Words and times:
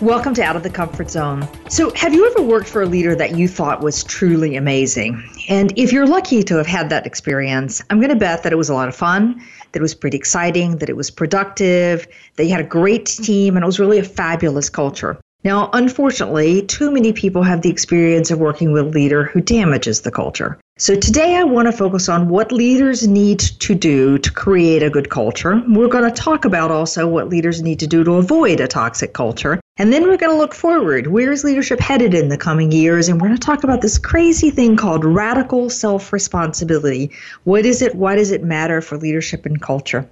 Welcome 0.00 0.32
to 0.34 0.42
Out 0.42 0.54
of 0.54 0.62
the 0.62 0.70
Comfort 0.70 1.10
Zone. 1.10 1.48
So, 1.68 1.92
have 1.96 2.14
you 2.14 2.24
ever 2.30 2.40
worked 2.40 2.68
for 2.68 2.82
a 2.82 2.86
leader 2.86 3.16
that 3.16 3.34
you 3.36 3.48
thought 3.48 3.80
was 3.80 4.04
truly 4.04 4.54
amazing? 4.54 5.20
And 5.48 5.76
if 5.76 5.92
you're 5.92 6.06
lucky 6.06 6.44
to 6.44 6.56
have 6.56 6.68
had 6.68 6.90
that 6.90 7.04
experience, 7.04 7.82
I'm 7.90 7.98
going 7.98 8.10
to 8.10 8.16
bet 8.16 8.44
that 8.44 8.52
it 8.52 8.56
was 8.56 8.68
a 8.68 8.74
lot 8.74 8.86
of 8.86 8.94
fun, 8.94 9.42
that 9.72 9.80
it 9.80 9.82
was 9.82 9.96
pretty 9.96 10.16
exciting, 10.16 10.76
that 10.76 10.88
it 10.88 10.96
was 10.96 11.10
productive, 11.10 12.06
that 12.36 12.44
you 12.44 12.52
had 12.52 12.60
a 12.60 12.68
great 12.68 13.06
team, 13.06 13.56
and 13.56 13.64
it 13.64 13.66
was 13.66 13.80
really 13.80 13.98
a 13.98 14.04
fabulous 14.04 14.70
culture. 14.70 15.18
Now, 15.42 15.68
unfortunately, 15.72 16.62
too 16.62 16.92
many 16.92 17.12
people 17.12 17.42
have 17.42 17.62
the 17.62 17.70
experience 17.70 18.30
of 18.30 18.38
working 18.38 18.70
with 18.70 18.86
a 18.86 18.88
leader 18.90 19.24
who 19.24 19.40
damages 19.40 20.02
the 20.02 20.12
culture. 20.12 20.60
So, 20.78 20.94
today 20.94 21.34
I 21.34 21.42
want 21.42 21.66
to 21.66 21.72
focus 21.72 22.08
on 22.08 22.28
what 22.28 22.52
leaders 22.52 23.08
need 23.08 23.40
to 23.40 23.74
do 23.74 24.18
to 24.18 24.32
create 24.32 24.84
a 24.84 24.90
good 24.90 25.10
culture. 25.10 25.60
We're 25.66 25.88
going 25.88 26.08
to 26.08 26.22
talk 26.22 26.44
about 26.44 26.70
also 26.70 27.08
what 27.08 27.28
leaders 27.28 27.62
need 27.62 27.80
to 27.80 27.88
do 27.88 28.04
to 28.04 28.12
avoid 28.14 28.60
a 28.60 28.68
toxic 28.68 29.12
culture. 29.12 29.60
And 29.78 29.92
then 29.92 30.02
we're 30.02 30.16
going 30.16 30.32
to 30.32 30.36
look 30.36 30.54
forward. 30.54 31.06
Where 31.06 31.30
is 31.30 31.44
leadership 31.44 31.78
headed 31.78 32.12
in 32.12 32.28
the 32.28 32.36
coming 32.36 32.72
years? 32.72 33.08
And 33.08 33.20
we're 33.20 33.28
going 33.28 33.38
to 33.38 33.46
talk 33.46 33.62
about 33.62 33.80
this 33.80 33.96
crazy 33.96 34.50
thing 34.50 34.76
called 34.76 35.04
radical 35.04 35.70
self 35.70 36.12
responsibility. 36.12 37.12
What 37.44 37.64
is 37.64 37.80
it? 37.80 37.94
Why 37.94 38.16
does 38.16 38.32
it 38.32 38.42
matter 38.42 38.80
for 38.80 38.98
leadership 38.98 39.46
and 39.46 39.62
culture? 39.62 40.08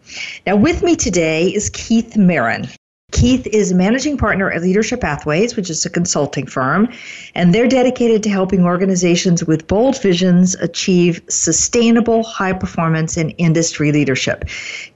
Now, 0.46 0.56
with 0.56 0.82
me 0.82 0.94
today 0.94 1.48
is 1.48 1.70
Keith 1.70 2.14
Merron. 2.14 2.72
Keith 3.12 3.46
is 3.46 3.72
managing 3.72 4.18
partner 4.18 4.50
at 4.50 4.62
Leadership 4.62 5.00
Pathways, 5.00 5.54
which 5.54 5.70
is 5.70 5.86
a 5.86 5.90
consulting 5.90 6.44
firm, 6.44 6.88
and 7.36 7.54
they're 7.54 7.68
dedicated 7.68 8.24
to 8.24 8.28
helping 8.28 8.64
organizations 8.64 9.44
with 9.44 9.68
bold 9.68 10.02
visions 10.02 10.56
achieve 10.56 11.22
sustainable 11.28 12.24
high 12.24 12.52
performance 12.52 13.16
in 13.16 13.30
industry 13.30 13.92
leadership. 13.92 14.44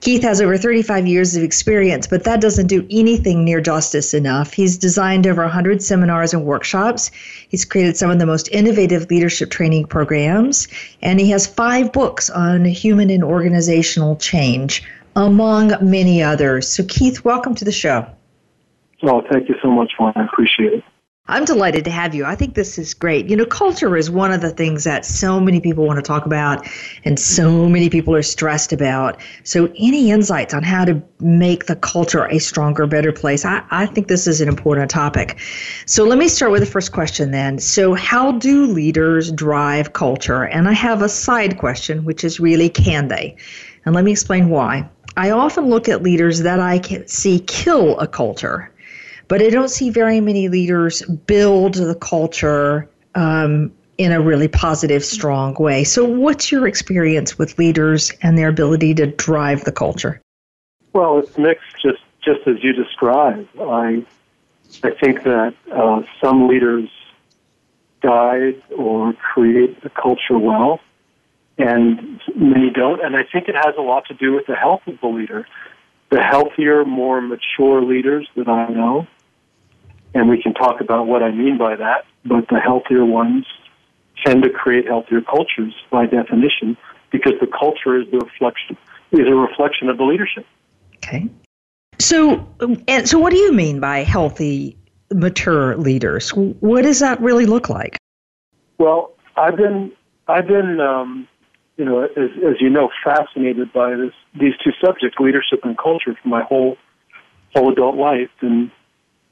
Keith 0.01 0.23
has 0.23 0.41
over 0.41 0.59
35 0.59 1.07
years 1.07 1.37
of 1.37 1.45
experience, 1.45 2.09
but 2.09 2.25
that 2.25 2.41
doesn't 2.41 2.67
do 2.67 2.85
anything 2.91 3.45
near 3.45 3.61
justice 3.61 4.13
enough. 4.13 4.53
He's 4.53 4.77
designed 4.77 5.29
over 5.29 5.43
100 5.43 5.81
seminars 5.81 6.35
and 6.35 6.45
workshops. 6.45 7.13
He's 7.49 7.65
created 7.65 7.97
some 7.97 8.11
of 8.11 8.19
the 8.19 8.27
most 8.27 8.49
innovative 8.49 9.09
leadership 9.09 9.51
training 9.51 9.87
programs, 9.87 10.67
and 11.01 11.21
he 11.21 11.31
has 11.31 11.47
five 11.47 11.93
books 11.93 12.29
on 12.29 12.65
human 12.65 13.09
and 13.09 13.23
organizational 13.23 14.17
change 14.17 14.83
among 15.27 15.73
many 15.83 16.23
others. 16.23 16.69
So, 16.69 16.85
Keith, 16.85 17.25
welcome 17.25 17.55
to 17.57 17.65
the 17.65 17.73
show. 17.73 18.07
Oh, 19.03 19.23
thank 19.31 19.49
you 19.49 19.55
so 19.63 19.71
much, 19.71 19.93
Juan. 19.99 20.13
I 20.17 20.25
appreciate 20.25 20.73
it. 20.73 20.85
I'm 21.29 21.45
delighted 21.45 21.85
to 21.85 21.93
have 21.93 22.13
you. 22.13 22.25
I 22.25 22.35
think 22.35 22.55
this 22.55 22.77
is 22.77 22.93
great. 22.93 23.27
You 23.29 23.37
know, 23.37 23.45
culture 23.45 23.97
is 23.97 24.11
one 24.11 24.33
of 24.33 24.41
the 24.41 24.51
things 24.51 24.83
that 24.83 25.05
so 25.05 25.39
many 25.39 25.61
people 25.61 25.87
want 25.87 25.99
to 25.99 26.03
talk 26.03 26.27
about 26.27 26.67
and 27.05 27.21
so 27.21 27.69
many 27.69 27.89
people 27.89 28.17
are 28.17 28.23
stressed 28.23 28.73
about. 28.73 29.21
So, 29.45 29.73
any 29.79 30.11
insights 30.11 30.53
on 30.55 30.65
how 30.65 30.85
to 30.87 31.01
make 31.21 31.67
the 31.67 31.77
culture 31.77 32.27
a 32.27 32.41
stronger, 32.41 32.87
better 32.87 33.13
place? 33.13 33.45
I, 33.45 33.63
I 33.71 33.87
think 33.87 34.09
this 34.09 34.27
is 34.27 34.41
an 34.41 34.49
important 34.49 34.91
topic. 34.91 35.39
So, 35.87 36.05
let 36.05 36.19
me 36.19 36.27
start 36.27 36.51
with 36.51 36.61
the 36.63 36.67
first 36.67 36.91
question 36.91 37.31
then. 37.31 37.61
So, 37.61 37.95
how 37.95 38.33
do 38.33 38.67
leaders 38.67 39.31
drive 39.31 39.93
culture? 39.93 40.45
And 40.45 40.69
I 40.69 40.73
have 40.73 41.01
a 41.01 41.09
side 41.09 41.59
question, 41.59 42.05
which 42.05 42.25
is 42.25 42.41
really 42.41 42.71
can 42.71 43.07
they? 43.07 43.37
And 43.85 43.95
let 43.95 44.05
me 44.05 44.11
explain 44.11 44.49
why. 44.49 44.89
I 45.17 45.31
often 45.31 45.67
look 45.67 45.89
at 45.89 46.03
leaders 46.03 46.41
that 46.41 46.61
I 46.61 46.79
can 46.79 47.07
see 47.09 47.41
kill 47.41 47.99
a 47.99 48.07
culture, 48.07 48.73
but 49.29 49.43
I 49.43 49.51
don't 49.51 49.69
see 49.69 49.91
very 49.91 50.21
many 50.21 50.49
leaders 50.49 51.03
build 51.03 51.75
the 51.75 51.95
culture 51.95 52.89
um, 53.15 53.73
in 53.99 54.13
a 54.13 54.21
really 54.21 54.49
positive, 54.49 55.05
strong 55.05 55.55
way. 55.59 55.85
So, 55.85 56.05
what's 56.05 56.51
your 56.51 56.67
experience 56.67 57.39
with 57.39 57.59
leaders 57.59 58.13
and 58.23 58.39
their 58.39 58.49
ability 58.49 58.95
to 58.95 59.07
drive 59.07 59.65
the 59.65 59.73
culture? 59.73 60.23
Well, 60.93 61.19
it's 61.19 61.37
mixed, 61.37 61.81
just 61.83 62.03
just 62.23 62.47
as 62.47 62.63
you 62.63 62.73
described. 62.73 63.49
I 63.61 64.05
I 64.83 64.91
think 64.91 65.25
that 65.25 65.55
uh, 65.73 66.03
some 66.21 66.49
leaders 66.49 66.89
guide 68.01 68.63
or 68.77 69.13
create 69.13 69.83
the 69.83 69.91
culture 69.91 70.39
well, 70.39 70.81
and 71.61 72.21
many 72.35 72.71
don't. 72.71 73.05
And 73.05 73.17
I 73.17 73.23
think 73.31 73.49
it 73.49 73.55
has 73.55 73.75
a 73.79 73.83
lot 73.83 74.05
to 74.09 74.15
do 74.15 74.33
with 74.33 74.47
the 74.47 74.55
health 74.55 74.83
of 74.87 75.01
the 75.01 75.09
leader. 75.09 75.47
The 76.11 76.21
healthier, 76.21 76.85
more 76.85 77.21
mature 77.21 77.83
leaders 77.83 78.29
that 78.37 78.49
I 78.49 78.69
know, 78.69 79.07
and 80.15 80.29
we 80.29 80.43
can 80.43 80.55
talk 80.55 80.81
about 80.81 81.07
what 81.07 81.23
I 81.23 81.31
mean 81.31 81.57
by 81.57 81.77
that, 81.77 82.05
but 82.25 82.49
the 82.49 82.59
healthier 82.59 83.05
ones 83.05 83.47
tend 84.25 84.43
to 84.43 84.51
create 84.51 84.87
healthier 84.87 85.21
cultures 85.21 85.73
by 85.91 86.07
definition 86.07 86.77
because 87.13 87.35
the 87.41 87.47
culture 87.47 88.01
is 88.01 88.11
the 88.11 88.19
reflection 88.19 88.77
is 89.13 89.27
a 89.27 89.35
reflection 89.35 89.89
of 89.89 89.99
the 89.99 90.05
leadership. 90.05 90.47
Okay. 90.97 91.29
So, 91.99 92.47
and 92.89 93.09
so, 93.09 93.19
what 93.19 93.31
do 93.31 93.39
you 93.39 93.53
mean 93.53 93.81
by 93.81 93.99
healthy, 93.99 94.77
mature 95.13 95.77
leaders? 95.77 96.31
What 96.31 96.83
does 96.83 97.01
that 97.01 97.21
really 97.21 97.47
look 97.47 97.69
like? 97.69 97.97
Well, 98.79 99.13
I've 99.37 99.57
been 99.57 99.93
I've 100.29 100.47
been 100.47 100.81
um, 100.81 101.29
you 101.81 101.87
know, 101.87 102.03
as, 102.05 102.31
as 102.47 102.61
you 102.61 102.69
know, 102.69 102.91
fascinated 103.03 103.73
by 103.73 103.97
this, 103.97 104.13
these 104.39 104.53
two 104.63 104.73
subjects, 104.85 105.17
leadership 105.19 105.61
and 105.65 105.79
culture, 105.79 106.15
for 106.23 106.29
my 106.29 106.43
whole 106.43 106.77
whole 107.55 107.73
adult 107.73 107.97
life. 107.97 108.29
And 108.43 108.71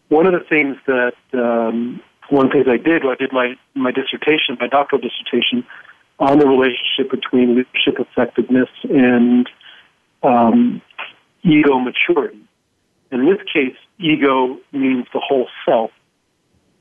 one 0.09 0.27
of 0.27 0.33
the 0.33 0.41
things 0.49 0.79
that 0.87 1.13
um, 1.35 2.01
one 2.31 2.51
things 2.51 2.65
I 2.67 2.79
did, 2.79 3.03
I 3.05 3.17
did 3.17 3.35
my 3.35 3.55
my 3.75 3.91
dissertation, 3.91 4.57
my 4.59 4.67
doctoral 4.67 5.03
dissertation, 5.03 5.63
on 6.19 6.39
the 6.39 6.47
relationship 6.47 7.11
between 7.11 7.55
leadership 7.55 8.01
effectiveness 8.01 8.71
and 8.85 9.47
um, 10.23 10.81
ego 11.43 11.79
maturity. 11.79 12.41
In 13.13 13.27
this 13.27 13.41
case, 13.53 13.77
ego 13.99 14.57
means 14.73 15.05
the 15.13 15.21
whole 15.21 15.49
self. 15.67 15.91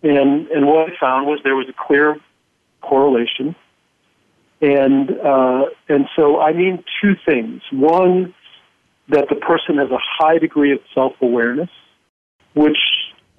And 0.01 0.47
and 0.47 0.66
what 0.66 0.89
I 0.89 0.97
found 0.97 1.27
was 1.27 1.41
there 1.44 1.57
was 1.57 1.67
a 1.67 1.75
clear 1.88 2.16
correlation 2.79 3.53
and 4.62 5.12
uh, 5.12 5.66
and 5.88 6.07
so 6.16 6.40
I 6.40 6.53
mean 6.53 6.84
two 7.01 7.13
things. 7.25 7.62
One, 7.72 8.34
that 9.09 9.29
the 9.29 9.35
person 9.35 9.78
has 9.78 9.90
a 9.91 10.00
high 10.01 10.38
degree 10.38 10.73
of 10.73 10.79
self 10.94 11.13
awareness, 11.22 11.69
which 12.53 12.78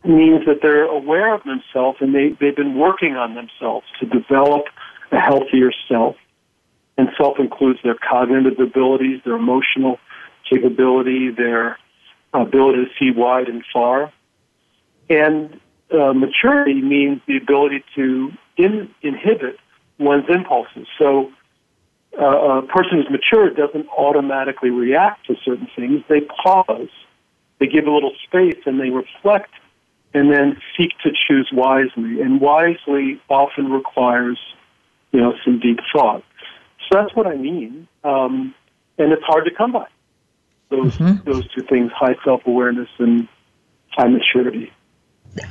means 0.05 0.47
that 0.47 0.61
they're 0.62 0.84
aware 0.84 1.34
of 1.34 1.43
themselves 1.45 1.99
and 2.01 2.15
they, 2.15 2.31
they've 2.41 2.56
been 2.56 2.79
working 2.79 3.17
on 3.17 3.34
themselves 3.34 3.87
to 4.01 4.06
develop 4.06 4.67
a 5.11 5.21
healthier 5.21 5.71
self. 5.89 6.17
And 6.97 7.09
self 7.17 7.39
includes 7.39 7.81
their 7.83 7.97
cognitive 7.97 8.59
abilities, 8.59 9.21
their 9.25 9.37
emotional 9.37 9.99
capability, 10.49 11.31
their 11.31 11.79
ability 12.33 12.85
to 12.85 12.91
see 12.99 13.11
wide 13.11 13.49
and 13.49 13.65
far. 13.73 14.12
And 15.09 15.61
uh, 15.93 16.12
maturity 16.12 16.81
means 16.81 17.21
the 17.27 17.37
ability 17.37 17.85
to 17.97 18.31
in, 18.56 18.91
inhibit 19.03 19.59
one's 19.99 20.25
impulses. 20.29 20.87
So 20.99 21.31
uh, 22.21 22.59
a 22.59 22.63
person 22.63 22.99
who's 22.99 23.11
mature 23.11 23.51
doesn't 23.51 23.87
automatically 23.97 24.71
react 24.71 25.27
to 25.27 25.35
certain 25.45 25.69
things. 25.77 26.03
They 26.09 26.21
pause, 26.21 26.89
they 27.59 27.67
give 27.67 27.87
a 27.87 27.91
little 27.91 28.12
space, 28.27 28.61
and 28.67 28.81
they 28.81 28.91
reflect, 28.91 29.50
and 30.15 30.33
then 30.33 30.61
seek 30.77 30.91
to 31.03 31.11
choose 31.11 31.50
wisely. 31.53 32.21
And 32.21 32.41
wisely 32.41 33.21
often 33.29 33.71
requires, 33.71 34.39
you 35.12 35.21
know, 35.21 35.35
some 35.45 35.61
deep 35.61 35.79
thought. 35.93 36.25
So 36.91 37.01
that's 37.01 37.15
what 37.15 37.27
I 37.27 37.37
mean, 37.37 37.87
um, 38.03 38.55
and 38.97 39.12
it's 39.12 39.23
hard 39.25 39.44
to 39.44 39.51
come 39.55 39.73
by. 39.73 39.87
Those 40.71 40.97
mm-hmm. 40.97 41.31
those 41.31 41.47
two 41.55 41.62
things: 41.62 41.91
high 41.94 42.17
self 42.25 42.43
awareness 42.47 42.89
and 42.99 43.29
high 43.91 44.09
maturity. 44.09 44.73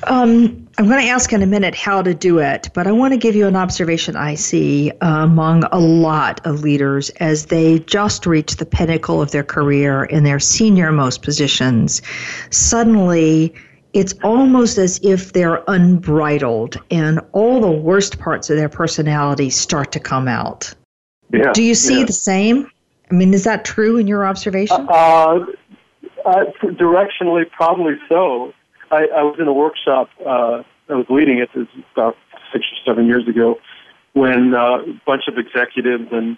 Um, 0.04 0.68
I'm 0.78 0.88
going 0.88 1.02
to 1.02 1.10
ask 1.10 1.32
in 1.34 1.42
a 1.42 1.48
minute 1.48 1.76
how 1.76 2.02
to 2.02 2.14
do 2.14 2.40
it, 2.40 2.70
but 2.74 2.88
I 2.88 2.92
want 2.92 3.14
to 3.14 3.18
give 3.18 3.36
you 3.36 3.48
an 3.48 3.56
observation 3.56 4.16
I 4.16 4.36
see 4.36 4.92
uh, 5.02 5.24
among 5.24 5.64
a 5.66 5.80
lot 5.80 6.46
of 6.46 6.62
leaders 6.62 7.10
as 7.20 7.48
they 7.48 7.80
just 7.80 8.26
reach 8.26 8.58
the 8.58 8.66
pinnacle 8.66 9.22
of 9.22 9.32
their 9.32 9.44
career 9.44 10.04
in 10.04 10.24
their 10.24 10.40
senior 10.40 10.92
most 10.92 11.22
positions. 11.22 12.02
Suddenly, 12.50 13.54
it's 13.94 14.14
almost 14.24 14.78
as 14.78 15.00
if 15.04 15.34
they're 15.34 15.64
unbridled 15.68 16.78
and 16.92 17.20
all 17.32 17.62
the 17.62 17.72
worst 17.72 18.20
parts 18.20 18.50
of 18.50 18.58
their 18.58 18.70
personality 18.70 19.50
start 19.50 19.92
to 19.94 20.00
come 20.00 20.28
out. 20.28 20.74
Yeah, 21.32 21.52
do 21.54 21.64
you 21.64 21.76
see 21.76 22.00
yeah. 22.00 22.06
the 22.06 22.14
same? 22.14 22.70
I 23.10 23.14
mean, 23.14 23.34
is 23.34 23.46
that 23.46 23.66
true 23.66 23.98
in 23.98 24.08
your 24.08 24.26
observation? 24.26 24.86
Uh, 24.90 25.46
uh, 26.26 26.46
directionally, 26.64 27.50
probably 27.52 27.94
so. 28.10 28.54
I, 28.92 29.08
I 29.16 29.24
was 29.24 29.38
in 29.40 29.48
a 29.48 29.54
workshop. 29.54 30.10
Uh, 30.20 30.64
I 30.90 30.94
was 30.94 31.06
leading 31.10 31.40
it. 31.40 31.50
About 31.94 32.16
six 32.52 32.66
or 32.66 32.92
seven 32.92 33.08
years 33.08 33.28
ago, 33.28 33.60
when 34.14 34.54
uh, 34.54 34.80
a 34.80 35.02
bunch 35.06 35.24
of 35.28 35.38
executives 35.38 36.08
and 36.12 36.38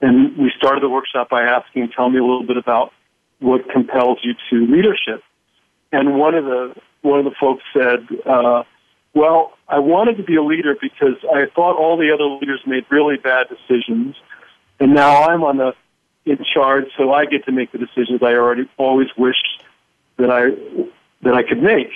and 0.00 0.36
we 0.36 0.52
started 0.56 0.82
the 0.82 0.88
workshop 0.88 1.28
by 1.30 1.42
asking, 1.42 1.90
"Tell 1.94 2.10
me 2.10 2.18
a 2.18 2.24
little 2.24 2.46
bit 2.46 2.56
about 2.56 2.92
what 3.38 3.68
compels 3.70 4.18
you 4.22 4.34
to 4.50 4.72
leadership." 4.72 5.22
And 5.92 6.18
one 6.18 6.34
of 6.34 6.44
the 6.44 6.74
one 7.02 7.18
of 7.18 7.24
the 7.24 7.34
folks 7.38 7.62
said, 7.72 8.06
uh, 8.26 8.64
"Well, 9.14 9.52
I 9.68 9.78
wanted 9.78 10.16
to 10.16 10.24
be 10.24 10.36
a 10.36 10.42
leader 10.42 10.76
because 10.80 11.16
I 11.32 11.46
thought 11.54 11.76
all 11.76 11.96
the 11.96 12.12
other 12.12 12.24
leaders 12.24 12.60
made 12.66 12.84
really 12.90 13.16
bad 13.16 13.46
decisions, 13.48 14.16
and 14.80 14.94
now 14.94 15.22
I'm 15.22 15.42
on 15.44 15.58
the 15.58 15.74
in 16.26 16.38
charge, 16.54 16.86
so 16.96 17.12
I 17.12 17.26
get 17.26 17.44
to 17.44 17.52
make 17.52 17.70
the 17.72 17.78
decisions 17.78 18.22
I 18.22 18.34
already 18.34 18.68
always 18.78 19.08
wished 19.16 19.62
that 20.16 20.30
I 20.30 20.48
that 21.24 21.34
I 21.34 21.42
could 21.42 21.62
make." 21.62 21.90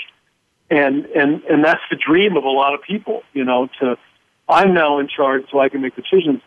And 0.70 1.06
and 1.06 1.42
and 1.44 1.64
that's 1.64 1.80
the 1.90 1.96
dream 1.96 2.36
of 2.36 2.44
a 2.44 2.50
lot 2.50 2.75
of 2.75 2.82
people, 2.82 3.22
you 3.32 3.44
know. 3.44 3.69
To 3.80 3.96
I'm 4.48 4.75
now 4.75 4.98
in 4.98 5.08
charge, 5.08 5.44
so 5.50 5.60
I 5.60 5.69
can 5.69 5.80
make 5.80 5.94
decisions. 5.94 6.42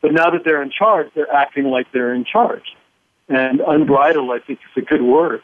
But 0.00 0.12
now 0.12 0.30
that 0.30 0.44
they're 0.44 0.62
in 0.62 0.70
charge, 0.70 1.08
they're 1.14 1.32
acting 1.32 1.64
like 1.64 1.90
they're 1.92 2.12
in 2.14 2.24
charge. 2.24 2.76
And 3.28 3.60
unbridled, 3.60 4.30
I 4.30 4.38
think, 4.44 4.58
is 4.58 4.82
a 4.82 4.86
good 4.86 5.00
word. 5.00 5.40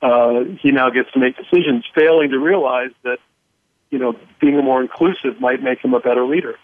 Uh, 0.00 0.44
he 0.60 0.70
now 0.70 0.90
gets 0.90 1.10
to 1.12 1.18
make 1.18 1.36
decisions, 1.36 1.84
failing 1.92 2.30
to 2.30 2.38
realize 2.38 2.92
that, 3.02 3.18
you 3.90 3.98
know, 3.98 4.14
being 4.40 4.56
more 4.64 4.80
inclusive 4.80 5.40
might 5.40 5.60
make 5.62 5.80
him 5.80 5.92
a 5.92 6.00
better 6.00 6.24
leader. 6.24 6.56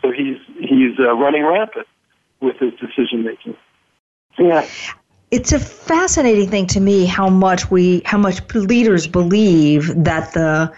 So 0.00 0.10
he's 0.10 0.38
he's 0.58 0.98
uh, 0.98 1.14
running 1.14 1.44
rampant 1.44 1.86
with 2.40 2.56
his 2.56 2.72
decision 2.80 3.22
making. 3.22 3.56
Yeah 4.38 4.66
it's 5.30 5.52
a 5.52 5.58
fascinating 5.58 6.48
thing 6.48 6.66
to 6.68 6.80
me 6.80 7.04
how 7.04 7.28
much 7.28 7.70
we 7.70 8.02
how 8.04 8.18
much 8.18 8.42
leaders 8.54 9.06
believe 9.06 9.92
that 10.04 10.32
the 10.34 10.72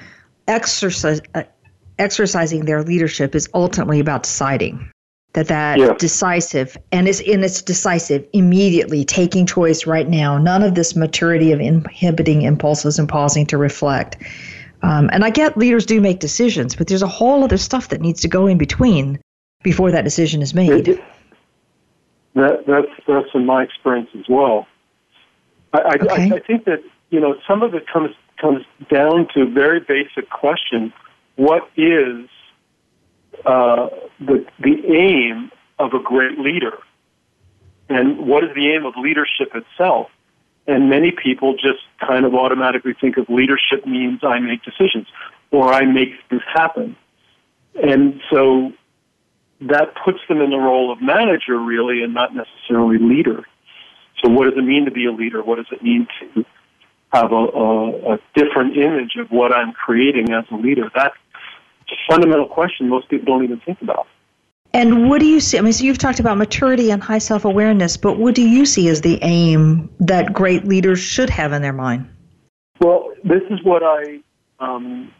exercise 0.46 1.20
uh, 1.34 1.42
exercising 1.98 2.64
their 2.64 2.82
leadership 2.82 3.34
is 3.34 3.48
ultimately 3.54 4.00
about 4.00 4.22
deciding 4.22 4.90
that 5.34 5.48
that 5.48 5.78
yeah. 5.78 5.92
decisive 5.98 6.76
and 6.90 7.06
it's 7.06 7.20
and 7.20 7.44
it's 7.44 7.60
decisive 7.60 8.26
immediately 8.32 9.04
taking 9.04 9.44
choice 9.44 9.86
right 9.86 10.08
now. 10.08 10.38
None 10.38 10.62
of 10.62 10.74
this 10.74 10.96
maturity 10.96 11.52
of 11.52 11.60
inhibiting 11.60 12.42
impulses 12.42 12.98
and 12.98 13.08
pausing 13.08 13.46
to 13.46 13.58
reflect. 13.58 14.16
Um, 14.80 15.10
and 15.12 15.24
i 15.24 15.30
get 15.30 15.56
leaders 15.56 15.86
do 15.86 16.00
make 16.00 16.20
decisions 16.20 16.76
but 16.76 16.86
there's 16.86 17.02
a 17.02 17.08
whole 17.08 17.42
other 17.42 17.56
stuff 17.56 17.88
that 17.88 18.00
needs 18.00 18.20
to 18.20 18.28
go 18.28 18.46
in 18.46 18.58
between 18.58 19.18
before 19.64 19.90
that 19.90 20.04
decision 20.04 20.40
is 20.40 20.54
made 20.54 21.02
that, 22.40 22.66
that's 22.66 23.06
that's 23.06 23.28
in 23.34 23.46
my 23.46 23.62
experience 23.62 24.10
as 24.18 24.26
well. 24.28 24.66
I, 25.72 25.78
I, 25.78 25.94
okay. 25.94 26.30
I, 26.30 26.36
I 26.36 26.40
think 26.40 26.64
that 26.64 26.82
you 27.10 27.20
know 27.20 27.36
some 27.46 27.62
of 27.62 27.74
it 27.74 27.86
comes 27.86 28.10
comes 28.40 28.64
down 28.90 29.28
to 29.34 29.42
a 29.42 29.46
very 29.46 29.80
basic 29.80 30.30
question: 30.30 30.92
What 31.36 31.68
is 31.76 32.28
uh, 33.44 33.88
the 34.20 34.46
the 34.58 34.86
aim 34.86 35.50
of 35.78 35.92
a 35.94 36.02
great 36.02 36.38
leader, 36.38 36.78
and 37.88 38.26
what 38.26 38.44
is 38.44 38.50
the 38.54 38.72
aim 38.72 38.84
of 38.84 38.94
leadership 38.96 39.54
itself? 39.54 40.08
And 40.66 40.90
many 40.90 41.12
people 41.12 41.54
just 41.54 41.80
kind 42.06 42.26
of 42.26 42.34
automatically 42.34 42.94
think 43.00 43.16
of 43.16 43.30
leadership 43.30 43.86
means 43.86 44.20
I 44.22 44.38
make 44.38 44.62
decisions 44.62 45.06
or 45.50 45.72
I 45.72 45.86
make 45.86 46.10
things 46.28 46.42
happen. 46.52 46.94
And 47.82 48.20
so 48.30 48.72
that 49.60 49.94
puts 50.04 50.18
them 50.28 50.40
in 50.40 50.50
the 50.50 50.56
role 50.56 50.92
of 50.92 51.02
manager, 51.02 51.58
really, 51.58 52.02
and 52.02 52.14
not 52.14 52.34
necessarily 52.34 52.98
leader. 52.98 53.44
So, 54.22 54.30
what 54.30 54.44
does 54.44 54.54
it 54.56 54.64
mean 54.64 54.84
to 54.84 54.90
be 54.90 55.06
a 55.06 55.12
leader? 55.12 55.42
What 55.42 55.56
does 55.56 55.66
it 55.70 55.82
mean 55.82 56.06
to 56.20 56.44
have 57.12 57.32
a, 57.32 57.34
a, 57.34 58.14
a 58.14 58.18
different 58.34 58.76
image 58.76 59.16
of 59.18 59.28
what 59.30 59.52
I'm 59.52 59.72
creating 59.72 60.30
as 60.32 60.44
a 60.50 60.56
leader? 60.56 60.90
That's 60.94 61.14
a 61.90 62.12
fundamental 62.12 62.46
question 62.46 62.88
most 62.88 63.08
people 63.08 63.26
don't 63.26 63.44
even 63.44 63.60
think 63.60 63.80
about. 63.82 64.06
And 64.74 65.08
what 65.08 65.20
do 65.20 65.26
you 65.26 65.40
see? 65.40 65.56
I 65.58 65.62
mean, 65.62 65.72
so 65.72 65.84
you've 65.84 65.98
talked 65.98 66.20
about 66.20 66.36
maturity 66.36 66.90
and 66.90 67.02
high 67.02 67.18
self 67.18 67.44
awareness, 67.44 67.96
but 67.96 68.18
what 68.18 68.34
do 68.34 68.46
you 68.46 68.66
see 68.66 68.88
as 68.88 69.00
the 69.00 69.18
aim 69.22 69.90
that 70.00 70.32
great 70.32 70.66
leaders 70.66 70.98
should 70.98 71.30
have 71.30 71.52
in 71.52 71.62
their 71.62 71.72
mind? 71.72 72.08
Well, 72.80 73.12
this 73.24 73.42
is 73.50 73.62
what 73.64 73.82
I 73.82 74.20
um, 74.60 75.10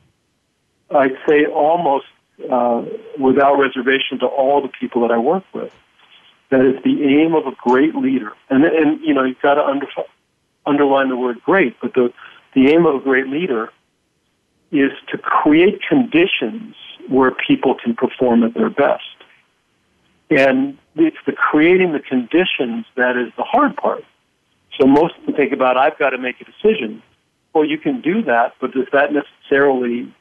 I 0.91 1.09
say 1.29 1.47
almost 1.47 2.07
uh, 2.51 2.85
without 3.19 3.57
reservation 3.59 4.19
to 4.21 4.27
all 4.27 4.63
the 4.63 4.69
people 4.69 5.03
that 5.03 5.11
I 5.11 5.19
work 5.19 5.45
with. 5.53 5.73
That 6.51 6.65
is 6.65 6.83
the 6.83 7.05
aim 7.05 7.35
of 7.35 7.47
a 7.47 7.55
great 7.57 7.95
leader. 7.95 8.33
And, 8.49 8.65
and 8.65 9.01
you 9.03 9.13
know, 9.13 9.25
you've 9.25 9.41
got 9.41 9.55
to 9.55 9.65
under, 9.65 9.87
underline 10.65 11.09
the 11.09 11.17
word 11.17 11.43
great, 11.45 11.77
but 11.81 11.95
the, 11.95 12.13
the 12.55 12.69
aim 12.69 12.87
of 12.87 12.95
a 12.95 13.01
great 13.01 13.27
leader 13.27 13.71
is 14.71 14.93
to 15.09 15.19
create 15.19 15.81
conditions 15.87 16.75
where 17.09 17.31
people 17.31 17.75
can 17.75 17.95
perform 17.95 18.45
at 18.45 18.55
their 18.55 18.71
best. 18.71 19.03
And 20.31 20.79
it's 20.95 21.17
the 21.27 21.33
creating 21.33 21.93
the 21.93 22.01
conditions 22.01 22.85
that 22.97 23.17
is 23.17 23.33
the 23.37 23.45
hard 23.45 23.77
part. 23.77 24.05
So 24.79 24.87
most 24.87 25.17
of 25.17 25.27
people 25.27 25.33
think 25.33 25.53
about, 25.53 25.77
I've 25.77 25.99
got 25.99 26.11
to 26.11 26.19
make 26.19 26.41
a 26.41 26.45
decision. 26.45 27.03
Well, 27.55 27.65
you 27.65 27.79
can 27.79 28.01
do 28.01 28.23
that, 28.23 28.55
but 28.61 28.73
does 28.73 28.87
that 28.93 29.11
necessarily 29.13 30.15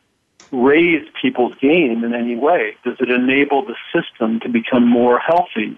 raise 0.51 1.07
people's 1.21 1.53
game 1.59 2.03
in 2.03 2.13
any 2.13 2.35
way? 2.35 2.75
Does 2.83 2.97
it 2.99 3.09
enable 3.09 3.65
the 3.65 3.75
system 3.93 4.39
to 4.41 4.49
become 4.49 4.87
more 4.87 5.19
healthy? 5.19 5.77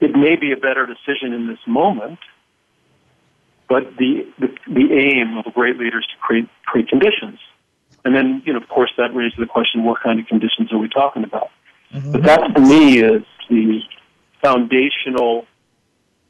It 0.00 0.16
may 0.16 0.36
be 0.36 0.52
a 0.52 0.56
better 0.56 0.86
decision 0.86 1.32
in 1.32 1.46
this 1.46 1.58
moment, 1.66 2.18
but 3.68 3.96
the, 3.96 4.26
the, 4.38 4.48
the 4.68 4.92
aim 4.92 5.36
of 5.38 5.46
a 5.46 5.50
great 5.50 5.78
leader 5.78 5.98
is 5.98 6.06
to 6.06 6.16
create, 6.20 6.48
create 6.66 6.88
conditions. 6.88 7.38
And 8.04 8.14
then, 8.14 8.42
you 8.44 8.52
know, 8.52 8.60
of 8.60 8.68
course, 8.68 8.92
that 8.98 9.14
raises 9.14 9.38
the 9.38 9.46
question, 9.46 9.84
what 9.84 10.00
kind 10.02 10.20
of 10.20 10.26
conditions 10.26 10.72
are 10.72 10.78
we 10.78 10.88
talking 10.88 11.24
about? 11.24 11.50
Mm-hmm. 11.92 12.12
But 12.12 12.22
that, 12.24 12.54
to 12.54 12.60
me, 12.60 12.98
is 12.98 13.22
the 13.48 13.80
foundational 14.42 15.46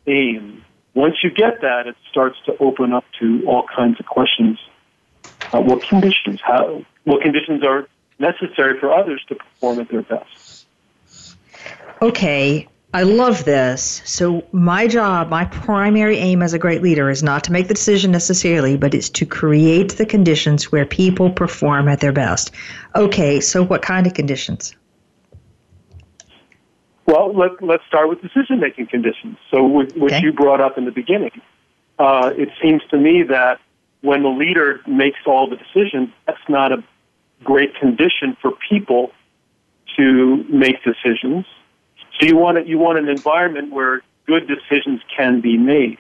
aim. 0.07 0.65
Once 0.95 1.17
you 1.25 1.31
get 1.31 1.61
that, 1.63 1.89
it 1.89 1.97
starts 2.09 2.37
to 2.47 2.57
open 2.59 2.93
up 2.93 3.05
to 3.19 3.43
all 3.47 3.65
kinds 3.75 3.99
of 3.99 4.07
questions. 4.07 4.59
Uh, 5.53 5.61
what 5.61 5.83
conditions? 5.83 6.41
How? 6.41 6.85
What 7.05 7.23
conditions 7.23 7.65
are 7.65 7.89
necessary 8.19 8.79
for 8.79 8.93
others 8.93 9.23
to 9.29 9.35
perform 9.35 9.81
at 9.81 9.89
their 9.89 10.03
best. 10.03 10.67
Okay, 12.03 12.69
I 12.93 13.03
love 13.03 13.45
this. 13.45 14.03
So, 14.05 14.45
my 14.53 14.87
job, 14.87 15.29
my 15.29 15.45
primary 15.47 16.17
aim 16.19 16.43
as 16.43 16.55
a 16.55 16.59
great 16.59 16.83
leader 16.83 17.11
is 17.11 17.23
not 17.23 17.45
to 17.45 17.53
make 17.53 17.69
the 17.69 17.75
decision 17.75 18.13
necessarily, 18.13 18.77
but 18.77 18.95
it's 18.95 19.09
to 19.11 19.27
create 19.27 19.97
the 19.97 20.07
conditions 20.07 20.71
where 20.71 20.87
people 20.87 21.31
perform 21.31 21.89
at 21.89 22.01
their 22.01 22.13
best. 22.13 22.53
Okay, 22.95 23.41
so 23.41 23.65
what 23.65 23.83
kind 23.83 24.07
of 24.07 24.15
conditions? 24.15 24.77
Well, 27.07 27.35
let, 27.35 27.63
let's 27.63 27.85
start 27.87 28.09
with 28.09 28.23
decision 28.23 28.61
making 28.61 28.87
conditions. 28.87 29.37
So, 29.51 29.65
what 29.65 29.97
okay. 29.97 30.21
you 30.23 30.33
brought 30.33 30.61
up 30.61 30.79
in 30.79 30.85
the 30.85 30.93
beginning, 30.93 31.41
uh, 31.99 32.33
it 32.37 32.49
seems 32.63 32.83
to 32.91 32.97
me 32.97 33.25
that 33.25 33.61
when 34.03 34.23
the 34.23 34.29
leader 34.29 34.81
makes 34.87 35.19
all 35.27 35.49
the 35.49 35.57
decisions, 35.57 36.11
that's 36.27 36.39
not 36.49 36.71
a 36.73 36.85
great 37.43 37.75
condition 37.77 38.37
for 38.41 38.53
people 38.69 39.13
to 39.97 40.45
make 40.49 40.77
decisions. 40.83 41.45
So 42.19 42.27
you 42.27 42.37
want 42.37 42.59
it, 42.59 42.67
you 42.67 42.79
want 42.79 42.99
an 42.99 43.09
environment 43.09 43.73
where 43.73 44.03
good 44.27 44.49
decisions 44.49 45.01
can 45.17 45.41
be 45.41 45.57
made. 45.57 45.99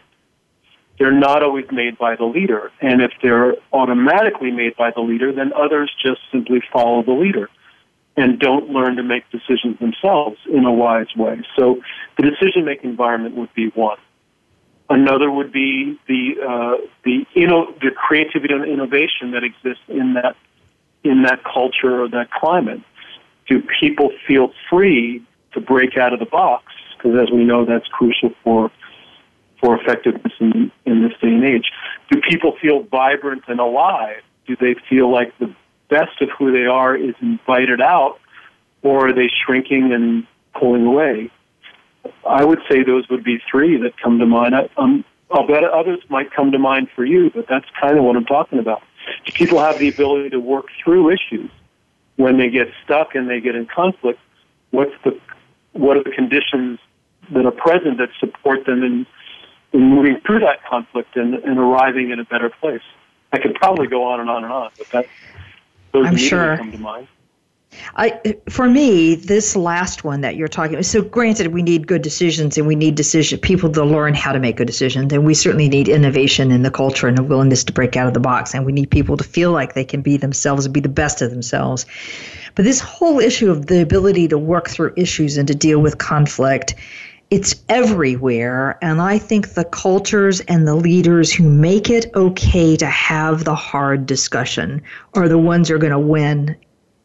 They're 0.99 1.12
not 1.12 1.43
always 1.43 1.67
made 1.73 1.99
by 1.99 2.14
the 2.14 2.25
leader, 2.25 2.71
and 2.81 3.03
if 3.03 3.11
they're 3.21 3.55
automatically 3.73 4.53
made 4.53 4.76
by 4.76 4.93
the 4.93 5.00
leader, 5.00 5.33
then 5.33 5.53
others 5.53 5.91
just 6.00 6.21
simply 6.31 6.62
follow 6.73 7.03
the 7.03 7.12
leader 7.12 7.50
and 8.17 8.38
don't 8.38 8.71
learn 8.71 8.97
to 8.97 9.03
make 9.03 9.29
decisions 9.31 9.79
themselves 9.81 10.38
in 10.49 10.64
a 10.64 10.73
wise 10.73 11.09
way. 11.17 11.43
So 11.59 11.83
the 12.17 12.23
decision 12.23 12.64
making 12.64 12.91
environment 12.91 13.35
would 13.37 13.53
be 13.55 13.69
one. 13.75 13.99
Another 14.88 15.31
would 15.31 15.50
be 15.50 15.99
the 16.07 16.35
uh, 16.41 16.87
the 17.05 17.25
inno- 17.35 17.79
the 17.81 17.91
creativity 17.91 18.55
and 18.55 18.64
innovation 18.64 19.33
that 19.33 19.43
exists 19.43 19.83
in 19.88 20.14
that 20.14 20.37
in 21.04 21.23
that 21.23 21.44
culture 21.44 22.02
or 22.02 22.08
that 22.08 22.30
climate? 22.30 22.80
Do 23.49 23.62
people 23.80 24.11
feel 24.26 24.52
free 24.70 25.23
to 25.52 25.61
break 25.61 25.96
out 25.96 26.12
of 26.12 26.18
the 26.18 26.26
box? 26.26 26.64
Because 26.96 27.18
as 27.23 27.30
we 27.30 27.44
know, 27.44 27.64
that's 27.64 27.87
crucial 27.88 28.30
for 28.42 28.70
for 29.61 29.80
effectiveness 29.80 30.32
in, 30.40 30.70
in 30.84 31.02
this 31.02 31.12
day 31.23 31.28
and 31.28 31.44
age. 31.44 31.70
Do 32.11 32.20
people 32.28 32.54
feel 32.61 32.82
vibrant 32.82 33.44
and 33.49 33.61
alive? 33.61 34.23
Do 34.46 34.56
they 34.61 34.75
feel 34.90 35.11
like 35.11 35.32
the 35.38 35.54
best 35.88 36.20
of 36.20 36.28
who 36.38 36.52
they 36.52 36.66
are 36.66 36.94
is 36.96 37.14
invited 37.23 37.80
out, 37.80 38.18
or 38.82 39.08
are 39.08 39.12
they 39.14 39.30
shrinking 39.46 39.92
and 39.92 40.26
pulling 40.58 40.84
away? 40.84 41.30
I 42.28 42.44
would 42.44 42.58
say 42.70 42.82
those 42.82 43.08
would 43.08 43.25
be 43.25 43.38
three 43.50 43.80
that 43.80 43.92
come 44.02 44.18
to 44.18 44.26
mind. 44.26 44.54
I, 44.54 44.68
um, 44.76 45.04
I'll 45.30 45.46
bet 45.46 45.64
others 45.64 46.00
might 46.08 46.30
come 46.32 46.52
to 46.52 46.58
mind 46.58 46.88
for 46.94 47.04
you, 47.04 47.30
but 47.34 47.46
that's 47.49 47.66
kind 47.80 47.96
of 47.96 48.04
what 48.04 48.16
I'm 48.16 48.26
talking 48.26 48.58
about. 48.58 48.82
Do 49.26 49.32
people 49.32 49.61
have 49.61 49.78
the 49.78 49.88
ability 49.88 50.30
to 50.30 50.40
work 50.40 50.66
through 50.82 51.11
issues 51.11 51.50
when 52.16 52.38
they 52.38 52.49
get 52.49 52.68
stuck 52.84 53.14
and 53.14 53.28
they 53.28 53.40
get 53.40 53.54
in 53.54 53.66
conflict? 53.66 54.20
What's 54.70 54.94
the 55.04 55.18
what 55.73 55.96
are 55.96 56.04
the 56.04 56.11
conditions 56.11 56.78
that 57.32 57.44
are 57.44 57.50
present 57.50 57.99
that 57.99 58.08
support 58.20 58.64
them 58.66 58.82
in, 58.82 59.06
in 59.73 59.80
moving 59.82 60.20
through 60.25 60.40
that 60.40 60.64
conflict 60.64 61.16
and, 61.16 61.34
and 61.34 61.58
arriving 61.58 62.11
in 62.11 62.20
a 62.20 62.25
better 62.25 62.49
place? 62.49 62.82
I 63.32 63.38
could 63.38 63.54
probably 63.56 63.88
go 63.88 64.04
on 64.04 64.20
and 64.20 64.30
on 64.30 64.44
and 64.44 64.52
on, 64.52 64.70
but 64.78 64.88
that 64.90 65.06
those 65.92 66.06
I'm 66.06 66.16
sure. 66.16 66.56
come 66.56 66.73
to 66.73 66.78
mind. 66.78 67.08
I, 67.97 68.37
for 68.49 68.69
me, 68.69 69.14
this 69.14 69.54
last 69.54 70.04
one 70.04 70.23
that 70.23 70.37
you're 70.37 70.49
talking 70.49 70.75
about. 70.75 70.85
So, 70.85 71.02
granted, 71.02 71.49
we 71.49 71.62
need 71.62 71.87
good 71.87 72.02
decisions, 72.02 72.59
and 72.59 72.66
we 72.66 72.75
need 72.75 72.95
decision 72.95 73.38
people 73.38 73.71
to 73.73 73.85
learn 73.85 74.14
how 74.14 74.33
to 74.33 74.40
make 74.40 74.57
good 74.57 74.66
decisions, 74.66 75.12
and 75.12 75.25
we 75.25 75.35
certainly 75.35 75.69
need 75.69 75.88
innovation 75.88 76.50
in 76.50 76.62
the 76.62 76.71
culture 76.71 77.09
and 77.09 77.19
a 77.19 77.23
willingness 77.23 77.64
to 77.64 77.73
break 77.73 77.97
out 77.97 78.07
of 78.07 78.14
the 78.14 78.21
box, 78.21 78.54
and 78.54 78.66
we 78.66 78.73
need 78.73 78.90
people 78.90 79.16
to 79.16 79.25
feel 79.25 79.52
like 79.52 79.75
they 79.75 79.85
can 79.85 80.02
be 80.02 80.16
themselves 80.16 80.64
and 80.66 80.75
be 80.75 80.81
the 80.81 80.88
best 80.88 81.23
of 81.23 81.31
themselves. 81.31 81.87
But 82.54 82.64
this 82.64 82.81
whole 82.81 83.21
issue 83.21 83.50
of 83.50 83.66
the 83.66 83.83
ability 83.83 84.28
to 84.28 84.38
work 84.38 84.69
through 84.69 84.95
issues 84.97 85.37
and 85.37 85.49
to 85.49 85.54
deal 85.54 85.81
with 85.81 85.99
conflict, 85.99 86.75
it's 87.31 87.57
everywhere, 87.69 88.78
and 88.83 89.00
I 89.00 89.19
think 89.19 89.54
the 89.54 89.64
cultures 89.64 90.40
and 90.40 90.69
the 90.69 90.75
leaders 90.75 91.33
who 91.33 91.49
make 91.49 91.90
it 91.90 92.11
okay 92.14 92.76
to 92.76 92.87
have 92.87 93.45
the 93.45 93.54
hard 93.54 94.07
discussion 94.07 94.83
are 95.14 95.28
the 95.28 95.38
ones 95.38 95.69
who 95.69 95.75
are 95.75 95.78
going 95.78 95.90
to 95.90 95.99
win 95.99 96.57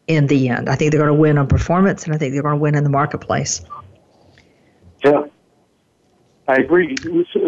in 0.10 0.28
the 0.28 0.50
end. 0.50 0.68
I 0.68 0.76
think 0.76 0.92
they're 0.92 1.00
going 1.00 1.16
to 1.16 1.22
win 1.22 1.38
on 1.38 1.48
performance, 1.48 2.04
and 2.04 2.14
I 2.14 2.18
think 2.18 2.34
they're 2.34 2.42
going 2.42 2.56
to 2.56 2.60
win 2.60 2.76
in 2.76 2.84
the 2.84 2.90
marketplace. 2.90 3.62
Yeah, 5.06 5.26
I 6.48 6.56
agree. 6.56 6.98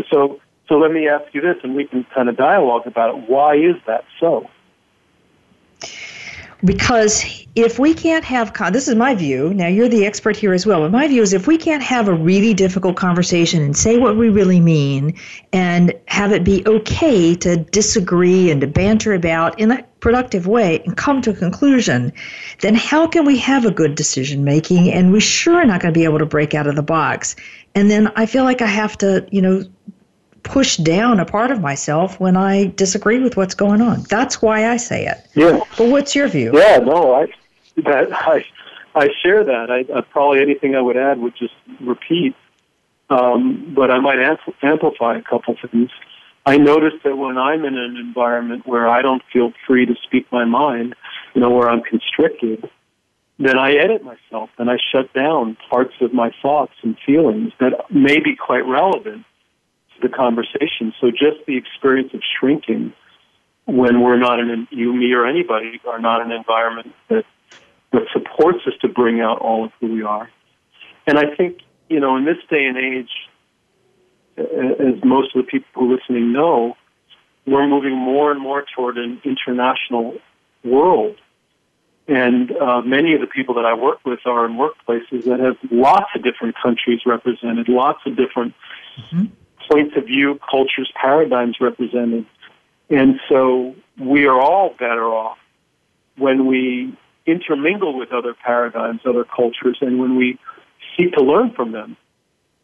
So, 0.09 0.39
so 0.69 0.75
let 0.75 0.91
me 0.91 1.09
ask 1.09 1.33
you 1.33 1.41
this, 1.41 1.57
and 1.63 1.75
we 1.75 1.85
can 1.85 2.05
kind 2.13 2.29
of 2.29 2.37
dialogue 2.37 2.87
about 2.87 3.15
it. 3.15 3.29
Why 3.29 3.55
is 3.55 3.75
that 3.87 4.05
so? 4.19 4.47
Because 6.63 7.25
if 7.55 7.79
we 7.79 7.93
can't 7.93 8.23
have, 8.23 8.53
con- 8.53 8.71
this 8.71 8.87
is 8.87 8.95
my 8.95 9.15
view, 9.15 9.53
now 9.53 9.67
you're 9.67 9.89
the 9.89 10.05
expert 10.05 10.35
here 10.35 10.53
as 10.53 10.65
well, 10.65 10.81
but 10.81 10.91
my 10.91 11.07
view 11.07 11.21
is 11.21 11.33
if 11.33 11.47
we 11.47 11.57
can't 11.57 11.81
have 11.81 12.07
a 12.07 12.13
really 12.13 12.53
difficult 12.53 12.95
conversation 12.95 13.63
and 13.63 13.75
say 13.75 13.97
what 13.97 14.15
we 14.15 14.29
really 14.29 14.59
mean 14.59 15.15
and 15.51 15.93
have 16.07 16.31
it 16.31 16.43
be 16.43 16.65
okay 16.67 17.35
to 17.35 17.57
disagree 17.57 18.51
and 18.51 18.61
to 18.61 18.67
banter 18.67 19.13
about 19.13 19.59
in 19.59 19.71
a 19.71 19.83
productive 19.99 20.45
way 20.45 20.81
and 20.85 20.95
come 20.95 21.21
to 21.21 21.31
a 21.31 21.35
conclusion, 21.35 22.13
then 22.61 22.75
how 22.75 23.07
can 23.07 23.25
we 23.25 23.37
have 23.39 23.65
a 23.65 23.71
good 23.71 23.95
decision 23.95 24.43
making? 24.43 24.91
And 24.91 25.11
we 25.11 25.19
sure 25.19 25.55
are 25.55 25.65
not 25.65 25.81
going 25.81 25.93
to 25.93 25.99
be 25.99 26.05
able 26.05 26.19
to 26.19 26.25
break 26.25 26.53
out 26.53 26.67
of 26.67 26.75
the 26.75 26.83
box. 26.83 27.35
And 27.73 27.89
then 27.89 28.11
I 28.15 28.25
feel 28.27 28.43
like 28.43 28.61
I 28.61 28.67
have 28.67 28.97
to, 28.99 29.25
you 29.31 29.41
know, 29.41 29.63
push 30.43 30.77
down 30.77 31.19
a 31.19 31.25
part 31.25 31.51
of 31.51 31.61
myself 31.61 32.19
when 32.19 32.35
I 32.35 32.67
disagree 32.75 33.19
with 33.19 33.37
what's 33.37 33.53
going 33.53 33.81
on. 33.81 34.03
That's 34.03 34.41
why 34.41 34.69
I 34.69 34.77
say 34.77 35.05
it. 35.05 35.25
Yeah. 35.35 35.59
But 35.77 35.89
what's 35.89 36.15
your 36.15 36.27
view? 36.27 36.51
Yeah, 36.53 36.77
no, 36.77 37.13
I 37.13 37.27
that 37.83 38.11
I 38.11 38.45
I 38.95 39.09
share 39.23 39.43
that. 39.43 39.71
I, 39.71 39.97
I 39.97 40.01
probably 40.01 40.41
anything 40.41 40.75
I 40.75 40.81
would 40.81 40.97
add 40.97 41.19
would 41.19 41.35
just 41.35 41.53
repeat. 41.79 42.35
Um, 43.09 43.73
but 43.75 43.91
I 43.91 43.99
might 43.99 44.19
amplify 44.61 45.17
a 45.17 45.21
couple 45.21 45.55
things. 45.69 45.89
I 46.45 46.57
notice 46.57 46.93
that 47.03 47.17
when 47.17 47.37
I'm 47.37 47.65
in 47.65 47.77
an 47.77 47.97
environment 47.97 48.65
where 48.65 48.87
I 48.87 49.01
don't 49.01 49.21
feel 49.31 49.51
free 49.67 49.85
to 49.85 49.95
speak 50.03 50.31
my 50.31 50.45
mind, 50.45 50.95
you 51.35 51.41
know, 51.41 51.51
where 51.51 51.69
I'm 51.69 51.83
constricted, 51.83 52.69
then 53.37 53.57
I 53.57 53.73
edit 53.73 54.03
myself 54.03 54.49
and 54.57 54.69
I 54.69 54.77
shut 54.91 55.13
down 55.13 55.57
parts 55.69 55.93
of 56.01 56.13
my 56.13 56.31
thoughts 56.41 56.73
and 56.83 56.97
feelings 57.05 57.51
that 57.59 57.73
may 57.91 58.19
be 58.19 58.35
quite 58.35 58.65
relevant 58.65 59.25
the 60.01 60.09
conversation. 60.09 60.93
So 60.99 61.11
just 61.11 61.45
the 61.47 61.57
experience 61.57 62.13
of 62.13 62.21
shrinking 62.39 62.93
when 63.65 64.01
we're 64.01 64.17
not 64.17 64.39
in 64.39 64.49
an, 64.49 64.67
you, 64.71 64.93
me, 64.93 65.13
or 65.13 65.25
anybody 65.25 65.79
are 65.87 65.99
not 65.99 66.21
an 66.21 66.31
environment 66.31 66.93
that 67.09 67.25
that 67.91 68.03
supports 68.13 68.59
us 68.67 68.73
to 68.81 68.87
bring 68.87 69.19
out 69.19 69.39
all 69.39 69.65
of 69.65 69.71
who 69.81 69.91
we 69.93 70.03
are. 70.03 70.29
And 71.05 71.19
I 71.19 71.35
think 71.35 71.59
you 71.89 71.99
know 71.99 72.15
in 72.17 72.25
this 72.25 72.37
day 72.49 72.65
and 72.65 72.77
age, 72.77 73.09
as 74.37 75.03
most 75.03 75.35
of 75.35 75.45
the 75.45 75.49
people 75.49 75.67
who 75.73 75.91
are 75.91 75.95
listening 75.97 76.33
know, 76.33 76.75
we're 77.45 77.67
moving 77.67 77.95
more 77.95 78.31
and 78.31 78.41
more 78.41 78.65
toward 78.75 78.97
an 78.97 79.21
international 79.23 80.17
world. 80.63 81.17
And 82.07 82.51
uh, 82.51 82.81
many 82.81 83.13
of 83.13 83.21
the 83.21 83.27
people 83.27 83.55
that 83.55 83.65
I 83.65 83.73
work 83.73 83.99
with 84.03 84.19
are 84.25 84.45
in 84.45 84.53
workplaces 84.53 85.23
that 85.25 85.39
have 85.39 85.55
lots 85.71 86.09
of 86.15 86.23
different 86.23 86.55
countries 86.61 87.01
represented, 87.05 87.69
lots 87.69 87.99
of 88.05 88.17
different 88.17 88.53
mm-hmm 88.97 89.25
points 89.71 89.95
of 89.95 90.05
view, 90.05 90.39
cultures, 90.49 90.91
paradigms 90.95 91.57
represented. 91.61 92.25
And 92.89 93.19
so 93.29 93.75
we 93.99 94.27
are 94.27 94.39
all 94.39 94.75
better 94.77 95.05
off 95.05 95.37
when 96.17 96.45
we 96.45 96.97
intermingle 97.25 97.97
with 97.97 98.11
other 98.11 98.33
paradigms, 98.33 99.01
other 99.05 99.23
cultures, 99.23 99.77
and 99.81 99.99
when 99.99 100.15
we 100.15 100.37
seek 100.97 101.13
to 101.13 101.23
learn 101.23 101.51
from 101.53 101.71
them. 101.71 101.95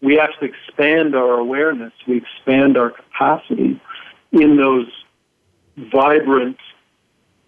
We 0.02 0.20
actually 0.20 0.50
expand 0.50 1.16
our 1.16 1.40
awareness, 1.40 1.94
we 2.08 2.18
expand 2.18 2.78
our 2.78 2.92
capacity 2.92 3.82
in 4.32 4.58
those 4.58 4.88
vibrant, 5.78 6.58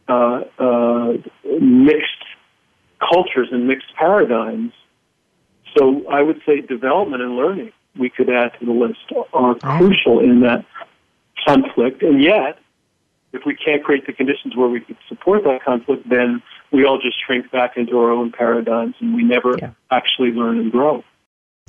uh, 0.07 0.41
uh, 0.57 1.13
mixed 1.59 2.23
cultures 2.99 3.49
and 3.51 3.67
mixed 3.67 3.93
paradigms. 3.95 4.73
So 5.77 6.07
I 6.09 6.23
would 6.23 6.41
say 6.45 6.61
development 6.61 7.21
and 7.21 7.35
learning 7.35 7.71
we 7.97 8.09
could 8.09 8.29
add 8.29 8.51
to 8.59 8.65
the 8.65 8.71
list 8.71 8.99
are 9.33 9.55
oh. 9.55 9.77
crucial 9.77 10.19
in 10.19 10.41
that 10.41 10.65
conflict. 11.45 12.01
And 12.01 12.21
yet, 12.21 12.59
if 13.33 13.43
we 13.45 13.55
can't 13.55 13.83
create 13.83 14.05
the 14.05 14.13
conditions 14.13 14.55
where 14.55 14.67
we 14.67 14.81
could 14.81 14.97
support 15.07 15.43
that 15.43 15.63
conflict, 15.63 16.07
then 16.09 16.41
we 16.71 16.85
all 16.85 16.99
just 16.99 17.17
shrink 17.25 17.51
back 17.51 17.77
into 17.77 17.97
our 17.99 18.11
own 18.11 18.31
paradigms 18.31 18.95
and 18.99 19.15
we 19.15 19.23
never 19.23 19.57
yeah. 19.57 19.71
actually 19.91 20.31
learn 20.31 20.59
and 20.59 20.71
grow. 20.71 21.03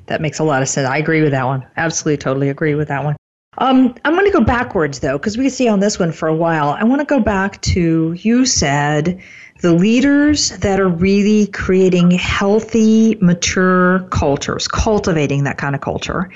That 0.07 0.21
makes 0.21 0.39
a 0.39 0.45
lot 0.45 0.63
of 0.63 0.69
sense. 0.69 0.89
I 0.89 0.99
agree 0.99 1.23
with 1.23 1.33
that 1.33 1.45
one. 1.45 1.67
Absolutely, 1.77 2.17
totally 2.17 2.49
agree 2.49 2.75
with 2.75 2.89
that 2.89 3.05
one. 3.05 3.17
Um, 3.59 3.97
I'm 4.05 4.13
going 4.13 4.27
to 4.27 4.33
go 4.33 4.45
backwards 4.45 5.01
though, 5.01 5.19
because 5.19 5.37
we 5.37 5.49
see 5.49 5.67
on 5.69 5.81
this 5.81 5.99
one 5.99 6.13
for 6.13 6.29
a 6.29 6.35
while. 6.35 6.71
I 6.71 6.85
want 6.85 7.01
to 7.01 7.05
go 7.05 7.19
back 7.19 7.61
to 7.63 8.13
you 8.13 8.47
said 8.47 9.21
the 9.61 9.75
leaders 9.75 10.51
that 10.59 10.79
are 10.79 10.89
really 10.89 11.49
creating 11.49 12.13
healthy, 12.13 13.17
mature 13.21 14.07
cultures, 14.11 14.69
cultivating 14.69 15.45
that 15.45 15.59
kind 15.59 15.75
of 15.75 15.81
culture, 15.81 16.31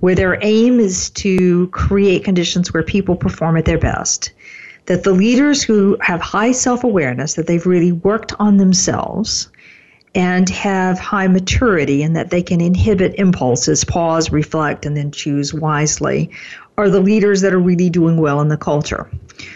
where 0.00 0.16
their 0.16 0.38
aim 0.42 0.80
is 0.80 1.10
to 1.10 1.68
create 1.68 2.24
conditions 2.24 2.72
where 2.74 2.82
people 2.82 3.16
perform 3.16 3.56
at 3.56 3.64
their 3.64 3.78
best. 3.78 4.32
That 4.86 5.04
the 5.04 5.12
leaders 5.12 5.62
who 5.62 5.96
have 6.00 6.20
high 6.20 6.52
self 6.52 6.82
awareness, 6.82 7.34
that 7.34 7.46
they've 7.46 7.64
really 7.64 7.92
worked 7.92 8.32
on 8.40 8.56
themselves 8.56 9.48
and 10.16 10.48
have 10.48 10.98
high 10.98 11.28
maturity, 11.28 12.02
and 12.02 12.16
that 12.16 12.30
they 12.30 12.42
can 12.42 12.60
inhibit 12.60 13.14
impulses, 13.16 13.84
pause, 13.84 14.32
reflect, 14.32 14.86
and 14.86 14.96
then 14.96 15.10
choose 15.10 15.52
wisely, 15.52 16.30
are 16.78 16.88
the 16.88 17.00
leaders 17.00 17.42
that 17.42 17.52
are 17.52 17.60
really 17.60 17.90
doing 17.90 18.16
well 18.16 18.40
in 18.40 18.48
the 18.48 18.56
culture. 18.56 19.10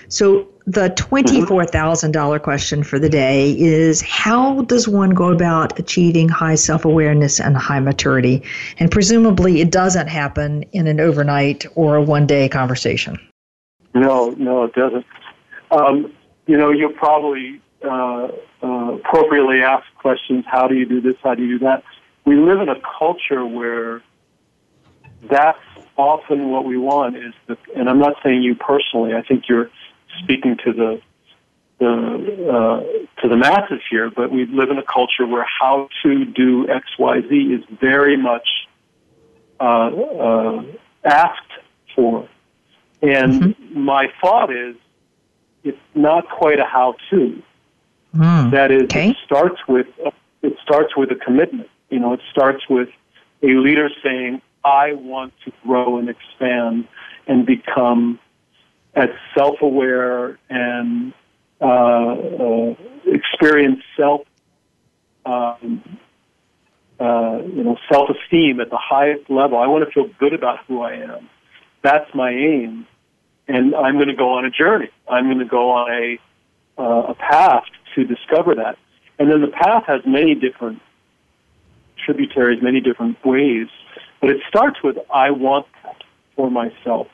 So 0.09 0.47
the 0.67 0.91
$24,000 0.91 2.43
question 2.43 2.83
for 2.83 2.99
the 2.99 3.09
day 3.09 3.59
is 3.59 4.03
how 4.03 4.61
does 4.63 4.87
one 4.87 5.11
go 5.11 5.33
about 5.33 5.79
achieving 5.79 6.29
high 6.29 6.57
self 6.57 6.85
awareness 6.85 7.41
and 7.41 7.57
high 7.57 7.81
maturity? 7.81 8.43
And 8.79 8.91
presumably 8.91 9.63
it 9.63 9.73
doesn't 9.73 10.09
happen 10.09 10.65
in 10.73 10.87
an 10.87 11.01
overnight 11.01 11.65
or 11.75 11.97
a 11.97 12.03
one 12.03 12.27
day 12.27 12.51
conversation. 12.51 13.19
No, 13.95 14.31
no, 14.39 14.65
it 14.65 14.75
doesn't. 14.75 15.07
Um, 15.71 16.13
you 16.47 16.59
know, 16.59 16.71
you'll 16.71 16.93
probably 16.93 17.63
uh, 17.83 18.29
uh, 18.63 18.95
appropriately 18.95 19.63
ask 19.63 19.85
questions 19.99 20.45
how 20.47 20.69
do 20.69 20.75
you 20.75 20.87
do 20.87 21.01
this? 21.01 21.17
How 21.23 21.35
do 21.35 21.43
you 21.45 21.59
do 21.59 21.65
that? 21.65 21.83
We 22.25 22.37
live 22.37 22.61
in 22.61 22.69
a 22.69 22.81
culture 22.99 23.45
where 23.47 24.03
that's 25.31 25.59
often 25.97 26.51
what 26.51 26.65
we 26.65 26.77
want 26.77 27.17
is 27.17 27.35
the, 27.47 27.57
and 27.77 27.89
I'm 27.89 27.99
not 27.99 28.15
saying 28.23 28.43
you 28.43 28.55
personally, 28.55 29.15
I 29.15 29.23
think 29.23 29.45
you're 29.49 29.71
speaking 30.23 30.57
to 30.65 30.73
the 30.73 31.03
the 31.79 31.87
uh, 31.89 33.23
to 33.23 33.29
the 33.29 33.37
masses 33.37 33.81
here, 33.91 34.11
but 34.11 34.31
we 34.31 34.47
live 34.47 34.71
in 34.71 34.79
a 34.79 34.85
culture 34.85 35.27
where 35.27 35.47
how 35.61 35.89
to 36.03 36.25
do 36.27 36.69
X 36.69 36.87
Y 36.99 37.23
Z 37.29 37.35
is 37.35 37.65
very 37.81 38.17
much 38.17 38.47
uh, 39.59 39.89
uh, 39.89 40.63
asked 41.05 41.53
for, 41.95 42.29
and 43.01 43.43
mm-hmm. 43.43 43.81
my 43.81 44.09
thought 44.21 44.53
is 44.53 44.77
it's 45.65 45.79
not 45.95 46.29
quite 46.29 46.59
a 46.61 46.65
how 46.65 46.95
to. 47.11 47.43
Mm. 48.15 48.51
That 48.51 48.71
is, 48.71 48.85
okay. 48.85 49.11
it 49.11 49.17
starts 49.25 49.61
with 49.69 49.87
it 50.43 50.57
starts 50.63 50.97
with 50.97 51.11
a 51.11 51.17
commitment. 51.17 51.69
You 51.91 52.01
know, 52.01 52.13
it 52.13 52.21
starts 52.31 52.69
with 52.69 52.89
a 53.43 53.55
leader 53.55 53.89
saying, 54.03 54.43
"I 54.65 54.95
want 54.95 55.33
to 55.45 55.53
grow 55.65 55.99
and 55.99 56.09
expand 56.09 56.89
and 57.27 57.47
become." 57.47 58.19
as 58.95 59.09
self-aware 59.37 60.39
and 60.49 61.13
uh, 61.61 61.65
uh, 61.65 62.75
experience 63.07 63.81
self, 63.97 64.23
um, 65.27 65.99
uh, 66.99 67.39
you 67.45 67.63
know, 67.63 67.77
self-esteem 67.91 68.61
at 68.61 68.71
the 68.71 68.79
highest 68.79 69.31
level. 69.31 69.59
I 69.59 69.67
want 69.67 69.85
to 69.85 69.91
feel 69.91 70.11
good 70.19 70.35
about 70.35 70.59
who 70.67 70.83
I 70.83 70.95
am. 70.95 71.29
That's 71.83 72.13
my 72.15 72.31
aim, 72.31 72.87
and 73.49 73.75
I'm 73.75 73.95
going 73.95 74.09
to 74.09 74.17
go 74.17 74.31
on 74.31 74.45
a 74.45 74.51
journey. 74.51 74.91
I'm 75.09 75.27
going 75.27 75.39
to 75.39 75.45
go 75.45 75.71
on 75.71 75.91
a 75.91 76.19
uh, 76.81 77.13
a 77.13 77.15
path 77.15 77.65
to 77.95 78.05
discover 78.05 78.55
that. 78.55 78.77
And 79.19 79.31
then 79.31 79.41
the 79.43 79.53
path 79.65 79.85
has 79.87 80.01
many 80.07 80.35
different 80.35 80.81
tributaries, 82.05 82.63
many 82.63 82.81
different 82.81 83.17
ways. 83.25 83.69
But 84.21 84.31
it 84.31 84.41
starts 84.49 84.79
with 84.83 84.97
I 85.13 85.31
want 85.31 85.67
that 85.85 86.03
for 86.37 86.51
myself. 86.51 87.09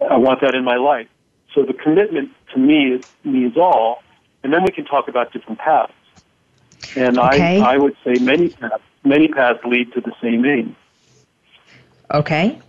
I 0.00 0.16
want 0.18 0.40
that 0.42 0.54
in 0.54 0.64
my 0.64 0.76
life. 0.76 1.08
so 1.54 1.62
the 1.64 1.72
commitment 1.72 2.30
to 2.52 2.58
me 2.58 2.78
is, 2.94 3.00
means 3.24 3.56
all, 3.56 4.02
and 4.42 4.52
then 4.52 4.62
we 4.62 4.70
can 4.72 4.84
talk 4.84 5.08
about 5.08 5.32
different 5.32 5.58
paths. 5.58 5.92
And 6.96 7.18
Okay. 7.18 7.60
I, 7.60 7.74
I 7.74 7.76
would 7.78 7.96
say 8.04 8.14
many 8.18 8.48
paths, 8.50 8.82
many 9.04 9.28
paths 9.28 9.60
lead 9.64 9.92
to 9.94 10.00
the 10.00 10.12
same 10.22 10.44
aim. 10.44 10.76
Okay. 12.12 12.60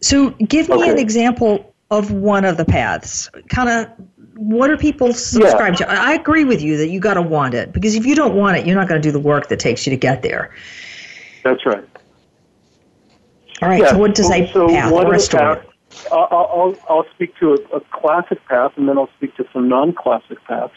So 0.00 0.30
give 0.30 0.68
me 0.68 0.76
Okay. 0.76 0.90
an 0.90 0.98
example 0.98 1.74
of 1.90 2.10
one 2.12 2.44
of 2.44 2.56
the 2.56 2.64
paths. 2.64 3.30
Kind 3.48 3.68
of 3.68 3.88
what 4.36 4.70
are 4.70 4.76
people 4.76 5.12
subscribed 5.12 5.78
to? 5.78 5.90
I 5.90 6.12
agree 6.12 6.44
with 6.44 6.62
you 6.62 6.76
that 6.78 6.88
you 6.88 7.00
got 7.00 7.14
to 7.14 7.22
want 7.22 7.54
it 7.54 7.72
because 7.72 7.94
if 7.94 8.06
you 8.06 8.14
don't 8.14 8.34
want 8.34 8.56
it, 8.56 8.66
you're 8.66 8.76
not 8.76 8.88
going 8.88 9.00
to 9.00 9.06
do 9.06 9.12
the 9.12 9.20
work 9.20 9.48
that 9.48 9.58
takes 9.58 9.86
you 9.86 9.90
to 9.90 9.96
get 9.96 10.22
there. 10.22 10.54
That's 11.44 11.64
right. 11.66 11.84
All 13.62 13.68
right. 13.68 13.80
Yeah, 13.80 13.92
So 13.92 13.98
what 13.98 14.14
does 14.14 14.30
a 14.30 14.50
so 14.52 14.68
path 14.68 14.92
or 14.92 15.12
a 15.14 15.16
the 15.16 15.22
story? 15.22 15.56
paths- 15.56 15.66
I'll, 16.12 16.28
I'll, 16.30 16.76
I'll 16.88 17.06
speak 17.14 17.36
to 17.38 17.52
a, 17.52 17.76
a 17.76 17.80
classic 17.92 18.44
path, 18.46 18.72
and 18.76 18.88
then 18.88 18.96
I'll 18.98 19.10
speak 19.18 19.36
to 19.36 19.46
some 19.52 19.68
non-classic 19.68 20.42
paths. 20.44 20.72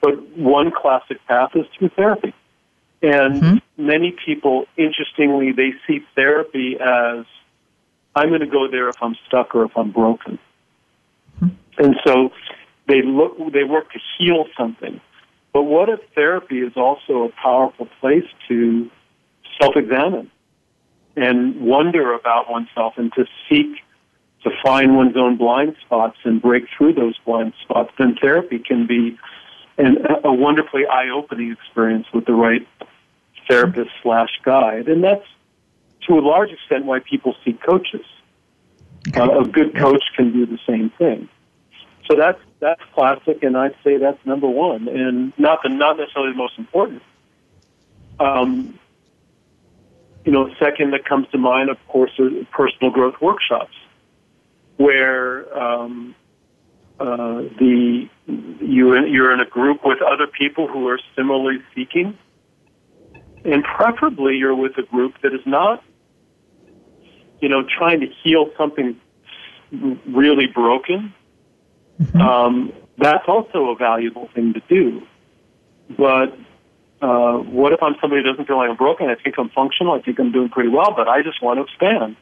But 0.00 0.20
one 0.36 0.70
classic 0.70 1.18
path 1.26 1.50
is 1.54 1.66
through 1.78 1.90
therapy, 1.90 2.34
and 3.02 3.42
Mhm. 3.42 3.62
many 3.76 4.12
people, 4.24 4.66
interestingly, 4.76 5.52
they 5.52 5.72
see 5.86 6.04
therapy 6.14 6.76
as 6.80 7.24
I'm 8.14 8.28
going 8.28 8.40
to 8.40 8.46
go 8.46 8.68
there 8.68 8.88
if 8.88 8.96
I'm 9.00 9.14
stuck 9.26 9.54
or 9.54 9.64
if 9.64 9.76
I'm 9.76 9.90
broken, 9.90 10.38
and 11.78 11.96
so 12.04 12.32
they 12.88 13.02
look, 13.02 13.36
they 13.52 13.64
work 13.64 13.92
to 13.92 13.98
heal 14.18 14.46
something. 14.56 15.00
But 15.52 15.62
what 15.62 15.88
if 15.88 16.00
therapy 16.14 16.60
is 16.60 16.72
also 16.76 17.24
a 17.24 17.28
powerful 17.30 17.88
place 18.00 18.26
to 18.48 18.90
self-examine? 19.60 20.30
and 21.16 21.60
wonder 21.60 22.12
about 22.12 22.50
oneself 22.50 22.94
and 22.96 23.12
to 23.14 23.24
seek 23.48 23.82
to 24.42 24.50
find 24.62 24.96
one's 24.96 25.16
own 25.16 25.36
blind 25.36 25.74
spots 25.84 26.18
and 26.24 26.40
break 26.40 26.64
through 26.76 26.92
those 26.92 27.18
blind 27.24 27.54
spots, 27.62 27.90
then 27.98 28.16
therapy 28.20 28.58
can 28.58 28.86
be 28.86 29.18
an, 29.78 29.96
a 30.22 30.32
wonderfully 30.32 30.82
eye-opening 30.86 31.50
experience 31.50 32.06
with 32.14 32.26
the 32.26 32.34
right 32.34 32.66
therapist 33.48 33.90
slash 34.02 34.28
guide. 34.44 34.88
And 34.88 35.02
that's 35.02 35.24
to 36.06 36.14
a 36.14 36.20
large 36.20 36.50
extent 36.50 36.84
why 36.84 37.00
people 37.00 37.34
seek 37.44 37.60
coaches. 37.62 38.04
Uh, 39.16 39.40
a 39.40 39.44
good 39.44 39.74
coach 39.74 40.02
can 40.16 40.32
do 40.32 40.46
the 40.46 40.58
same 40.66 40.90
thing. 40.98 41.28
So 42.08 42.16
that's 42.16 42.40
that's 42.60 42.80
classic, 42.94 43.42
and 43.42 43.56
I'd 43.56 43.74
say 43.82 43.96
that's 43.96 44.24
number 44.24 44.48
one, 44.48 44.88
and 44.88 45.32
not 45.38 45.62
the 45.62 45.68
not 45.68 45.96
necessarily 45.96 46.32
the 46.32 46.38
most 46.38 46.58
important. 46.58 47.02
Um, 48.20 48.78
you 50.24 50.32
know, 50.32 50.50
second 50.58 50.92
that 50.92 51.04
comes 51.04 51.28
to 51.32 51.38
mind, 51.38 51.70
of 51.70 51.78
course, 51.88 52.10
are 52.18 52.30
personal 52.52 52.90
growth 52.90 53.14
workshops, 53.20 53.74
where 54.76 55.56
um, 55.56 56.14
uh, 57.00 57.42
the 57.58 58.08
you 58.26 58.96
you're 59.06 59.32
in 59.32 59.40
a 59.40 59.46
group 59.46 59.80
with 59.84 60.00
other 60.02 60.26
people 60.26 60.68
who 60.68 60.88
are 60.88 61.00
similarly 61.16 61.62
seeking, 61.74 62.16
and 63.44 63.64
preferably 63.64 64.36
you're 64.36 64.54
with 64.54 64.78
a 64.78 64.82
group 64.82 65.14
that 65.22 65.34
is 65.34 65.44
not, 65.44 65.82
you 67.40 67.48
know, 67.48 67.64
trying 67.64 68.00
to 68.00 68.06
heal 68.22 68.50
something 68.56 69.00
really 70.06 70.46
broken. 70.46 71.12
Um, 72.20 72.72
that's 72.98 73.24
also 73.28 73.70
a 73.70 73.76
valuable 73.76 74.28
thing 74.34 74.54
to 74.54 74.60
do, 74.68 75.02
but 75.96 76.36
uh, 77.00 77.38
what 77.38 77.72
if 77.72 77.82
I'm 77.82 77.94
somebody 78.00 78.22
who 78.22 78.30
doesn't 78.30 78.46
feel 78.46 78.56
like 78.56 78.70
I'm 78.70 78.76
broken? 78.76 79.08
I 79.08 79.16
think 79.16 79.38
I'm 79.38 79.50
functional. 79.50 79.92
I 79.92 80.00
think 80.00 80.18
I'm 80.18 80.32
doing 80.32 80.48
pretty 80.48 80.70
well, 80.70 80.92
but 80.96 81.08
I 81.08 81.22
just 81.22 81.42
want 81.42 81.58
to 81.58 81.64
expand. 81.64 82.16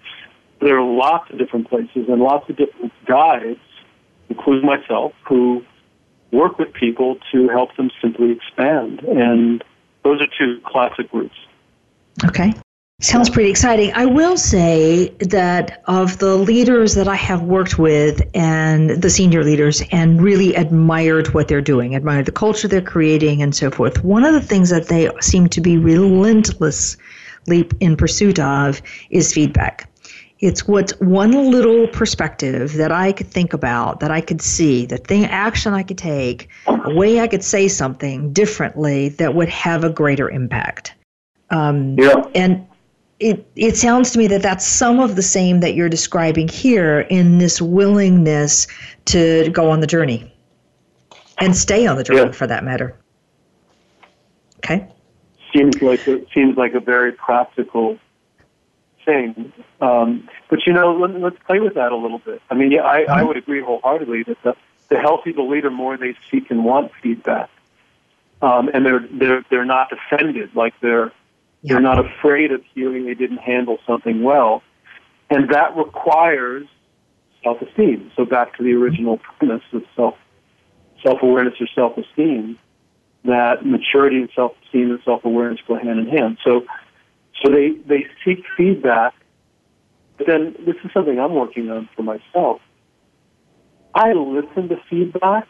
There 0.61 0.79
are 0.79 0.85
lots 0.85 1.31
of 1.31 1.39
different 1.39 1.69
places 1.69 2.09
and 2.09 2.21
lots 2.21 2.49
of 2.51 2.57
different 2.57 2.93
guides, 3.07 3.61
including 4.29 4.67
myself, 4.67 5.13
who 5.29 5.65
work 6.33 6.59
with 6.59 6.73
people 6.73 7.19
to 7.33 7.49
help 7.49 7.77
them 7.77 7.91
simply 8.03 8.33
expand. 8.33 9.01
And 9.01 9.63
those 10.03 10.21
are 10.21 10.29
two 10.39 10.61
classic 10.65 11.13
routes. 11.13 11.35
Okay. 12.25 12.55
Sounds 13.05 13.29
pretty 13.29 13.51
exciting. 13.51 13.93
I 13.95 14.07
will 14.07 14.39
say 14.39 15.11
that 15.21 15.83
of 15.85 16.17
the 16.21 16.37
leaders 16.37 16.95
that 16.95 17.07
I 17.07 17.17
have 17.17 17.43
worked 17.43 17.79
with 17.79 18.23
and 18.33 18.89
the 18.89 19.11
senior 19.11 19.45
leaders 19.45 19.83
and 19.93 20.23
really 20.23 20.55
admired 20.55 21.35
what 21.35 21.47
they're 21.47 21.61
doing, 21.61 21.95
admired 21.95 22.25
the 22.25 22.33
culture 22.33 22.67
they're 22.67 22.81
creating 22.81 23.43
and 23.43 23.55
so 23.55 23.71
forth, 23.71 24.03
one 24.03 24.25
of 24.25 24.33
the 24.33 24.41
things 24.41 24.71
that 24.71 24.89
they 24.89 25.11
seem 25.21 25.49
to 25.49 25.61
be 25.61 25.77
relentlessly 25.77 26.97
in 27.79 27.95
pursuit 27.95 28.39
of 28.39 28.81
is 29.11 29.35
feedback. 29.35 29.87
It's 30.41 30.67
what's 30.67 30.99
one 30.99 31.51
little 31.51 31.87
perspective 31.89 32.73
that 32.73 32.91
I 32.91 33.13
could 33.13 33.29
think 33.29 33.53
about, 33.53 34.01
that 34.01 34.11
I 34.13 34.23
could 34.23 34.41
see, 34.41 34.87
the 34.87 34.97
thing 34.97 35.27
action 35.27 35.75
I 35.75 35.83
could 35.83 35.99
take, 35.99 36.49
a 36.67 36.95
way 36.95 37.21
I 37.21 37.29
could 37.29 37.45
say 37.45 37.69
something 37.69 38.33
differently 38.33 39.11
that 39.11 39.35
would 39.35 39.51
have 39.51 39.85
a 39.85 39.91
greater 39.91 40.31
impact. 40.31 40.95
Um, 41.51 41.97
Yeah. 41.99 42.25
and 42.35 42.67
it 43.21 43.47
it 43.57 43.77
sounds 43.77 44.11
to 44.13 44.19
me 44.19 44.27
that 44.27 44.43
that's 44.43 44.67
some 44.67 44.99
of 45.01 45.17
the 45.17 45.23
same 45.23 45.61
that 45.61 45.75
you're 45.75 45.89
describing 45.89 46.49
here 46.49 47.01
in 47.11 47.39
this 47.39 47.61
willingness 47.63 48.67
to 49.07 49.49
go 49.51 49.71
on 49.71 49.81
the 49.81 49.87
journey 49.87 50.33
and 51.39 51.57
stay 51.57 51.87
on 51.87 51.97
the 51.97 52.05
journey 52.05 52.21
Yeah. 52.21 52.33
for 52.33 52.47
that 52.47 52.65
matter. 52.65 52.97
Okay. 54.59 54.87
seems 55.53 55.81
like 55.83 56.07
a, 56.09 56.25
seems 56.33 56.57
like 56.57 56.75
a 56.75 56.81
very 56.81 57.13
practical 57.13 57.99
thing. 59.05 59.53
Um, 59.81 60.29
but 60.49 60.67
you 60.67 60.73
know, 60.73 60.97
let, 60.97 61.21
let's 61.21 61.39
play 61.47 61.61
with 61.61 61.75
that 61.75 61.93
a 61.93 61.97
little 61.97 62.19
bit. 62.19 62.41
I 62.51 62.55
mean, 62.55 62.71
yeah, 62.73 62.83
I, 62.83 63.03
I 63.03 63.23
would 63.23 63.37
agree 63.37 63.61
wholeheartedly 63.61 64.23
that 64.25 64.43
the, 64.43 64.57
the 64.89 64.99
healthy 64.99 65.33
the 65.33 65.43
leader, 65.43 65.71
more 65.71 65.97
they 65.97 66.17
seek 66.31 66.51
and 66.51 66.65
want 66.65 66.93
feedback, 67.03 67.51
um, 68.43 68.69
and 68.73 68.85
they're 68.87 69.07
they're 69.11 69.45
they're 69.51 69.65
not 69.65 69.93
offended, 69.93 70.55
like 70.57 70.75
they're. 70.81 71.13
They're 71.65 71.81
not 71.81 71.99
afraid 71.99 72.53
of 72.53 72.63
hearing 72.75 73.07
they 73.07 73.15
didn't 73.15 73.39
handle 73.39 73.79
something 73.87 74.23
well, 74.23 74.63
and 75.31 75.49
that 75.51 75.77
requires 75.77 76.67
self-esteem. 77.43 78.13
So 78.17 78.25
back 78.25 78.57
to 78.59 78.63
the 78.63 78.73
original 78.73 79.19
premise 79.39 79.63
of 79.73 79.83
self 79.97 80.15
self-awareness 81.03 81.55
or 81.61 81.67
self-esteem 81.75 82.59
that 83.25 83.65
maturity 83.65 84.17
and 84.17 84.31
self-esteem 84.35 84.91
and 84.91 85.01
self-awareness 85.05 85.61
go 85.67 85.77
hand 85.77 85.99
in 85.99 86.09
hand. 86.09 86.39
So, 86.45 86.65
so 87.43 87.51
they, 87.51 87.73
they 87.87 88.07
seek 88.25 88.45
feedback, 88.57 89.15
but 90.19 90.27
then 90.27 90.55
this 90.65 90.77
is 90.85 90.91
something 90.93 91.19
I'm 91.19 91.35
working 91.35 91.71
on 91.71 91.89
for 91.97 92.03
myself. 92.03 92.61
I 93.95 94.13
listen 94.13 94.69
to 94.69 94.77
feedback, 94.91 95.49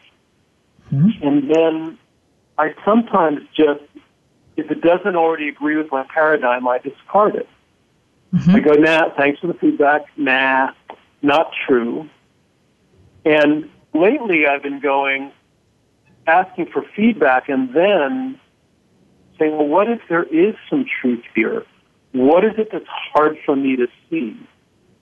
Mhm. 0.93 1.21
and 1.21 1.49
then 1.49 1.97
I 2.57 2.73
sometimes 2.85 3.41
just, 3.53 3.81
if 4.57 4.71
it 4.71 4.81
doesn't 4.81 5.15
already 5.15 5.49
agree 5.49 5.77
with 5.77 5.91
my 5.91 6.03
paradigm, 6.03 6.67
I 6.67 6.79
discard 6.79 7.35
it. 7.35 7.49
Mhm. 8.33 8.55
I 8.55 8.59
go, 8.59 8.73
nah, 8.73 9.09
thanks 9.15 9.39
for 9.39 9.47
the 9.47 9.53
feedback. 9.53 10.03
Nah, 10.17 10.71
not 11.21 11.51
true. 11.65 12.09
And 13.23 13.69
lately 13.93 14.45
I've 14.47 14.63
been 14.63 14.79
going, 14.79 15.31
asking 16.27 16.67
for 16.67 16.83
feedback 16.95 17.49
and 17.49 17.73
then 17.73 18.39
saying, 19.37 19.57
well, 19.57 19.67
what 19.67 19.89
if 19.89 20.01
there 20.09 20.23
is 20.23 20.55
some 20.69 20.85
truth 21.01 21.23
here? 21.33 21.63
What 22.13 22.45
is 22.45 22.53
it 22.57 22.69
that's 22.71 22.85
hard 22.87 23.37
for 23.45 23.55
me 23.55 23.75
to 23.75 23.87
see? 24.09 24.37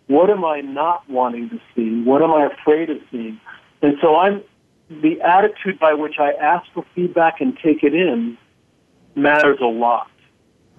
What 0.07 0.29
am 0.29 0.43
I 0.43 0.61
not 0.61 1.07
wanting 1.09 1.49
to 1.49 1.59
see? 1.75 2.01
What 2.03 2.21
am 2.21 2.31
I 2.31 2.47
afraid 2.47 2.89
of 2.89 2.97
seeing? 3.11 3.39
And 3.81 3.97
so 4.01 4.15
I'm, 4.15 4.41
the 4.89 5.21
attitude 5.21 5.79
by 5.79 5.93
which 5.93 6.15
I 6.19 6.31
ask 6.33 6.65
for 6.73 6.85
feedback 6.93 7.39
and 7.39 7.57
take 7.57 7.83
it 7.83 7.93
in 7.93 8.37
matters 9.15 9.60
a 9.62 9.65
lot 9.65 10.10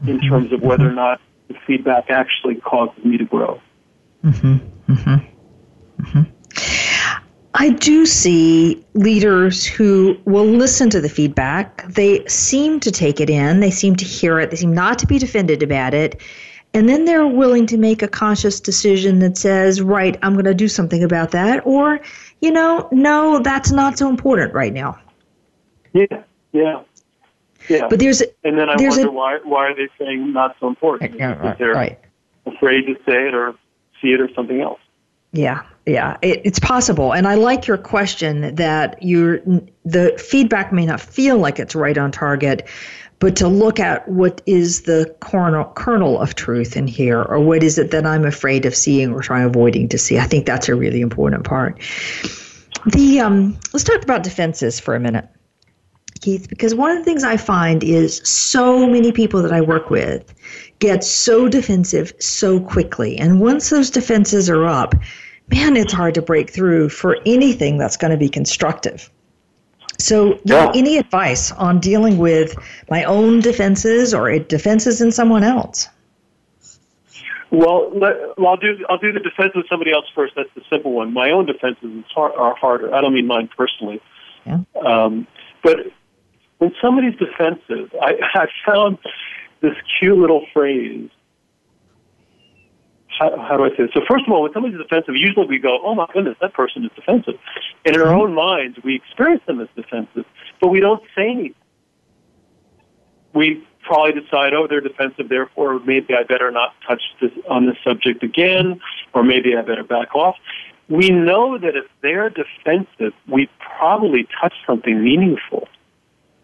in 0.06 0.20
terms 0.20 0.52
of 0.52 0.60
whether 0.60 0.88
or 0.88 0.92
not 0.92 1.20
the 1.48 1.54
feedback 1.66 2.10
actually 2.10 2.56
causes 2.56 3.04
me 3.04 3.16
to 3.16 3.24
grow. 3.24 3.60
Mm-hmm. 4.24 4.92
Mm-hmm. 4.92 6.02
Mm-hmm. 6.02 6.22
I 7.56 7.70
do 7.70 8.04
see 8.04 8.84
leaders 8.94 9.64
who 9.64 10.18
will 10.24 10.44
listen 10.44 10.90
to 10.90 11.00
the 11.00 11.08
feedback. 11.08 11.86
They 11.88 12.26
seem 12.26 12.80
to 12.80 12.90
take 12.90 13.20
it 13.20 13.30
in. 13.30 13.60
They 13.60 13.70
seem 13.70 13.94
to 13.96 14.04
hear 14.04 14.40
it. 14.40 14.50
They 14.50 14.56
seem 14.56 14.74
not 14.74 14.98
to 14.98 15.06
be 15.06 15.18
defended 15.18 15.62
about 15.62 15.94
it. 15.94 16.20
And 16.74 16.88
then 16.88 17.04
they're 17.04 17.26
willing 17.26 17.66
to 17.66 17.76
make 17.76 18.02
a 18.02 18.08
conscious 18.08 18.58
decision 18.58 19.20
that 19.20 19.38
says, 19.38 19.80
right, 19.80 20.18
I'm 20.22 20.32
going 20.32 20.46
to 20.46 20.54
do 20.54 20.66
something 20.66 21.04
about 21.04 21.30
that. 21.30 21.64
Or, 21.64 22.00
you 22.40 22.50
know, 22.50 22.88
no, 22.90 23.38
that's 23.38 23.70
not 23.70 23.96
so 23.96 24.08
important 24.08 24.52
right 24.52 24.72
now. 24.72 24.98
Yeah, 25.92 26.24
yeah, 26.52 26.82
yeah. 27.68 27.86
But 27.88 27.98
there's, 27.98 28.20
and 28.42 28.58
then 28.58 28.68
I 28.68 28.76
there's 28.76 28.96
wonder 28.96 29.08
a- 29.08 29.12
why 29.12 29.38
why 29.44 29.66
are 29.68 29.74
they 29.74 29.88
saying 29.98 30.32
not 30.32 30.56
so 30.60 30.68
important? 30.68 31.14
Yeah, 31.18 31.34
Because 31.34 31.58
they're 31.58 31.72
right. 31.72 31.98
afraid 32.46 32.86
to 32.86 32.94
say 33.06 33.28
it 33.28 33.34
or 33.34 33.54
see 34.00 34.12
it 34.12 34.20
or 34.20 34.32
something 34.34 34.60
else. 34.60 34.80
Yeah, 35.32 35.62
yeah, 35.84 36.16
it, 36.22 36.42
it's 36.44 36.60
possible, 36.60 37.12
and 37.12 37.26
I 37.26 37.34
like 37.34 37.66
your 37.66 37.76
question 37.78 38.54
that 38.54 39.02
you're 39.02 39.38
the 39.84 40.14
feedback 40.16 40.72
may 40.72 40.86
not 40.86 41.00
feel 41.00 41.38
like 41.38 41.58
it's 41.58 41.74
right 41.74 41.98
on 41.98 42.12
target, 42.12 42.68
but 43.18 43.34
to 43.36 43.48
look 43.48 43.80
at 43.80 44.06
what 44.08 44.40
is 44.46 44.82
the 44.82 45.12
kernel, 45.20 45.72
kernel 45.74 46.20
of 46.20 46.36
truth 46.36 46.76
in 46.76 46.86
here, 46.86 47.20
or 47.22 47.40
what 47.40 47.64
is 47.64 47.78
it 47.78 47.90
that 47.90 48.06
I'm 48.06 48.24
afraid 48.24 48.64
of 48.64 48.76
seeing 48.76 49.12
or 49.12 49.22
trying 49.22 49.44
avoiding 49.44 49.88
to 49.88 49.98
see. 49.98 50.18
I 50.18 50.24
think 50.24 50.46
that's 50.46 50.68
a 50.68 50.74
really 50.76 51.00
important 51.00 51.42
part. 51.42 51.80
The 52.92 53.18
um, 53.20 53.58
let's 53.72 53.82
talk 53.82 54.02
about 54.02 54.22
defenses 54.22 54.78
for 54.78 54.94
a 54.94 55.00
minute, 55.00 55.26
Keith, 56.24 56.48
because 56.48 56.74
one 56.74 56.90
of 56.90 56.96
the 56.96 57.04
things 57.04 57.22
I 57.22 57.36
find 57.36 57.84
is 57.84 58.22
so 58.24 58.86
many 58.86 59.12
people 59.12 59.42
that 59.42 59.52
I 59.52 59.60
work 59.60 59.90
with 59.90 60.34
get 60.78 61.04
so 61.04 61.48
defensive 61.50 62.14
so 62.18 62.60
quickly, 62.60 63.18
and 63.18 63.40
once 63.40 63.68
those 63.68 63.90
defenses 63.90 64.48
are 64.48 64.64
up, 64.64 64.94
man, 65.50 65.76
it's 65.76 65.92
hard 65.92 66.14
to 66.14 66.22
break 66.22 66.48
through 66.48 66.88
for 66.88 67.18
anything 67.26 67.76
that's 67.76 67.98
going 67.98 68.10
to 68.10 68.16
be 68.16 68.30
constructive. 68.30 69.10
So, 69.98 70.40
yeah. 70.44 70.72
any 70.74 70.96
advice 70.96 71.52
on 71.52 71.78
dealing 71.78 72.16
with 72.16 72.56
my 72.90 73.04
own 73.04 73.40
defenses 73.40 74.14
or 74.14 74.38
defenses 74.38 75.02
in 75.02 75.12
someone 75.12 75.44
else? 75.44 75.88
Well, 77.50 77.90
let, 77.94 78.16
well, 78.38 78.48
I'll 78.48 78.56
do 78.56 78.82
I'll 78.88 78.98
do 78.98 79.12
the 79.12 79.20
defense 79.20 79.52
of 79.54 79.64
somebody 79.68 79.92
else 79.92 80.06
first. 80.14 80.34
That's 80.36 80.48
the 80.54 80.62
simple 80.70 80.92
one. 80.92 81.12
My 81.12 81.30
own 81.30 81.44
defenses 81.44 82.02
are 82.16 82.56
harder. 82.56 82.94
I 82.94 83.02
don't 83.02 83.12
mean 83.12 83.26
mine 83.26 83.48
personally. 83.54 84.00
Yeah. 84.46 84.60
Um, 84.84 85.26
but 85.62 85.86
when 86.64 86.74
somebody's 86.80 87.14
defensive, 87.18 87.94
I, 88.00 88.14
I 88.34 88.46
found 88.66 88.98
this 89.60 89.74
cute 89.98 90.16
little 90.16 90.46
phrase. 90.52 91.10
How, 93.18 93.38
how 93.38 93.56
do 93.56 93.64
I 93.64 93.68
say 93.76 93.84
it? 93.84 93.90
So 93.94 94.00
first 94.08 94.24
of 94.26 94.32
all, 94.32 94.42
when 94.42 94.52
somebody's 94.52 94.78
defensive, 94.78 95.14
usually 95.14 95.46
we 95.46 95.58
go, 95.58 95.78
"Oh 95.84 95.94
my 95.94 96.06
goodness, 96.12 96.36
that 96.40 96.54
person 96.54 96.84
is 96.84 96.90
defensive," 96.96 97.34
and 97.84 97.94
in 97.94 98.00
our 98.00 98.08
mm-hmm. 98.08 98.20
own 98.20 98.34
minds, 98.34 98.78
we 98.82 98.96
experience 98.96 99.42
them 99.46 99.60
as 99.60 99.68
defensive, 99.76 100.24
but 100.60 100.68
we 100.68 100.80
don't 100.80 101.02
say 101.14 101.30
anything. 101.30 101.54
We 103.34 103.64
probably 103.82 104.20
decide, 104.20 104.54
oh, 104.54 104.66
they're 104.66 104.80
defensive, 104.80 105.28
therefore 105.28 105.78
maybe 105.80 106.14
I 106.14 106.22
better 106.24 106.50
not 106.50 106.72
touch 106.88 107.02
this 107.20 107.30
on 107.48 107.66
this 107.66 107.76
subject 107.84 108.22
again, 108.22 108.80
or 109.12 109.22
maybe 109.22 109.54
I 109.56 109.62
better 109.62 109.84
back 109.84 110.14
off. 110.14 110.36
We 110.88 111.10
know 111.10 111.58
that 111.58 111.76
if 111.76 111.84
they're 112.00 112.30
defensive, 112.30 113.12
we 113.28 113.48
probably 113.78 114.26
touch 114.40 114.54
something 114.66 115.02
meaningful. 115.04 115.68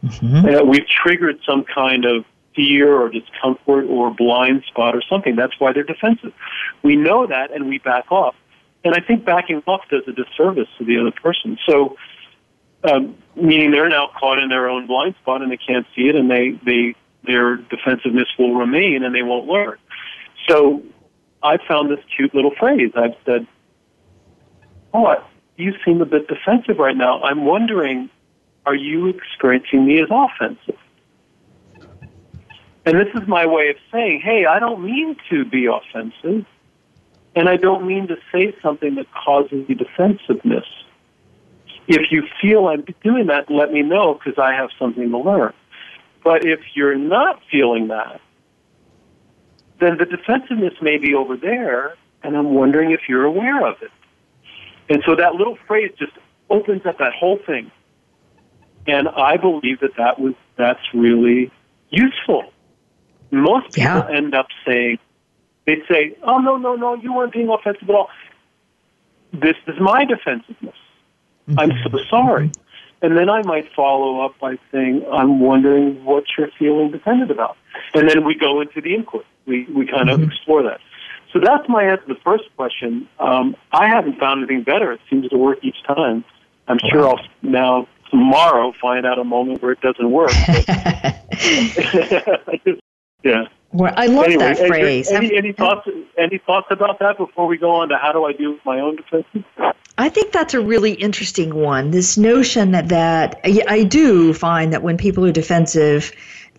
Mm-hmm. 0.05 0.47
Uh, 0.47 0.65
we've 0.65 0.87
triggered 0.87 1.39
some 1.47 1.65
kind 1.65 2.05
of 2.05 2.25
fear 2.55 3.01
or 3.01 3.09
discomfort 3.09 3.87
or 3.89 4.13
blind 4.13 4.65
spot 4.67 4.95
or 4.95 5.03
something. 5.09 5.37
That's 5.37 5.59
why 5.59 5.73
they're 5.73 5.83
defensive. 5.83 6.33
We 6.83 6.97
know 6.97 7.27
that 7.27 7.53
and 7.53 7.69
we 7.69 7.79
back 7.79 8.11
off. 8.11 8.35
And 8.85 8.95
I 8.95 9.01
think 9.01 9.25
backing 9.25 9.63
off 9.67 9.83
does 9.91 10.03
a 10.09 10.13
disservice 10.13 10.69
to 10.79 10.85
the 10.85 10.99
other 10.99 11.13
person. 11.13 11.59
So, 11.69 11.97
um, 12.83 13.17
meaning 13.37 13.71
they're 13.71 13.89
now 13.89 14.11
caught 14.19 14.39
in 14.39 14.49
their 14.49 14.69
own 14.69 14.87
blind 14.87 15.15
spot 15.21 15.43
and 15.43 15.53
they 15.53 15.59
can't 15.59 15.87
see 15.95 16.09
it 16.09 16.17
and 16.17 16.31
they, 16.31 16.59
they 16.65 16.95
their 17.25 17.57
defensiveness 17.57 18.29
will 18.39 18.55
remain 18.55 19.05
and 19.05 19.15
they 19.15 19.23
won't 19.23 19.47
learn. 19.47 19.77
So 20.49 20.83
I 21.43 21.59
found 21.69 21.91
this 21.91 22.03
cute 22.17 22.35
little 22.35 22.53
phrase. 22.59 22.93
I've 22.97 23.17
said, 23.27 23.47
Oh, 24.93 25.15
you 25.57 25.75
seem 25.85 26.01
a 26.01 26.07
bit 26.07 26.27
defensive 26.27 26.79
right 26.79 26.97
now. 26.97 27.23
I'm 27.23 27.45
wondering, 27.45 28.09
are 28.71 28.77
you 28.77 29.09
experiencing 29.09 29.85
me 29.85 30.01
as 30.01 30.09
offensive? 30.13 30.79
And 32.87 33.01
this 33.01 33.09
is 33.21 33.27
my 33.27 33.45
way 33.45 33.71
of 33.71 33.77
saying, 33.91 34.21
hey, 34.21 34.47
I 34.47 34.61
don't 34.61 34.85
mean 34.85 35.17
to 35.29 35.45
be 35.45 35.67
offensive, 35.67 36.47
and 37.35 37.49
I 37.49 37.57
don't 37.57 37.85
mean 37.85 38.07
to 38.07 38.17
say 38.31 38.55
something 38.63 38.95
that 38.95 39.07
causes 39.13 39.65
you 39.69 39.75
defensiveness. 39.75 40.67
If 41.89 42.13
you 42.13 42.23
feel 42.41 42.69
I'm 42.69 42.85
doing 43.03 43.27
that, 43.27 43.51
let 43.51 43.73
me 43.73 43.83
know 43.83 44.15
because 44.15 44.39
I 44.39 44.55
have 44.55 44.71
something 44.79 45.11
to 45.11 45.19
learn. 45.19 45.53
But 46.23 46.47
if 46.47 46.61
you're 46.75 46.95
not 46.97 47.41
feeling 47.51 47.89
that, 47.89 48.21
then 49.81 49.99
the 49.99 50.05
defensiveness 50.05 50.75
may 50.81 50.97
be 50.97 51.13
over 51.13 51.37
there, 51.37 51.97
and 52.23 52.37
I'm 52.37 52.55
wondering 52.55 52.93
if 52.93 53.01
you're 53.09 53.25
aware 53.25 53.67
of 53.67 53.83
it. 53.83 53.91
And 54.89 55.03
so 55.05 55.17
that 55.17 55.35
little 55.35 55.59
phrase 55.67 55.91
just 55.99 56.13
opens 56.49 56.87
up 56.87 56.99
that 56.99 57.15
whole 57.15 57.41
thing. 57.45 57.73
And 58.87 59.09
I 59.09 59.37
believe 59.37 59.81
that 59.81 59.97
that 59.99 60.19
was 60.19 60.35
that's 60.57 60.81
really 60.95 61.51
useful. 61.91 62.53
Most 63.31 63.75
people 63.75 63.83
yeah. 63.83 64.11
end 64.11 64.35
up 64.35 64.49
saying, 64.67 64.99
they 65.67 65.83
say, 65.91 66.17
"Oh 66.23 66.39
no, 66.39 66.57
no, 66.57 66.75
no, 66.75 66.95
you 66.95 67.13
weren't 67.13 67.33
being 67.33 67.49
offensive 67.49 67.89
at 67.89 67.95
all." 67.95 68.09
This 69.33 69.57
is 69.67 69.75
my 69.81 70.05
defensiveness. 70.05 70.75
Mm-hmm. 71.49 71.59
I'm 71.59 71.73
so 71.85 71.99
sorry. 72.09 72.51
And 73.03 73.17
then 73.17 73.31
I 73.31 73.43
might 73.43 73.73
follow 73.75 74.21
up 74.25 74.39
by 74.39 74.59
saying, 74.71 75.05
I'm 75.11 75.41
wondering 75.41 76.05
what 76.05 76.25
you're 76.37 76.51
feeling 76.59 76.91
dependent 76.91 77.31
about. 77.31 77.57
And 77.95 78.09
then 78.09 78.25
we 78.25 78.35
go 78.35 78.61
into 78.61 78.81
the 78.81 78.95
input. 78.95 79.25
We, 79.47 79.67
we 79.75 79.87
kind 79.87 80.11
mm-hmm. 80.11 80.23
of 80.23 80.29
explore 80.29 80.63
that. 80.65 80.81
So 81.33 81.41
that's 81.43 81.67
my 81.69 81.85
answer 81.85 82.07
to 82.09 82.15
the 82.15 82.21
first 82.21 82.45
question. 82.57 83.09
Um, 83.19 83.57
I 83.73 83.89
haven't 83.89 84.19
found 84.19 84.43
anything 84.43 84.65
better. 84.65 84.93
It 84.93 85.01
seems 85.09 85.29
to 85.29 85.39
work 85.39 85.59
each 85.63 85.83
time. 85.87 86.25
I'm 86.69 86.79
sure 86.91 87.09
I'll 87.09 87.21
now 87.43 87.89
tomorrow 88.11 88.73
find 88.81 89.07
out 89.07 89.19
a 89.19 89.25
moment 89.25 89.63
where 89.63 89.73
it 89.73 89.81
doesn't 89.81 90.11
work. 90.11 90.31
yeah. 93.23 93.45
Well, 93.73 93.95
I 93.97 94.07
love 94.07 94.25
anyway, 94.25 94.55
that 94.55 94.59
phrase. 94.59 95.11
Any, 95.11 95.37
any, 95.37 95.53
thoughts? 95.53 95.89
Any 96.19 96.39
thoughts 96.39 96.67
about 96.71 96.99
that 96.99 97.17
before 97.17 97.47
we 97.47 97.57
go 97.57 97.71
on 97.71 97.89
to 97.91 97.97
how 97.97 98.13
do 98.13 98.25
I 98.25 98.33
deal 98.33 98.53
with 98.53 98.65
my 98.65 98.81
own 98.81 98.97
defenses? 98.97 99.45
I 99.97 100.09
think 100.09 100.33
that's 100.33 100.55
a 100.55 100.61
really 100.61 100.93
interesting 100.93 101.55
one. 101.55 101.93
This 101.93 102.19
notion 102.19 102.73
that, 102.73 102.89
that 102.89 103.41
I 103.45 103.85
do 103.85 104.35
find 104.35 104.73
that 104.73 104.83
when 104.83 104.97
people 104.97 105.25
are 105.25 105.33
defensive, 105.33 106.11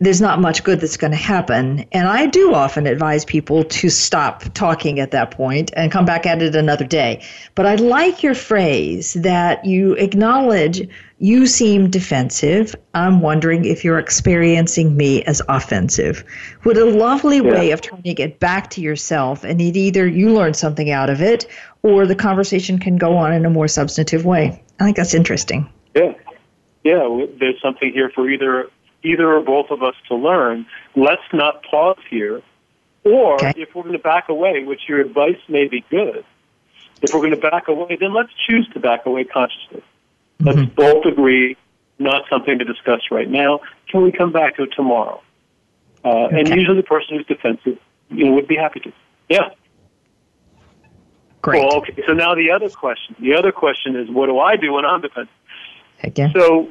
there's 0.01 0.19
not 0.19 0.41
much 0.41 0.63
good 0.63 0.81
that's 0.81 0.97
going 0.97 1.11
to 1.11 1.17
happen. 1.17 1.85
And 1.91 2.07
I 2.07 2.25
do 2.25 2.55
often 2.55 2.87
advise 2.87 3.23
people 3.23 3.63
to 3.63 3.87
stop 3.87 4.43
talking 4.55 4.99
at 4.99 5.11
that 5.11 5.29
point 5.29 5.69
and 5.75 5.91
come 5.91 6.05
back 6.05 6.25
at 6.25 6.41
it 6.41 6.55
another 6.55 6.85
day. 6.85 7.23
But 7.53 7.67
I 7.67 7.75
like 7.75 8.23
your 8.23 8.33
phrase 8.33 9.13
that 9.13 9.63
you 9.63 9.93
acknowledge 9.93 10.89
you 11.19 11.45
seem 11.45 11.91
defensive. 11.91 12.75
I'm 12.95 13.21
wondering 13.21 13.63
if 13.63 13.83
you're 13.83 13.99
experiencing 13.99 14.97
me 14.97 15.21
as 15.25 15.39
offensive. 15.47 16.25
What 16.63 16.77
a 16.77 16.85
lovely 16.85 17.37
yeah. 17.37 17.51
way 17.51 17.69
of 17.69 17.81
turning 17.81 18.17
it 18.17 18.39
back 18.39 18.71
to 18.71 18.81
yourself, 18.81 19.43
and 19.43 19.61
it 19.61 19.77
either 19.77 20.07
you 20.07 20.33
learn 20.33 20.55
something 20.55 20.89
out 20.89 21.11
of 21.11 21.21
it, 21.21 21.45
or 21.83 22.07
the 22.07 22.15
conversation 22.15 22.79
can 22.79 22.97
go 22.97 23.15
on 23.17 23.33
in 23.33 23.45
a 23.45 23.51
more 23.51 23.67
substantive 23.67 24.25
way. 24.25 24.63
I 24.79 24.85
think 24.85 24.97
that's 24.97 25.13
interesting. 25.13 25.69
Yeah, 25.93 26.13
yeah. 26.83 27.27
There's 27.39 27.61
something 27.61 27.93
here 27.93 28.09
for 28.09 28.27
either 28.27 28.67
either 29.03 29.31
or 29.33 29.41
both 29.41 29.71
of 29.71 29.83
us 29.83 29.95
to 30.07 30.15
learn. 30.15 30.65
Let's 30.95 31.21
not 31.33 31.63
pause 31.63 31.97
here, 32.09 32.41
or 33.03 33.35
okay. 33.35 33.53
if 33.57 33.73
we're 33.75 33.83
going 33.83 33.93
to 33.93 33.99
back 33.99 34.29
away, 34.29 34.63
which 34.63 34.81
your 34.87 34.99
advice 34.99 35.39
may 35.47 35.67
be 35.67 35.83
good. 35.89 36.23
If 37.01 37.13
we're 37.13 37.21
going 37.21 37.31
to 37.31 37.49
back 37.49 37.67
away, 37.67 37.97
then 37.99 38.13
let's 38.13 38.29
choose 38.47 38.67
to 38.73 38.79
back 38.79 39.05
away 39.05 39.23
consciously. 39.23 39.83
Let's 40.39 40.59
mm-hmm. 40.59 40.75
both 40.75 41.05
agree 41.05 41.57
not 41.97 42.23
something 42.29 42.59
to 42.59 42.65
discuss 42.65 43.01
right 43.11 43.29
now. 43.29 43.61
Can 43.89 44.03
we 44.03 44.11
come 44.11 44.31
back 44.31 44.55
to 44.57 44.63
it 44.63 44.69
tomorrow? 44.75 45.21
Uh, 46.03 46.09
okay. 46.09 46.39
And 46.39 46.49
usually 46.49 46.77
the 46.77 46.83
person 46.83 47.17
who's 47.17 47.25
defensive, 47.25 47.77
you 48.09 48.25
know, 48.25 48.31
would 48.33 48.47
be 48.47 48.55
happy 48.55 48.79
to. 48.81 48.93
Yeah. 49.29 49.49
Great. 51.41 51.63
Well, 51.63 51.77
okay. 51.77 51.95
So 52.07 52.13
now 52.13 52.35
the 52.35 52.51
other 52.51 52.69
question. 52.69 53.15
The 53.19 53.35
other 53.35 53.51
question 53.51 53.95
is, 53.95 54.09
what 54.09 54.27
do 54.27 54.39
I 54.39 54.55
do 54.57 54.73
when 54.73 54.85
I'm 54.85 55.01
defensive? 55.01 55.33
Heck 55.97 56.17
yeah. 56.17 56.31
So 56.33 56.69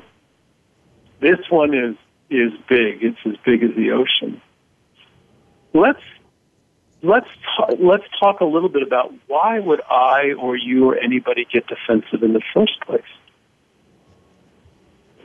this 1.21 1.39
one 1.49 1.75
is 1.75 1.97
is 2.31 2.53
big. 2.69 3.03
It's 3.03 3.19
as 3.27 3.37
big 3.45 3.63
as 3.63 3.71
the 3.77 3.91
ocean. 3.91 4.41
Let's 5.73 6.01
let's 7.03 7.29
talk, 7.57 7.71
let's 7.81 8.05
talk 8.19 8.41
a 8.41 8.45
little 8.45 8.69
bit 8.69 8.83
about 8.83 9.13
why 9.27 9.59
would 9.59 9.81
I 9.91 10.33
or 10.39 10.57
you 10.57 10.91
or 10.91 10.97
anybody 10.97 11.47
get 11.51 11.67
defensive 11.67 12.23
in 12.23 12.33
the 12.33 12.43
first 12.55 12.81
place. 12.87 13.03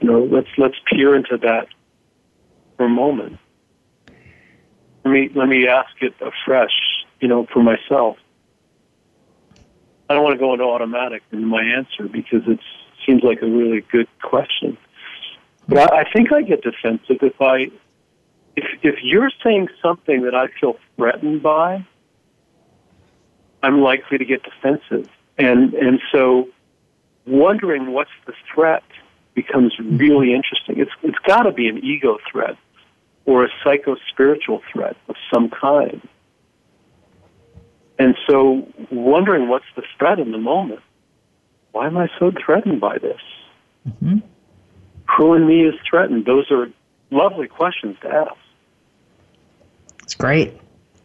You 0.02 0.10
know, 0.10 0.24
let's 0.24 0.50
let's 0.58 0.76
peer 0.92 1.16
into 1.16 1.38
that 1.38 1.68
for 2.78 2.86
a 2.86 2.90
moment. 2.90 3.38
Let 5.04 5.12
me 5.12 5.30
let 5.36 5.48
me 5.48 5.68
ask 5.68 5.92
it 6.02 6.14
afresh. 6.22 6.74
You 7.20 7.28
know, 7.28 7.48
for 7.52 7.64
myself. 7.64 8.18
I 10.08 10.14
don't 10.14 10.24
want 10.24 10.36
to 10.36 10.40
go 10.40 10.54
into 10.54 10.66
automatic 10.66 11.24
in 11.32 11.46
my 11.46 11.64
answer 11.64 12.08
because 12.08 12.42
it 12.46 12.60
seems 13.06 13.24
like 13.24 13.42
a 13.42 13.48
really 13.48 13.82
good 13.92 14.08
question. 14.22 14.78
But 15.68 15.94
I, 15.94 16.04
think 16.12 16.32
I 16.32 16.42
get 16.42 16.62
defensive 16.62 17.18
if 17.22 17.42
I 17.42 17.72
if 18.56 18.66
if 18.84 18.96
you're 19.04 19.32
saying 19.44 19.70
something 19.82 20.22
that 20.24 20.36
I 20.36 20.48
feel 20.60 20.78
threatened 20.96 21.42
by, 21.42 21.86
I'm 23.64 23.82
likely 23.82 24.18
to 24.18 24.26
get 24.26 24.44
defensive. 24.44 25.10
And 25.38 25.74
and 25.74 26.00
so 26.12 26.50
wondering 27.26 27.92
what's 27.92 28.12
the 28.26 28.34
threat 28.54 28.84
becomes 29.34 29.74
really 29.80 30.34
interesting. 30.34 30.80
It's 30.80 30.92
it's 31.04 31.18
got 31.26 31.44
to 31.44 31.52
be 31.52 31.68
an 31.68 31.84
ego 31.84 32.18
threat 32.32 32.58
or 33.26 33.44
a 33.44 33.50
psycho 33.64 33.96
spiritual 34.10 34.62
threat 34.72 34.96
of 35.10 35.16
some 35.34 35.50
kind. 35.50 36.08
And 37.98 38.16
so, 38.30 38.68
wondering 38.92 39.48
what's 39.48 39.66
the 39.76 39.84
threat 39.98 40.20
in 40.20 40.32
the 40.32 40.38
moment. 40.38 40.82
Why 41.72 41.88
am 41.88 41.98
I 41.98 42.10
so 42.20 42.32
threatened 42.46 42.82
by 42.82 42.98
this? 42.98 43.22
Mm-hmm. 43.88 44.18
Who 45.18 45.34
in 45.34 45.48
me 45.48 45.66
is 45.66 45.76
threatened? 45.88 46.26
Those 46.26 46.50
are 46.52 46.68
lovely 47.12 47.48
questions 47.48 47.98
to 48.02 48.10
ask. 48.10 48.36
It's 50.04 50.16
great. 50.16 50.60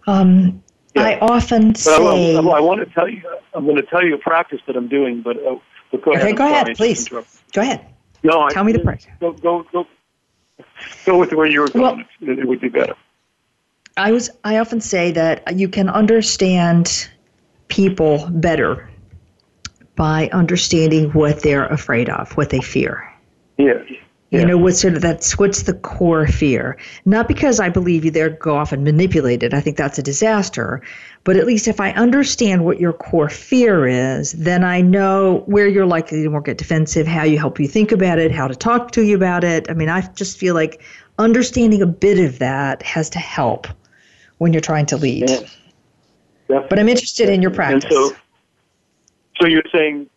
Um, 0.07 0.63
yeah. 0.95 1.03
I 1.03 1.19
often 1.21 1.75
say. 1.75 1.93
I, 1.93 2.41
I, 2.41 2.41
I, 2.41 2.61
want 2.61 2.81
to 2.81 2.87
tell 2.95 3.09
you. 3.09 3.23
I'm 3.55 3.65
going 3.65 3.77
to 3.77 3.83
tell 3.83 4.05
you 4.05 4.15
a 4.15 4.19
practice 4.19 4.61
that 4.67 4.77
I'm 4.77 4.89
doing, 4.89 5.23
but 5.23 5.37
uh, 5.39 5.57
the 5.91 5.99
go 5.99 6.13
ahead. 6.13 6.27
Okay, 6.27 6.35
go 6.35 6.45
ahead, 6.47 6.67
sorry, 6.67 6.75
please. 6.75 7.09
Go 7.09 7.25
ahead. 7.63 7.87
No, 8.23 8.49
Tell 8.51 8.63
I, 8.63 8.67
me 8.67 8.73
the 8.73 8.81
part. 8.81 9.07
Go, 9.21 9.33
go, 9.33 9.67
go, 9.73 9.87
go 11.07 11.19
with 11.19 11.33
where 11.33 11.47
you 11.47 11.61
were 11.61 11.69
going. 11.69 12.05
it, 12.21 12.39
it 12.39 12.47
would 12.47 12.61
be 12.61 12.69
better. 12.69 12.95
I 13.97 14.13
was 14.13 14.31
I 14.45 14.59
often 14.59 14.81
say 14.81 15.11
that 15.13 15.57
you 15.57 15.69
can 15.69 15.89
understand 15.89 17.09
people 17.69 18.29
better 18.31 18.89
by 19.97 20.29
understanding 20.33 21.11
what 21.11 21.43
they're 21.43 21.67
afraid 21.67 22.09
of, 22.09 22.33
what 22.37 22.51
they 22.51 22.61
fear. 22.61 23.10
Yeah. 23.61 24.41
You 24.43 24.47
know, 24.47 24.57
what's 24.57 24.81
sort 24.81 24.95
of 24.95 25.03
that's 25.03 25.37
what's 25.39 25.63
the 25.65 25.75
core 25.75 26.29
fear? 26.29 26.77
Not 27.05 27.27
because 27.27 27.59
I 27.59 27.69
believe 27.69 28.05
you 28.05 28.13
there 28.13 28.31
go 28.31 28.55
off 28.57 28.71
and 28.71 28.85
manipulate 28.85 29.43
it. 29.43 29.53
I 29.53 29.61
think 29.61 29.77
that's 29.77 29.99
a 29.99 30.05
disaster. 30.05 30.83
But 31.25 31.37
at 31.37 31.47
least 31.47 31.67
if 31.67 31.81
I 31.81 31.91
understand 31.93 32.65
what 32.65 32.79
your 32.79 32.93
core 32.93 33.29
fear 33.29 33.89
is, 33.89 34.31
then 34.33 34.63
I 34.63 34.83
know 34.83 35.43
where 35.47 35.67
you're 35.67 35.85
likely 35.85 36.23
to 36.23 36.31
more 36.31 36.43
get 36.43 36.59
defensive, 36.59 37.09
how 37.09 37.25
you 37.25 37.39
help 37.41 37.59
you 37.59 37.67
think 37.67 37.91
about 37.91 38.21
it, 38.21 38.31
how 38.31 38.47
to 38.47 38.55
talk 38.55 38.93
to 38.93 39.03
you 39.03 39.17
about 39.17 39.43
it. 39.43 39.69
I 39.69 39.75
mean, 39.75 39.89
I 39.89 40.03
just 40.15 40.39
feel 40.39 40.55
like 40.55 40.81
understanding 41.19 41.83
a 41.83 41.87
bit 41.87 42.21
of 42.21 42.39
that 42.39 42.85
has 42.85 43.11
to 43.11 43.19
help 43.19 43.67
when 44.39 44.53
you're 44.53 44.63
trying 44.63 44.87
to 44.87 44.97
lead. 44.97 45.29
Yeah. 45.29 45.41
Definitely. 46.47 46.69
But 46.69 46.79
I'm 46.79 46.89
interested 46.89 47.29
in 47.29 47.43
your 47.43 47.51
And 47.51 47.57
practice. 47.57 47.91
so, 47.93 48.17
so 49.41 49.47
you're 49.49 49.63
saying 49.73 50.09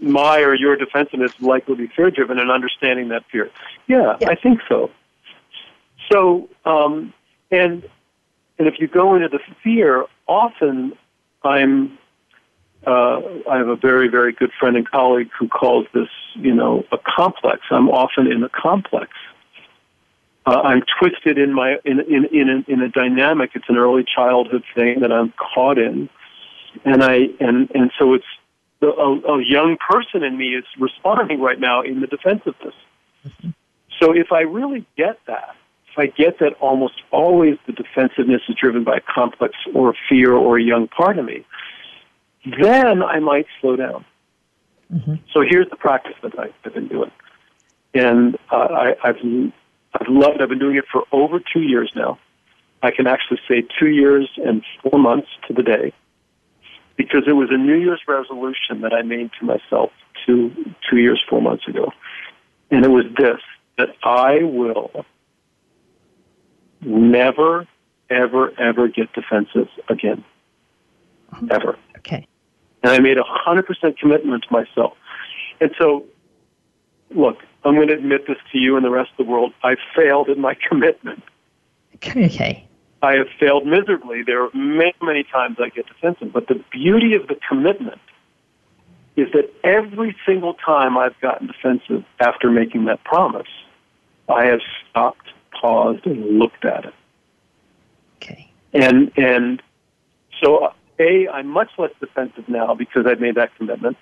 my 0.00 0.40
or 0.40 0.54
your 0.54 0.76
defensiveness 0.76 1.32
is 1.34 1.40
likely 1.40 1.76
to 1.76 1.82
be 1.82 1.92
fear 1.94 2.10
driven 2.10 2.38
and 2.38 2.50
understanding 2.50 3.08
that 3.08 3.24
fear. 3.30 3.50
Yeah, 3.86 4.16
Yeah. 4.20 4.28
I 4.30 4.34
think 4.36 4.60
so. 4.68 4.90
So, 6.10 6.48
um, 6.64 7.12
and 7.50 7.88
and 8.58 8.68
if 8.68 8.74
you 8.78 8.86
go 8.86 9.14
into 9.14 9.28
the 9.28 9.40
fear, 9.62 10.04
often 10.26 10.92
I'm. 11.42 11.98
Uh, 12.84 13.20
I 13.48 13.58
have 13.58 13.68
a 13.68 13.76
very, 13.76 14.08
very 14.08 14.32
good 14.32 14.50
friend 14.58 14.76
and 14.76 14.88
colleague 14.90 15.30
who 15.38 15.46
calls 15.46 15.86
this, 15.94 16.08
you 16.34 16.52
know, 16.52 16.84
a 16.90 16.98
complex. 16.98 17.60
I'm 17.70 17.88
often 17.88 18.26
in 18.26 18.42
a 18.42 18.48
complex. 18.48 19.12
Uh, 20.44 20.60
I'm 20.64 20.82
twisted 20.98 21.38
in 21.38 21.52
my 21.52 21.76
in 21.84 22.00
in 22.00 22.24
in 22.32 22.48
a, 22.48 22.72
in 22.72 22.82
a 22.82 22.88
dynamic. 22.88 23.50
It's 23.54 23.68
an 23.68 23.76
early 23.76 24.04
childhood 24.04 24.64
thing 24.74 24.98
that 25.00 25.12
I'm 25.12 25.32
caught 25.54 25.78
in, 25.78 26.08
and 26.84 27.04
I 27.04 27.28
and 27.38 27.70
and 27.72 27.92
so 27.96 28.14
it's 28.14 28.26
the, 28.82 28.88
a, 28.88 29.36
a 29.38 29.44
young 29.44 29.78
person 29.78 30.24
in 30.24 30.36
me 30.36 30.56
is 30.56 30.64
responding 30.78 31.40
right 31.40 31.58
now 31.58 31.82
in 31.82 32.00
the 32.00 32.08
defensiveness. 32.08 32.74
So 34.00 34.12
if 34.12 34.32
I 34.32 34.40
really 34.40 34.84
get 34.96 35.20
that, 35.28 35.54
if 35.92 35.98
I 35.98 36.06
get 36.06 36.40
that 36.40 36.54
almost 36.60 36.94
always 37.12 37.58
the 37.66 37.72
defensiveness 37.72 38.42
is 38.48 38.56
driven 38.60 38.82
by 38.82 38.96
a 38.96 39.00
complex 39.00 39.54
or 39.72 39.94
fear 40.08 40.32
or 40.32 40.58
a 40.58 40.62
young 40.62 40.88
part 40.88 41.18
of 41.18 41.24
me, 41.24 41.46
then 42.60 43.04
I 43.04 43.20
might 43.20 43.46
slow 43.60 43.76
down. 43.76 44.04
So 45.32 45.42
here's 45.48 45.70
the 45.70 45.76
practice 45.76 46.16
that 46.22 46.36
I, 46.38 46.48
I've 46.64 46.74
been 46.74 46.88
doing, 46.88 47.10
and 47.94 48.36
uh, 48.50 48.56
I, 48.56 48.94
I've 49.04 49.16
I've 49.94 50.08
loved. 50.08 50.42
I've 50.42 50.50
been 50.50 50.58
doing 50.58 50.76
it 50.76 50.84
for 50.92 51.04
over 51.12 51.40
two 51.40 51.62
years 51.62 51.90
now. 51.94 52.18
I 52.82 52.90
can 52.90 53.06
actually 53.06 53.38
say 53.48 53.62
two 53.78 53.88
years 53.88 54.28
and 54.44 54.62
four 54.82 54.98
months 54.98 55.28
to 55.46 55.54
the 55.54 55.62
day 55.62 55.94
because 56.96 57.22
it 57.26 57.32
was 57.32 57.48
a 57.50 57.56
New 57.56 57.76
Year's 57.76 58.02
resolution 58.06 58.80
that 58.82 58.92
I 58.92 59.02
made 59.02 59.30
to 59.40 59.44
myself 59.44 59.90
two 60.26 60.52
two 60.88 60.98
years 60.98 61.22
four 61.28 61.40
months 61.40 61.66
ago, 61.66 61.92
and 62.70 62.84
it 62.84 62.90
was 62.90 63.04
this: 63.16 63.40
that 63.78 63.90
I 64.02 64.42
will 64.42 65.04
never, 66.80 67.66
ever, 68.10 68.52
ever 68.58 68.88
get 68.88 69.12
defensive 69.12 69.68
again, 69.88 70.24
uh-huh. 71.32 71.46
ever. 71.50 71.78
okay. 71.98 72.26
And 72.82 72.92
I 72.92 72.98
made 72.98 73.18
a 73.18 73.24
hundred 73.24 73.66
percent 73.66 73.98
commitment 73.98 74.44
to 74.48 74.52
myself. 74.52 74.96
And 75.60 75.70
so, 75.78 76.04
look, 77.14 77.38
I'm 77.64 77.76
going 77.76 77.88
to 77.88 77.94
admit 77.94 78.26
this 78.26 78.38
to 78.50 78.58
you 78.58 78.76
and 78.76 78.84
the 78.84 78.90
rest 78.90 79.10
of 79.16 79.24
the 79.24 79.30
world. 79.30 79.52
I 79.62 79.76
failed 79.94 80.28
in 80.28 80.40
my 80.40 80.56
commitment. 80.68 81.22
Okay. 81.96 82.66
I 83.02 83.16
have 83.16 83.26
failed 83.38 83.66
miserably. 83.66 84.22
There 84.22 84.44
are 84.44 84.50
many, 84.54 84.94
many 85.02 85.24
times 85.24 85.56
I 85.60 85.70
get 85.70 85.86
defensive. 85.86 86.32
But 86.32 86.46
the 86.46 86.62
beauty 86.70 87.14
of 87.14 87.26
the 87.26 87.36
commitment 87.48 88.00
is 89.16 89.28
that 89.32 89.52
every 89.64 90.16
single 90.24 90.54
time 90.54 90.96
I've 90.96 91.18
gotten 91.20 91.48
defensive 91.48 92.04
after 92.20 92.50
making 92.50 92.84
that 92.86 93.02
promise, 93.04 93.48
I 94.28 94.46
have 94.46 94.60
stopped, 94.88 95.28
paused, 95.60 96.06
and 96.06 96.38
looked 96.38 96.64
at 96.64 96.84
it. 96.86 96.94
Okay. 98.16 98.50
And 98.72 99.10
and 99.18 99.60
so, 100.42 100.72
a, 100.98 101.28
I'm 101.28 101.48
much 101.48 101.70
less 101.78 101.90
defensive 102.00 102.48
now 102.48 102.74
because 102.74 103.04
I've 103.06 103.20
made 103.20 103.34
that 103.34 103.54
commitment. 103.56 103.96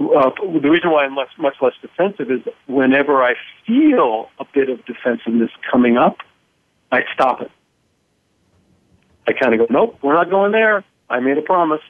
Uh, 0.00 0.30
the 0.60 0.70
reason 0.70 0.90
why 0.90 1.04
I'm 1.04 1.14
less, 1.14 1.28
much 1.38 1.56
less 1.60 1.72
defensive 1.80 2.30
is 2.30 2.40
whenever 2.66 3.22
I 3.22 3.34
feel 3.66 4.30
a 4.38 4.44
bit 4.52 4.68
of 4.68 4.84
defensiveness 4.84 5.50
coming 5.70 5.96
up, 5.96 6.18
I 6.90 7.04
stop 7.14 7.40
it. 7.40 7.50
I 9.26 9.32
kind 9.32 9.54
of 9.54 9.60
go, 9.60 9.66
nope, 9.70 9.98
we're 10.02 10.14
not 10.14 10.30
going 10.30 10.52
there. 10.52 10.84
I 11.08 11.20
made 11.20 11.38
a 11.38 11.42
promise 11.42 11.82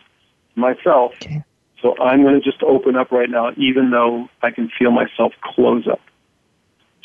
myself. 0.54 1.12
Okay. 1.22 1.42
So 1.82 1.94
I'm 1.98 2.22
going 2.22 2.34
to 2.34 2.40
just 2.40 2.62
open 2.62 2.96
up 2.96 3.12
right 3.12 3.28
now, 3.28 3.52
even 3.56 3.90
though 3.90 4.28
I 4.42 4.50
can 4.50 4.70
feel 4.78 4.90
myself 4.90 5.32
close 5.42 5.86
up. 5.86 6.00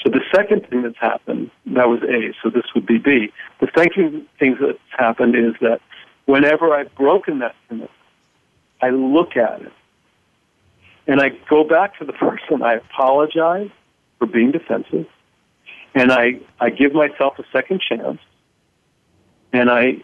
So 0.04 0.10
the 0.10 0.22
second 0.34 0.68
thing 0.68 0.82
that's 0.82 0.98
happened, 0.98 1.52
that 1.68 1.88
was 1.88 2.02
A, 2.04 2.34
so 2.42 2.50
this 2.50 2.64
would 2.74 2.86
be 2.86 2.98
B. 2.98 3.32
The 3.60 3.70
second 3.76 4.26
thing 4.40 4.58
that's 4.60 4.80
happened 4.98 5.36
is 5.36 5.54
that 5.62 5.80
whenever 6.26 6.74
I've 6.74 6.94
broken 6.96 7.40
that 7.40 7.56
commitment, 7.68 7.92
I 8.82 8.90
look 8.90 9.38
at 9.38 9.62
it 9.62 9.72
and 11.06 11.22
I 11.22 11.30
go 11.50 11.64
back 11.64 12.00
to 12.00 12.06
the 12.06 12.14
person. 12.14 12.64
I 12.64 12.76
apologize 12.76 13.70
for 14.18 14.26
being 14.26 14.52
defensive 14.52 15.08
and 15.94 16.12
I, 16.12 16.40
I 16.60 16.70
give 16.70 16.94
myself 16.94 17.38
a 17.38 17.44
second 17.52 17.82
chance 17.82 18.20
and 19.54 19.70
I 19.70 19.98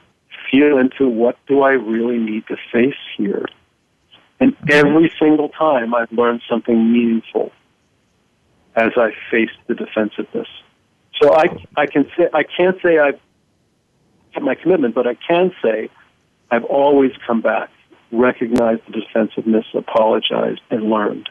feel 0.51 0.77
into 0.77 1.07
what 1.07 1.37
do 1.47 1.61
I 1.61 1.71
really 1.71 2.17
need 2.17 2.45
to 2.47 2.57
face 2.71 2.95
here. 3.17 3.45
And 4.39 4.55
mm-hmm. 4.55 4.71
every 4.71 5.11
single 5.19 5.49
time 5.49 5.93
I've 5.93 6.11
learned 6.11 6.41
something 6.49 6.91
meaningful 6.91 7.51
as 8.75 8.91
I 8.95 9.11
face 9.31 9.49
the 9.67 9.73
defensiveness. 9.73 10.47
So 11.21 11.33
I, 11.33 11.45
I 11.75 11.87
can 11.87 12.05
say 12.15 12.29
I 12.33 12.43
can't 12.43 12.77
say 12.83 12.99
I've 12.99 13.19
kept 14.33 14.45
my 14.45 14.55
commitment, 14.55 14.93
but 14.93 15.07
I 15.07 15.15
can 15.15 15.51
say 15.63 15.89
I've 16.51 16.63
always 16.65 17.11
come 17.25 17.41
back, 17.41 17.69
recognized 18.11 18.81
the 18.87 19.01
defensiveness, 19.01 19.65
apologized, 19.73 20.61
and 20.69 20.83
learned, 20.89 21.29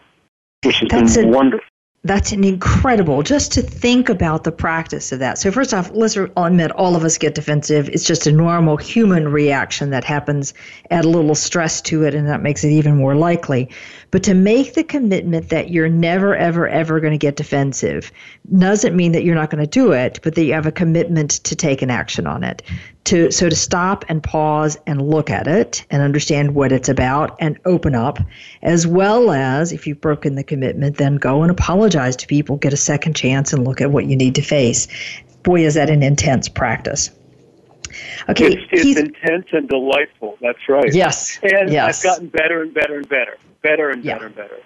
which 0.65 0.81
has 0.81 0.89
That's 0.89 1.17
been 1.17 1.29
a- 1.29 1.37
wonderful. 1.37 1.67
That's 2.07 2.31
an 2.31 2.45
incredible 2.45 3.25
just 3.25 3.51
to 3.53 3.63
think 3.63 4.09
about 4.09 4.45
the 4.45 4.53
practice 4.53 5.11
of 5.11 5.19
that. 5.19 5.39
So 5.39 5.51
first 5.51 5.75
off, 5.75 5.91
let's 5.93 6.17
admit 6.17 6.71
all 6.73 6.95
of 6.95 7.03
us 7.03 7.19
get 7.19 7.35
defensive. 7.35 7.89
It's 7.89 8.05
just 8.05 8.29
a 8.29 8.33
normal 8.33 8.77
human 8.77 9.27
reaction 9.29 9.91
that 9.91 10.05
happens. 10.05 10.55
Add 10.93 11.05
a 11.05 11.09
little 11.09 11.35
stress 11.35 11.81
to 11.83 12.05
it, 12.05 12.15
and 12.15 12.29
that 12.29 12.43
makes 12.43 12.63
it 12.63 12.71
even 12.71 12.97
more 12.97 13.17
likely. 13.17 13.71
But 14.13 14.23
to 14.23 14.35
make 14.35 14.75
the 14.75 14.85
commitment 14.85 15.49
that 15.49 15.71
you're 15.71 15.89
never, 15.89 16.37
ever, 16.37 16.69
ever 16.69 17.01
going 17.01 17.13
to 17.13 17.19
get 17.19 17.35
defensive 17.35 18.13
doesn't 18.57 18.95
mean 18.95 19.11
that 19.13 19.25
you're 19.25 19.35
not 19.35 19.51
going 19.51 19.65
to 19.65 19.69
do 19.69 19.91
it, 19.91 20.21
but 20.23 20.37
that 20.37 20.45
you 20.45 20.53
have 20.53 20.67
a 20.67 20.73
commitment 20.73 21.31
to 21.31 21.57
take 21.57 21.83
an 21.83 21.91
action 21.91 22.29
on 22.29 22.45
it. 22.45 22.63
To 23.07 23.31
so 23.31 23.49
to 23.49 23.55
stop 23.55 24.05
and 24.09 24.21
pause 24.21 24.77
and 24.87 25.01
look 25.01 25.31
at 25.31 25.47
it 25.47 25.87
and 25.91 26.03
understand 26.03 26.57
what 26.57 26.73
it's 26.73 26.89
about 26.89 27.37
and 27.39 27.57
open 27.65 27.95
up, 27.95 28.19
as 28.63 28.85
well 28.87 29.31
as 29.31 29.73
if 29.73 29.87
you've 29.87 30.01
broken 30.01 30.35
the 30.35 30.43
commitment, 30.43 30.97
then 30.97 31.17
go 31.17 31.43
and 31.43 31.51
apologize 31.51 32.17
to 32.17 32.27
people, 32.27 32.57
get 32.57 32.73
a 32.73 32.77
second 32.77 33.15
chance, 33.15 33.53
and 33.53 33.65
look 33.65 33.81
at 33.81 33.93
what 33.93 34.07
you 34.07 34.17
need 34.17 34.35
to 34.35 34.43
face. 34.43 34.89
Boy, 35.45 35.65
is 35.65 35.75
that 35.75 35.89
an 35.89 36.03
intense 36.03 36.49
practice. 36.49 37.11
Okay, 38.29 38.47
It's, 38.55 38.63
it's 38.73 38.83
Keith- 38.83 38.99
intense 38.99 39.47
and 39.53 39.69
delightful. 39.69 40.37
That's 40.43 40.69
right. 40.69 40.93
yes, 40.93 41.39
And 41.45 41.71
yes. 41.71 42.05
I've 42.05 42.11
gotten 42.11 42.27
better 42.29 42.61
and 42.63 42.75
better 42.75 42.97
and 42.97 43.09
better, 43.09 43.37
better 43.63 43.91
and 43.91 44.05
Yeah. 44.05 44.15
better 44.15 44.27
and 44.27 44.35
better. 44.35 44.59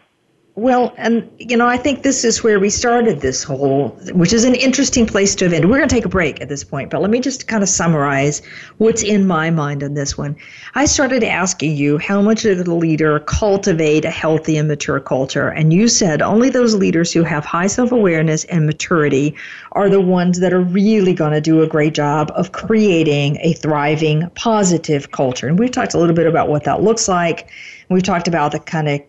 Well, 0.61 0.93
and 0.99 1.27
you 1.39 1.57
know, 1.57 1.67
I 1.67 1.79
think 1.79 2.03
this 2.03 2.23
is 2.23 2.45
where 2.45 2.61
we 2.61 2.69
started 2.69 3.23
this 3.23 3.43
whole, 3.43 3.99
which 4.13 4.35
is 4.35 4.45
an 4.45 4.55
interesting 4.55 5.07
place 5.07 5.35
to 5.37 5.47
have 5.47 5.55
ended. 5.55 5.71
We're 5.71 5.79
going 5.79 5.89
to 5.89 5.95
take 5.95 6.05
a 6.05 6.11
break 6.11 6.43
at 6.43 6.51
this 6.51 6.65
point, 6.65 6.91
but 6.91 7.01
let 7.01 7.09
me 7.09 7.19
just 7.19 7.49
kind 7.49 7.63
of 7.63 7.69
summarize 7.71 8.43
what's 8.77 9.03
in 9.03 9.27
my 9.27 9.49
mind 9.49 9.83
on 9.83 9.95
this 9.95 10.19
one. 10.19 10.37
I 10.75 10.85
started 10.85 11.25
asking 11.25 11.79
you 11.79 11.97
how 11.97 12.21
much 12.21 12.43
does 12.43 12.61
a 12.61 12.75
leader 12.75 13.21
cultivate 13.21 14.05
a 14.05 14.11
healthy 14.11 14.59
and 14.59 14.69
mature 14.69 15.01
culture, 15.01 15.49
and 15.49 15.73
you 15.73 15.89
said 15.89 16.21
only 16.21 16.51
those 16.51 16.75
leaders 16.75 17.11
who 17.11 17.23
have 17.23 17.47
high 17.47 17.67
self-awareness 17.67 18.45
and 18.45 18.67
maturity 18.67 19.35
are 19.73 19.89
the 19.89 20.03
ones 20.03 20.41
that 20.41 20.53
are 20.53 20.61
really 20.61 21.15
going 21.15 21.33
to 21.33 21.41
do 21.41 21.63
a 21.63 21.67
great 21.67 21.95
job 21.95 22.31
of 22.35 22.53
creating 22.53 23.39
a 23.41 23.55
thriving, 23.55 24.29
positive 24.35 25.11
culture. 25.11 25.49
And 25.49 25.59
we've 25.59 25.71
talked 25.71 25.95
a 25.95 25.99
little 25.99 26.15
bit 26.15 26.27
about 26.27 26.51
what 26.51 26.65
that 26.65 26.83
looks 26.83 27.09
like. 27.09 27.49
We've 27.89 28.03
talked 28.03 28.29
about 28.29 28.53
the 28.53 28.61
kind 28.61 28.89
of 28.89 29.01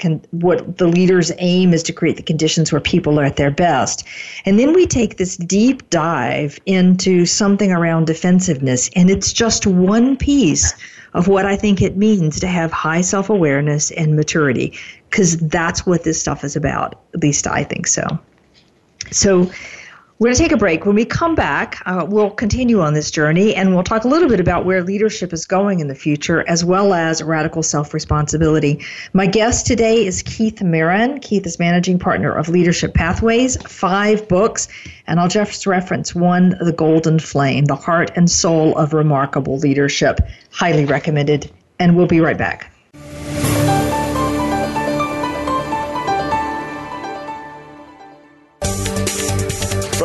can, 0.00 0.20
what 0.32 0.78
the 0.78 0.88
leader's 0.88 1.30
aim 1.38 1.72
is 1.72 1.82
to 1.84 1.92
create 1.92 2.16
the 2.16 2.22
conditions 2.22 2.72
where 2.72 2.80
people 2.80 3.20
are 3.20 3.24
at 3.24 3.36
their 3.36 3.50
best. 3.50 4.04
And 4.44 4.58
then 4.58 4.72
we 4.72 4.86
take 4.86 5.16
this 5.16 5.36
deep 5.36 5.88
dive 5.90 6.58
into 6.66 7.26
something 7.26 7.70
around 7.70 8.06
defensiveness, 8.06 8.90
and 8.96 9.10
it's 9.10 9.32
just 9.32 9.66
one 9.66 10.16
piece 10.16 10.74
of 11.14 11.28
what 11.28 11.44
I 11.44 11.56
think 11.56 11.82
it 11.82 11.96
means 11.96 12.40
to 12.40 12.46
have 12.46 12.72
high 12.72 13.00
self 13.00 13.30
awareness 13.30 13.90
and 13.92 14.16
maturity, 14.16 14.76
because 15.08 15.36
that's 15.38 15.86
what 15.86 16.04
this 16.04 16.20
stuff 16.20 16.42
is 16.44 16.56
about. 16.56 17.00
At 17.14 17.20
least 17.22 17.46
I 17.46 17.64
think 17.64 17.86
so. 17.86 18.02
So, 19.10 19.50
we're 20.20 20.26
going 20.26 20.36
to 20.36 20.42
take 20.42 20.52
a 20.52 20.58
break. 20.58 20.84
When 20.84 20.94
we 20.94 21.06
come 21.06 21.34
back, 21.34 21.80
uh, 21.86 22.04
we'll 22.06 22.28
continue 22.28 22.82
on 22.82 22.92
this 22.92 23.10
journey 23.10 23.54
and 23.54 23.74
we'll 23.74 23.82
talk 23.82 24.04
a 24.04 24.08
little 24.08 24.28
bit 24.28 24.38
about 24.38 24.66
where 24.66 24.84
leadership 24.84 25.32
is 25.32 25.46
going 25.46 25.80
in 25.80 25.88
the 25.88 25.94
future, 25.94 26.46
as 26.46 26.62
well 26.62 26.92
as 26.92 27.22
radical 27.22 27.62
self 27.62 27.94
responsibility. 27.94 28.84
My 29.14 29.24
guest 29.24 29.66
today 29.66 30.04
is 30.04 30.22
Keith 30.22 30.56
Merron. 30.56 31.22
Keith 31.22 31.46
is 31.46 31.58
managing 31.58 31.98
partner 31.98 32.34
of 32.34 32.50
Leadership 32.50 32.92
Pathways, 32.92 33.56
five 33.62 34.28
books, 34.28 34.68
and 35.06 35.18
I'll 35.18 35.28
just 35.28 35.66
reference 35.66 36.14
one 36.14 36.54
The 36.60 36.72
Golden 36.72 37.18
Flame, 37.18 37.64
The 37.64 37.76
Heart 37.76 38.10
and 38.14 38.30
Soul 38.30 38.76
of 38.76 38.92
Remarkable 38.92 39.56
Leadership. 39.56 40.20
Highly 40.50 40.84
recommended. 40.84 41.50
And 41.78 41.96
we'll 41.96 42.06
be 42.06 42.20
right 42.20 42.36
back. 42.36 42.70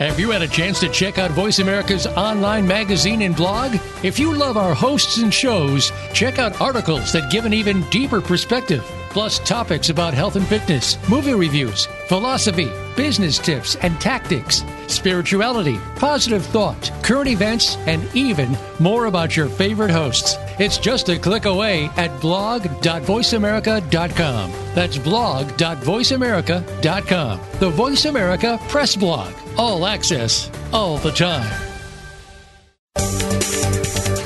Have 0.00 0.18
you 0.18 0.30
had 0.30 0.40
a 0.40 0.48
chance 0.48 0.80
to 0.80 0.88
check 0.88 1.18
out 1.18 1.30
Voice 1.32 1.58
America's 1.58 2.06
online 2.06 2.66
magazine 2.66 3.20
and 3.20 3.36
blog? 3.36 3.76
If 4.02 4.18
you 4.18 4.32
love 4.32 4.56
our 4.56 4.72
hosts 4.72 5.18
and 5.18 5.32
shows, 5.32 5.92
check 6.14 6.38
out 6.38 6.58
articles 6.58 7.12
that 7.12 7.30
give 7.30 7.44
an 7.44 7.52
even 7.52 7.82
deeper 7.90 8.22
perspective 8.22 8.82
plus 9.10 9.40
topics 9.40 9.90
about 9.90 10.14
health 10.14 10.36
and 10.36 10.46
fitness, 10.46 10.96
movie 11.10 11.34
reviews, 11.34 11.84
philosophy, 12.08 12.70
business 13.00 13.38
tips 13.38 13.76
and 13.76 13.98
tactics, 13.98 14.62
spirituality, 14.86 15.78
positive 15.96 16.44
thought, 16.44 16.92
current 17.02 17.28
events, 17.28 17.78
and 17.86 18.06
even 18.14 18.54
more 18.78 19.06
about 19.06 19.34
your 19.34 19.48
favorite 19.48 19.90
hosts. 19.90 20.36
It's 20.58 20.76
just 20.76 21.08
a 21.08 21.18
click 21.18 21.46
away 21.46 21.86
at 21.96 22.20
blog.voiceamerica.com. 22.20 24.52
That's 24.74 24.98
blog.voiceamerica.com. 24.98 27.40
The 27.58 27.70
Voice 27.70 28.04
America 28.04 28.60
Press 28.68 28.96
Blog. 28.96 29.32
All 29.56 29.86
access, 29.86 30.50
all 30.70 30.98
the 30.98 31.12
time. 31.12 31.50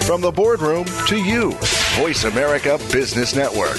From 0.03 0.21
the 0.21 0.33
boardroom 0.33 0.87
to 1.07 1.17
you, 1.17 1.53
Voice 2.01 2.25
America 2.25 2.77
Business 2.91 3.37
Network. 3.37 3.79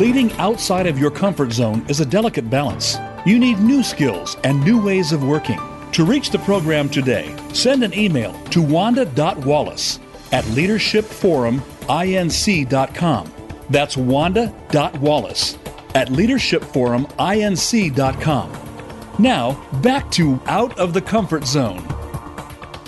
Leading 0.00 0.32
outside 0.38 0.86
of 0.86 0.98
your 0.98 1.10
comfort 1.10 1.52
zone 1.52 1.84
is 1.90 2.00
a 2.00 2.06
delicate 2.06 2.48
balance. 2.48 2.96
You 3.26 3.38
need 3.38 3.58
new 3.58 3.82
skills 3.82 4.38
and 4.44 4.64
new 4.64 4.82
ways 4.82 5.12
of 5.12 5.22
working. 5.22 5.60
To 5.92 6.06
reach 6.06 6.30
the 6.30 6.38
program 6.38 6.88
today, 6.88 7.36
send 7.52 7.84
an 7.84 7.92
email 7.92 8.32
to 8.44 8.62
wanda.wallace 8.62 10.00
at 10.32 10.44
leadershipforuminc.com. 10.44 13.32
That's 13.68 13.98
wanda.wallace 13.98 15.58
at 15.94 16.08
leadershipforuminc.com. 16.08 18.52
Now, 19.18 19.66
back 19.82 20.10
to 20.12 20.40
Out 20.46 20.78
of 20.78 20.94
the 20.94 21.02
Comfort 21.02 21.44
Zone. 21.44 21.86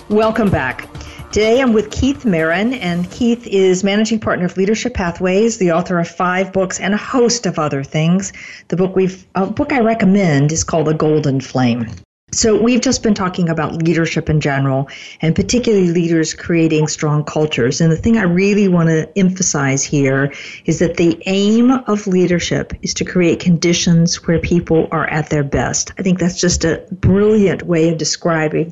Welcome 0.09 0.49
back. 0.49 0.92
Today 1.33 1.63
I'm 1.63 1.73
with 1.73 1.89
Keith 1.89 2.25
Merron, 2.25 2.77
and 2.79 3.09
Keith 3.09 3.47
is 3.47 3.83
managing 3.83 4.19
partner 4.19 4.45
of 4.45 4.55
Leadership 4.55 4.93
Pathways, 4.93 5.57
the 5.57 5.71
author 5.71 5.97
of 5.97 6.07
five 6.07 6.53
books 6.53 6.79
and 6.79 6.93
a 6.93 6.97
host 6.97 7.47
of 7.47 7.57
other 7.57 7.83
things. 7.83 8.31
The 8.67 8.75
book 8.77 8.95
we've 8.95 9.25
a 9.33 9.47
book 9.47 9.73
I 9.73 9.79
recommend 9.79 10.51
is 10.51 10.63
called 10.63 10.85
The 10.85 10.93
Golden 10.93 11.41
Flame. 11.41 11.89
So 12.31 12.61
we've 12.61 12.81
just 12.81 13.01
been 13.01 13.15
talking 13.15 13.49
about 13.49 13.81
leadership 13.81 14.29
in 14.29 14.41
general, 14.41 14.89
and 15.21 15.35
particularly 15.35 15.87
leaders 15.87 16.35
creating 16.35 16.85
strong 16.87 17.23
cultures. 17.23 17.81
And 17.81 17.91
the 17.91 17.97
thing 17.97 18.19
I 18.19 18.25
really 18.25 18.67
want 18.67 18.89
to 18.89 19.09
emphasize 19.17 19.83
here 19.83 20.31
is 20.65 20.77
that 20.77 20.97
the 20.97 21.19
aim 21.25 21.71
of 21.71 22.05
leadership 22.05 22.73
is 22.83 22.93
to 22.93 23.05
create 23.05 23.39
conditions 23.39 24.27
where 24.27 24.37
people 24.37 24.87
are 24.91 25.09
at 25.09 25.31
their 25.31 25.43
best. 25.43 25.93
I 25.97 26.03
think 26.03 26.19
that's 26.19 26.39
just 26.39 26.63
a 26.63 26.85
brilliant 26.91 27.63
way 27.63 27.89
of 27.89 27.97
describing 27.97 28.71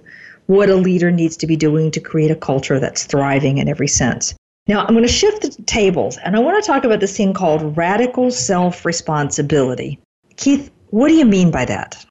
what 0.52 0.70
a 0.70 0.76
leader 0.76 1.12
needs 1.12 1.38
to 1.38 1.48
be 1.48 1.56
doing 1.56 1.90
to 1.92 2.02
create 2.02 2.30
a 2.30 2.36
culture 2.36 2.78
that's 2.78 3.06
thriving 3.06 3.58
in 3.58 3.70
every 3.70 3.88
sense. 3.88 4.36
Now, 4.68 4.82
I'm 4.82 4.94
going 4.94 5.08
to 5.08 5.12
shift 5.12 5.44
the 5.44 5.64
tables 5.64 6.18
and 6.18 6.36
I 6.36 6.40
want 6.40 6.62
to 6.62 6.68
talk 6.68 6.84
about 6.84 7.00
this 7.00 7.16
thing 7.16 7.34
called 7.34 7.78
radical 7.78 8.30
self 8.32 8.86
responsibility. 8.86 9.98
Keith, 10.36 10.70
what 10.90 11.08
do 11.08 11.14
you 11.14 11.24
mean 11.24 11.52
by 11.52 11.64
that? 11.66 12.06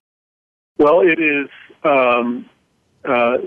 Well, 0.79 1.01
it 1.01 1.19
is. 1.19 1.49
Um, 1.83 2.49
uh, 3.05 3.37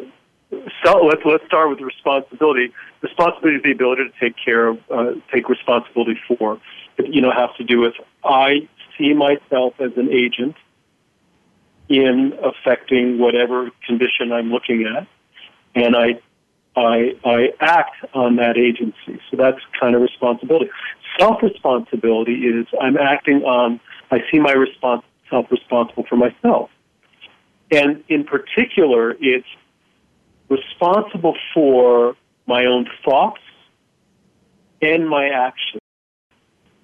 let's 0.85 1.23
let's 1.25 1.45
start 1.47 1.71
with 1.71 1.81
responsibility. 1.81 2.73
Responsibility 3.03 3.57
is 3.57 3.63
the 3.65 3.73
ability 3.73 4.05
to 4.05 4.21
take 4.21 4.37
care 4.43 4.69
of, 4.69 4.79
uh, 4.91 5.13
take 5.33 5.49
responsibility 5.49 6.19
for. 6.29 6.61
It, 6.99 7.13
you 7.13 7.21
know, 7.21 7.33
has 7.33 7.51
to 7.57 7.65
do 7.65 7.81
with 7.81 7.95
I 8.23 8.69
see 8.97 9.13
myself 9.13 9.75
as 9.81 9.91
an 9.97 10.09
agent 10.13 10.55
in 11.89 12.39
affecting 12.43 13.19
whatever 13.19 13.71
condition 13.87 14.33
I'm 14.33 14.51
looking 14.51 14.87
at, 14.87 15.07
and 15.75 15.97
I, 15.97 16.21
I, 16.77 17.15
I 17.25 17.49
act 17.61 17.97
on 18.15 18.37
that 18.37 18.57
agency. 18.57 19.21
So 19.31 19.37
that's 19.37 19.59
kind 19.79 19.95
of 19.95 20.03
responsibility. 20.03 20.71
Self 21.19 21.43
responsibility 21.43 22.47
is 22.47 22.67
I'm 22.81 22.97
acting 22.97 23.43
on. 23.43 23.81
I 24.11 24.19
see 24.31 24.39
my 24.39 24.53
response 24.53 25.03
self 25.31 25.51
responsible 25.51 26.05
for 26.09 26.17
myself, 26.17 26.71
and 27.71 28.03
in 28.09 28.25
particular, 28.25 29.17
it's 29.21 29.47
responsible 30.49 31.37
for 31.53 32.17
my 32.47 32.67
own 32.67 32.87
thoughts 33.05 33.41
and 34.83 35.09
my 35.09 35.29
actions. 35.29 35.81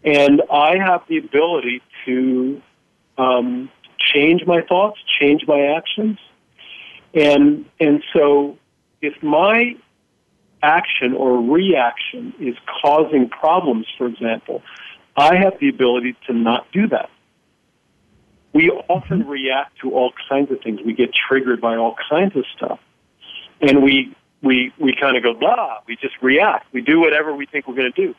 And 0.03 0.43
I 0.51 0.79
have 0.79 1.03
the 1.09 1.19
ability 1.19 1.83
to 2.07 2.63
um, 3.19 3.71
change 4.01 4.47
my 4.47 4.63
thoughts, 4.63 4.99
change 5.21 5.43
my 5.47 5.61
actions. 5.77 6.19
And, 7.15 7.67
and 7.79 8.03
so 8.13 8.59
if 9.03 9.23
my 9.23 9.77
action 10.63 11.15
or 11.15 11.41
reaction 11.41 12.35
is 12.39 12.55
causing 12.83 13.29
problems, 13.29 13.87
for 13.97 14.07
example, 14.07 14.63
I 15.17 15.37
have 15.37 15.59
the 15.61 15.69
ability 15.69 16.17
to 16.27 16.33
not 16.33 16.67
do 16.73 16.89
that. 16.89 17.11
we 18.53 18.71
often 18.89 19.21
mm-hmm. 19.21 19.29
react 19.29 19.79
to 19.81 19.93
all 19.93 20.13
kinds 20.29 20.51
of 20.51 20.61
things. 20.63 20.81
We 20.85 20.93
get 20.93 21.11
triggered 21.15 21.61
by 21.61 21.77
all 21.77 21.95
kinds 22.11 22.37
of 22.37 22.45
stuff. 22.57 22.81
And 23.61 23.83
we, 23.83 24.15
we, 24.43 24.73
we 24.79 24.95
kind 24.99 25.17
of 25.17 25.23
go, 25.23 25.35
blah, 25.35 25.79
we 25.87 25.97
just 25.97 26.15
react. 26.23 26.73
We 26.73 26.81
do 26.81 27.01
whatever 27.01 27.35
we 27.35 27.47
think 27.47 27.69
we're 27.69 27.77
going 27.77 27.93
to 27.93 28.07
do. 28.07 28.15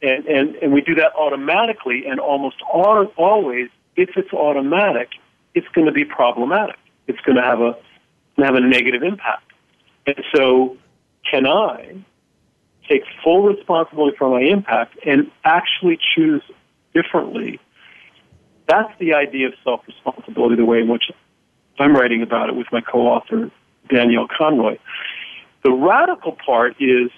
And, 0.00 0.26
and, 0.26 0.54
and 0.56 0.72
we 0.72 0.80
do 0.80 0.94
that 0.96 1.12
automatically, 1.16 2.04
and 2.06 2.20
almost 2.20 2.56
all, 2.62 3.06
always, 3.16 3.68
if 3.98 4.10
it's 4.16 4.32
automatic, 4.32 5.08
it's 5.54 5.66
going 5.74 5.86
to 5.86 5.92
be 5.92 6.04
problematic. 6.04 6.76
It's 7.08 7.20
going 7.20 7.36
to 7.36 7.42
have 7.42 7.60
a, 7.60 7.76
have 8.38 8.54
a 8.54 8.60
negative 8.60 9.02
impact. 9.02 9.52
And 10.06 10.22
so, 10.34 10.76
can 11.28 11.46
I 11.46 11.96
take 12.88 13.02
full 13.22 13.42
responsibility 13.42 14.16
for 14.16 14.30
my 14.30 14.40
impact 14.40 14.98
and 15.04 15.30
actually 15.44 15.98
choose 16.14 16.42
differently? 16.94 17.60
That's 18.68 18.92
the 18.98 19.14
idea 19.14 19.48
of 19.48 19.54
self 19.64 19.80
responsibility, 19.86 20.56
the 20.56 20.64
way 20.64 20.80
in 20.80 20.88
which 20.88 21.10
I'm 21.78 21.94
writing 21.94 22.22
about 22.22 22.48
it 22.48 22.54
with 22.54 22.68
my 22.70 22.80
co 22.80 23.00
author, 23.00 23.50
Danielle 23.88 24.28
Conroy. 24.28 24.78
The 25.64 25.72
radical 25.72 26.36
part 26.46 26.76
is 26.78 27.10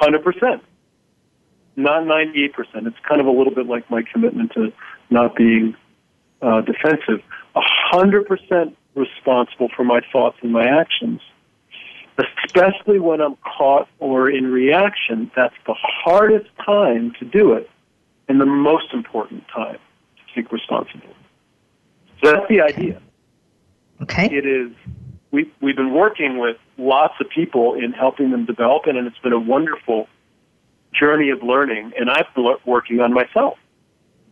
100%, 0.00 0.60
not 1.76 2.02
98%. 2.04 2.50
It's 2.86 2.96
kind 3.06 3.20
of 3.20 3.26
a 3.26 3.30
little 3.30 3.54
bit 3.54 3.66
like 3.66 3.90
my 3.90 4.02
commitment 4.12 4.52
to 4.52 4.72
not 5.10 5.36
being 5.36 5.76
uh, 6.42 6.60
defensive. 6.62 7.22
100% 7.92 8.74
responsible 8.94 9.68
for 9.76 9.84
my 9.84 10.00
thoughts 10.12 10.36
and 10.42 10.52
my 10.52 10.64
actions 10.64 11.20
especially 12.18 12.98
when 12.98 13.20
I'm 13.20 13.36
caught 13.36 13.88
or 13.98 14.30
in 14.30 14.50
reaction, 14.50 15.30
that's 15.36 15.54
the 15.66 15.74
hardest 15.76 16.48
time 16.64 17.12
to 17.18 17.24
do 17.24 17.52
it 17.52 17.68
and 18.28 18.40
the 18.40 18.46
most 18.46 18.92
important 18.92 19.44
time 19.48 19.78
to 20.16 20.34
take 20.34 20.50
responsibility. 20.52 21.14
So 22.22 22.32
that's 22.32 22.48
the 22.48 22.60
idea. 22.60 23.00
Okay. 24.02 24.26
It 24.26 24.46
is, 24.46 24.72
we, 25.30 25.52
we've 25.60 25.76
been 25.76 25.92
working 25.92 26.38
with 26.38 26.56
lots 26.78 27.14
of 27.20 27.28
people 27.28 27.74
in 27.74 27.92
helping 27.92 28.30
them 28.30 28.46
develop 28.46 28.86
it, 28.86 28.96
and 28.96 29.06
it's 29.06 29.18
been 29.18 29.32
a 29.32 29.38
wonderful 29.38 30.08
journey 30.92 31.30
of 31.30 31.42
learning, 31.42 31.92
and 31.98 32.10
I've 32.10 32.32
been 32.34 32.56
working 32.64 33.00
on 33.00 33.12
myself. 33.12 33.58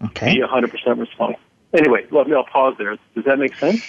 Okay. 0.02 0.34
Be 0.34 0.40
100% 0.40 0.98
responsible. 0.98 1.40
Anyway, 1.74 2.06
let 2.10 2.28
me, 2.28 2.34
I'll 2.34 2.44
pause 2.44 2.74
there. 2.78 2.96
Does 3.14 3.24
that 3.24 3.38
make 3.38 3.54
sense? 3.56 3.82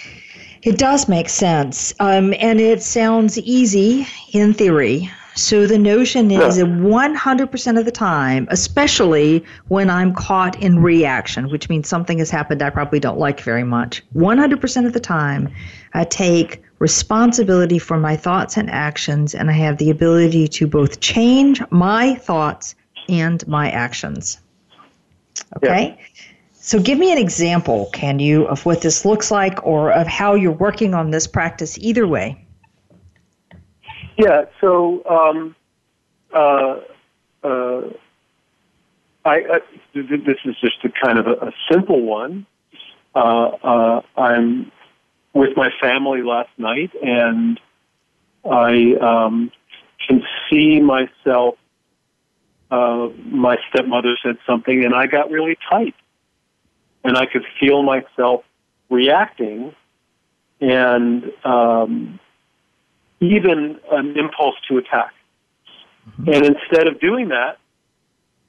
It 0.62 0.78
does 0.78 1.08
make 1.08 1.28
sense. 1.28 1.94
Um, 2.00 2.34
and 2.40 2.60
it 2.60 2.82
sounds 2.82 3.38
easy 3.38 4.06
in 4.32 4.52
theory. 4.52 5.10
So 5.36 5.66
the 5.66 5.78
notion 5.78 6.30
is 6.30 6.56
that 6.56 6.64
100% 6.66 7.78
of 7.78 7.84
the 7.84 7.92
time, 7.92 8.48
especially 8.50 9.44
when 9.68 9.90
I'm 9.90 10.14
caught 10.14 10.60
in 10.62 10.82
reaction, 10.82 11.50
which 11.50 11.68
means 11.68 11.88
something 11.88 12.18
has 12.18 12.30
happened 12.30 12.62
I 12.62 12.70
probably 12.70 13.00
don't 13.00 13.18
like 13.18 13.42
very 13.42 13.62
much, 13.62 14.02
100% 14.14 14.86
of 14.86 14.94
the 14.94 15.00
time, 15.00 15.52
I 15.92 16.04
take 16.04 16.62
responsibility 16.78 17.78
for 17.78 17.98
my 17.98 18.16
thoughts 18.16 18.56
and 18.56 18.70
actions, 18.70 19.34
and 19.34 19.50
I 19.50 19.52
have 19.52 19.76
the 19.76 19.90
ability 19.90 20.48
to 20.48 20.66
both 20.66 21.00
change 21.00 21.62
my 21.70 22.14
thoughts 22.14 22.74
and 23.08 23.46
my 23.46 23.70
actions. 23.70 24.40
Okay? 25.58 25.96
Yeah. 25.98 26.32
So, 26.66 26.80
give 26.80 26.98
me 26.98 27.12
an 27.12 27.18
example, 27.18 27.88
can 27.92 28.18
you, 28.18 28.44
of 28.48 28.66
what 28.66 28.80
this 28.80 29.04
looks 29.04 29.30
like 29.30 29.64
or 29.64 29.92
of 29.92 30.08
how 30.08 30.34
you're 30.34 30.50
working 30.50 30.94
on 30.94 31.12
this 31.12 31.24
practice 31.24 31.78
either 31.78 32.08
way? 32.08 32.44
Yeah, 34.16 34.46
so 34.60 35.04
um, 35.06 35.54
uh, 36.34 36.80
uh, 37.44 37.82
I, 39.24 39.42
uh, 39.44 39.58
this 39.94 40.38
is 40.44 40.56
just 40.60 40.84
a 40.84 40.88
kind 40.88 41.20
of 41.20 41.28
a, 41.28 41.34
a 41.34 41.52
simple 41.70 42.02
one. 42.02 42.44
Uh, 43.14 43.18
uh, 43.62 44.02
I'm 44.16 44.72
with 45.34 45.56
my 45.56 45.70
family 45.80 46.22
last 46.22 46.50
night, 46.58 46.90
and 47.00 47.60
I 48.44 48.94
um, 49.00 49.52
can 50.04 50.20
see 50.50 50.80
myself. 50.80 51.54
My 52.68 53.56
stepmother 53.70 54.16
said 54.20 54.38
something, 54.44 54.84
and 54.84 54.96
I 54.96 55.06
got 55.06 55.30
really 55.30 55.56
tight 55.70 55.94
and 57.06 57.16
I 57.16 57.26
could 57.26 57.44
feel 57.60 57.82
myself 57.82 58.44
reacting, 58.90 59.74
and 60.60 61.24
um, 61.44 62.18
even 63.20 63.78
an 63.90 64.16
impulse 64.16 64.56
to 64.68 64.78
attack. 64.78 65.12
Mm-hmm. 66.08 66.32
And 66.32 66.46
instead 66.46 66.88
of 66.88 67.00
doing 67.00 67.28
that, 67.28 67.58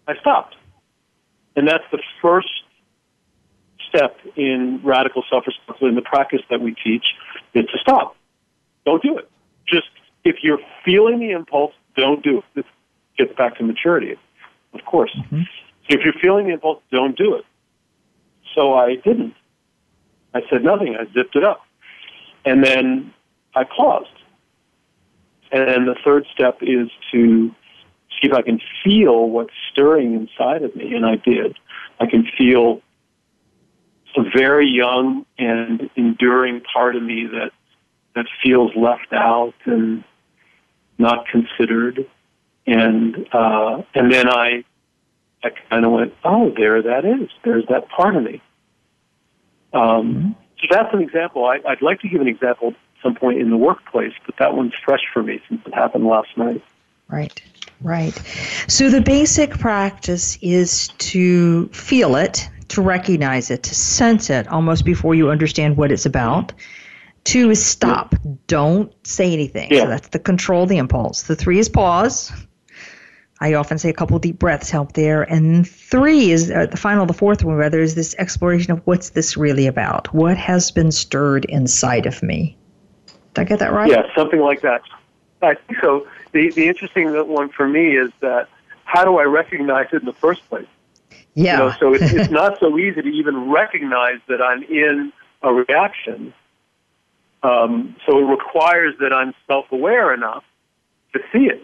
I 0.07 0.15
stopped. 0.19 0.55
And 1.55 1.67
that's 1.67 1.83
the 1.91 2.01
first 2.21 2.49
step 3.89 4.17
in 4.35 4.79
radical 4.83 5.23
self 5.29 5.45
responsibility 5.47 5.89
in 5.89 5.95
the 5.95 6.07
practice 6.07 6.41
that 6.49 6.61
we 6.61 6.75
teach 6.83 7.05
is 7.53 7.65
to 7.65 7.77
stop. 7.79 8.15
Don't 8.85 9.01
do 9.01 9.17
it. 9.17 9.29
Just 9.67 9.87
if 10.23 10.37
you're 10.43 10.59
feeling 10.85 11.19
the 11.19 11.31
impulse, 11.31 11.73
don't 11.95 12.23
do 12.23 12.39
it. 12.39 12.43
This 12.55 12.65
gets 13.17 13.35
back 13.35 13.57
to 13.57 13.63
maturity, 13.63 14.15
of 14.73 14.85
course. 14.85 15.15
Mm-hmm. 15.15 15.41
So 15.89 15.97
if 15.97 16.01
you're 16.03 16.13
feeling 16.21 16.47
the 16.47 16.53
impulse, 16.53 16.81
don't 16.91 17.17
do 17.17 17.35
it. 17.35 17.45
So 18.57 18.73
I 18.73 18.95
didn't. 18.95 19.35
I 20.33 20.41
said 20.49 20.63
nothing. 20.63 20.97
I 20.99 21.05
zipped 21.13 21.35
it 21.35 21.43
up. 21.43 21.61
And 22.43 22.63
then 22.63 23.13
I 23.55 23.63
paused. 23.63 24.09
And 25.51 25.87
the 25.87 25.95
third 26.03 26.25
step 26.33 26.57
is 26.61 26.89
to 27.11 27.49
see 28.09 28.27
if 28.27 28.33
I 28.33 28.41
can 28.41 28.59
feel 28.83 29.29
what's 29.29 29.53
stirring 29.71 30.13
inside 30.15 30.63
of 30.63 30.75
me. 30.75 30.95
And 30.95 31.05
I 31.05 31.17
did. 31.17 31.57
I 31.99 32.07
can 32.07 32.27
feel 32.35 32.81
a 34.17 34.23
very 34.35 34.67
young 34.67 35.25
and 35.37 35.89
enduring 35.95 36.61
part 36.73 36.95
of 36.95 37.03
me 37.03 37.27
that 37.27 37.51
that 38.15 38.25
feels 38.43 38.71
left 38.75 39.13
out 39.13 39.53
and 39.65 40.03
not 40.97 41.27
considered. 41.27 42.07
And 42.65 43.27
uh, 43.31 43.83
and 43.93 44.11
then 44.11 44.27
I 44.27 44.63
I 45.43 45.49
kind 45.69 45.85
of 45.85 45.91
went, 45.91 46.13
oh, 46.23 46.51
there 46.57 46.81
that 46.81 47.05
is. 47.05 47.29
There's 47.45 47.65
that 47.69 47.89
part 47.89 48.15
of 48.15 48.23
me. 48.23 48.41
Um, 49.73 49.81
mm-hmm. 49.81 50.31
So 50.59 50.67
that's 50.71 50.93
an 50.93 51.01
example. 51.01 51.45
I, 51.45 51.59
I'd 51.67 51.81
like 51.81 51.99
to 52.01 52.09
give 52.09 52.21
an 52.21 52.27
example 52.27 52.69
at 52.69 52.75
some 53.03 53.15
point 53.15 53.39
in 53.39 53.49
the 53.49 53.57
workplace, 53.57 54.13
but 54.25 54.35
that 54.37 54.55
one's 54.55 54.73
fresh 54.83 55.03
for 55.13 55.21
me 55.21 55.41
since 55.47 55.61
it 55.65 55.73
happened 55.73 56.05
last 56.05 56.35
night. 56.35 56.63
Right, 57.09 57.41
right. 57.81 58.13
So 58.67 58.89
the 58.89 59.01
basic 59.01 59.51
practice 59.51 60.37
is 60.41 60.89
to 60.99 61.67
feel 61.69 62.15
it, 62.15 62.49
to 62.69 62.81
recognize 62.81 63.49
it, 63.51 63.63
to 63.63 63.75
sense 63.75 64.29
it 64.29 64.47
almost 64.47 64.83
before 64.83 65.15
you 65.15 65.29
understand 65.29 65.77
what 65.77 65.91
it's 65.91 66.05
about. 66.05 66.53
Two 67.23 67.49
is 67.49 67.63
stop. 67.63 68.15
Don't 68.47 68.91
say 69.05 69.33
anything. 69.33 69.69
Yeah. 69.71 69.81
So 69.81 69.87
that's 69.89 70.07
the 70.09 70.19
control 70.19 70.65
the 70.65 70.77
impulse. 70.77 71.23
The 71.23 71.35
three 71.35 71.59
is 71.59 71.69
pause. 71.69 72.31
I 73.39 73.53
often 73.53 73.77
say 73.77 73.89
a 73.89 73.93
couple 73.93 74.17
deep 74.19 74.39
breaths 74.39 74.69
help 74.69 74.93
there. 74.93 75.21
And 75.23 75.67
three 75.67 76.31
is 76.31 76.49
uh, 76.49 76.65
the 76.67 76.77
final, 76.77 77.05
the 77.05 77.13
fourth 77.13 77.43
one, 77.43 77.55
rather, 77.55 77.79
is 77.79 77.95
this 77.95 78.15
exploration 78.17 78.71
of 78.71 78.81
what's 78.85 79.11
this 79.11 79.37
really 79.37 79.67
about? 79.67 80.11
What 80.13 80.37
has 80.37 80.71
been 80.71 80.91
stirred 80.91 81.45
inside 81.45 82.05
of 82.05 82.23
me? 82.23 82.57
Did 83.33 83.41
I 83.41 83.43
get 83.43 83.59
that 83.59 83.73
right? 83.73 83.91
Yeah, 83.91 84.03
something 84.15 84.39
like 84.39 84.61
that. 84.61 84.81
I 85.43 85.53
think 85.53 85.79
so. 85.81 86.07
The, 86.31 86.51
the 86.51 86.67
interesting 86.67 87.11
one 87.27 87.49
for 87.49 87.67
me 87.67 87.95
is 87.95 88.11
that 88.21 88.47
how 88.85 89.05
do 89.05 89.17
I 89.19 89.23
recognize 89.23 89.87
it 89.93 90.01
in 90.01 90.05
the 90.05 90.13
first 90.13 90.47
place? 90.49 90.67
Yeah. 91.35 91.51
You 91.51 91.57
know, 91.57 91.75
so 91.79 91.93
it's, 91.93 92.11
it's 92.11 92.31
not 92.31 92.59
so 92.59 92.77
easy 92.79 93.03
to 93.03 93.07
even 93.07 93.51
recognize 93.51 94.19
that 94.27 94.41
I'm 94.41 94.63
in 94.63 95.13
a 95.43 95.53
reaction. 95.53 96.33
Um, 97.43 97.95
so 98.07 98.17
it 98.17 98.23
requires 98.23 98.95
that 98.99 99.13
I'm 99.13 99.35
self 99.45 99.71
aware 99.71 100.11
enough 100.11 100.43
to 101.13 101.19
see 101.31 101.45
it 101.45 101.63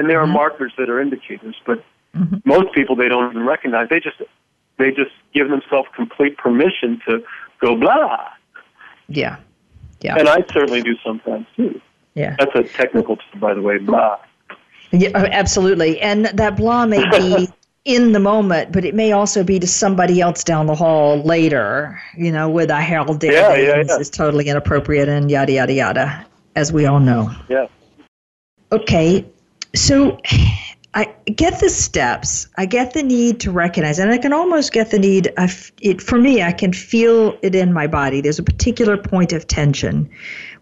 and 0.00 0.08
there 0.08 0.18
mm-hmm. 0.18 0.30
are 0.30 0.34
markers 0.34 0.72
that 0.78 0.88
are 0.88 0.98
indicators, 0.98 1.54
but 1.66 1.84
mm-hmm. 2.16 2.36
most 2.46 2.72
people 2.74 2.96
they 2.96 3.08
don't 3.08 3.30
even 3.30 3.44
recognize. 3.44 3.88
They 3.90 4.00
just 4.00 4.16
they 4.78 4.90
just 4.90 5.12
give 5.34 5.50
themselves 5.50 5.88
complete 5.94 6.38
permission 6.38 7.00
to 7.06 7.22
go 7.60 7.76
blah. 7.76 8.28
Yeah, 9.08 9.36
yeah. 10.00 10.16
And 10.16 10.26
I 10.26 10.42
certainly 10.52 10.82
do 10.82 10.96
sometimes 11.04 11.46
too. 11.54 11.80
Yeah, 12.14 12.34
that's 12.38 12.54
a 12.54 12.64
technical 12.64 13.16
term, 13.16 13.40
by 13.40 13.52
the 13.52 13.60
way. 13.60 13.76
Blah. 13.76 14.18
Yeah, 14.90 15.10
oh, 15.14 15.26
absolutely. 15.26 16.00
And 16.00 16.24
that 16.26 16.56
blah 16.56 16.86
may 16.86 17.08
be 17.10 17.48
in 17.84 18.12
the 18.12 18.20
moment, 18.20 18.72
but 18.72 18.84
it 18.86 18.94
may 18.94 19.12
also 19.12 19.44
be 19.44 19.58
to 19.58 19.66
somebody 19.66 20.20
else 20.20 20.42
down 20.42 20.66
the 20.66 20.74
hall 20.74 21.22
later. 21.22 22.00
You 22.16 22.32
know, 22.32 22.48
with 22.48 22.70
a 22.70 22.80
Harold 22.80 23.20
Davis 23.20 23.36
yeah, 23.36 23.54
yeah, 23.54 23.82
yeah. 23.86 23.98
is 23.98 24.08
totally 24.08 24.48
inappropriate 24.48 25.10
and 25.10 25.30
yada 25.30 25.52
yada 25.52 25.74
yada, 25.74 26.26
as 26.56 26.72
we 26.72 26.86
all 26.86 27.00
know. 27.00 27.30
Yeah. 27.50 27.66
Okay, 28.72 29.26
so 29.74 30.18
I 30.92 31.14
get 31.26 31.60
the 31.60 31.70
steps. 31.70 32.48
I 32.56 32.66
get 32.66 32.94
the 32.94 33.02
need 33.02 33.40
to 33.40 33.52
recognize, 33.52 34.00
and 34.00 34.10
I 34.10 34.18
can 34.18 34.32
almost 34.32 34.72
get 34.72 34.90
the 34.90 34.98
need. 34.98 35.32
Of 35.36 35.70
it 35.80 36.02
for 36.02 36.18
me, 36.18 36.42
I 36.42 36.52
can 36.52 36.72
feel 36.72 37.38
it 37.42 37.54
in 37.54 37.72
my 37.72 37.86
body. 37.86 38.20
There's 38.20 38.40
a 38.40 38.42
particular 38.44 38.96
point 38.96 39.32
of 39.32 39.46
tension 39.46 40.10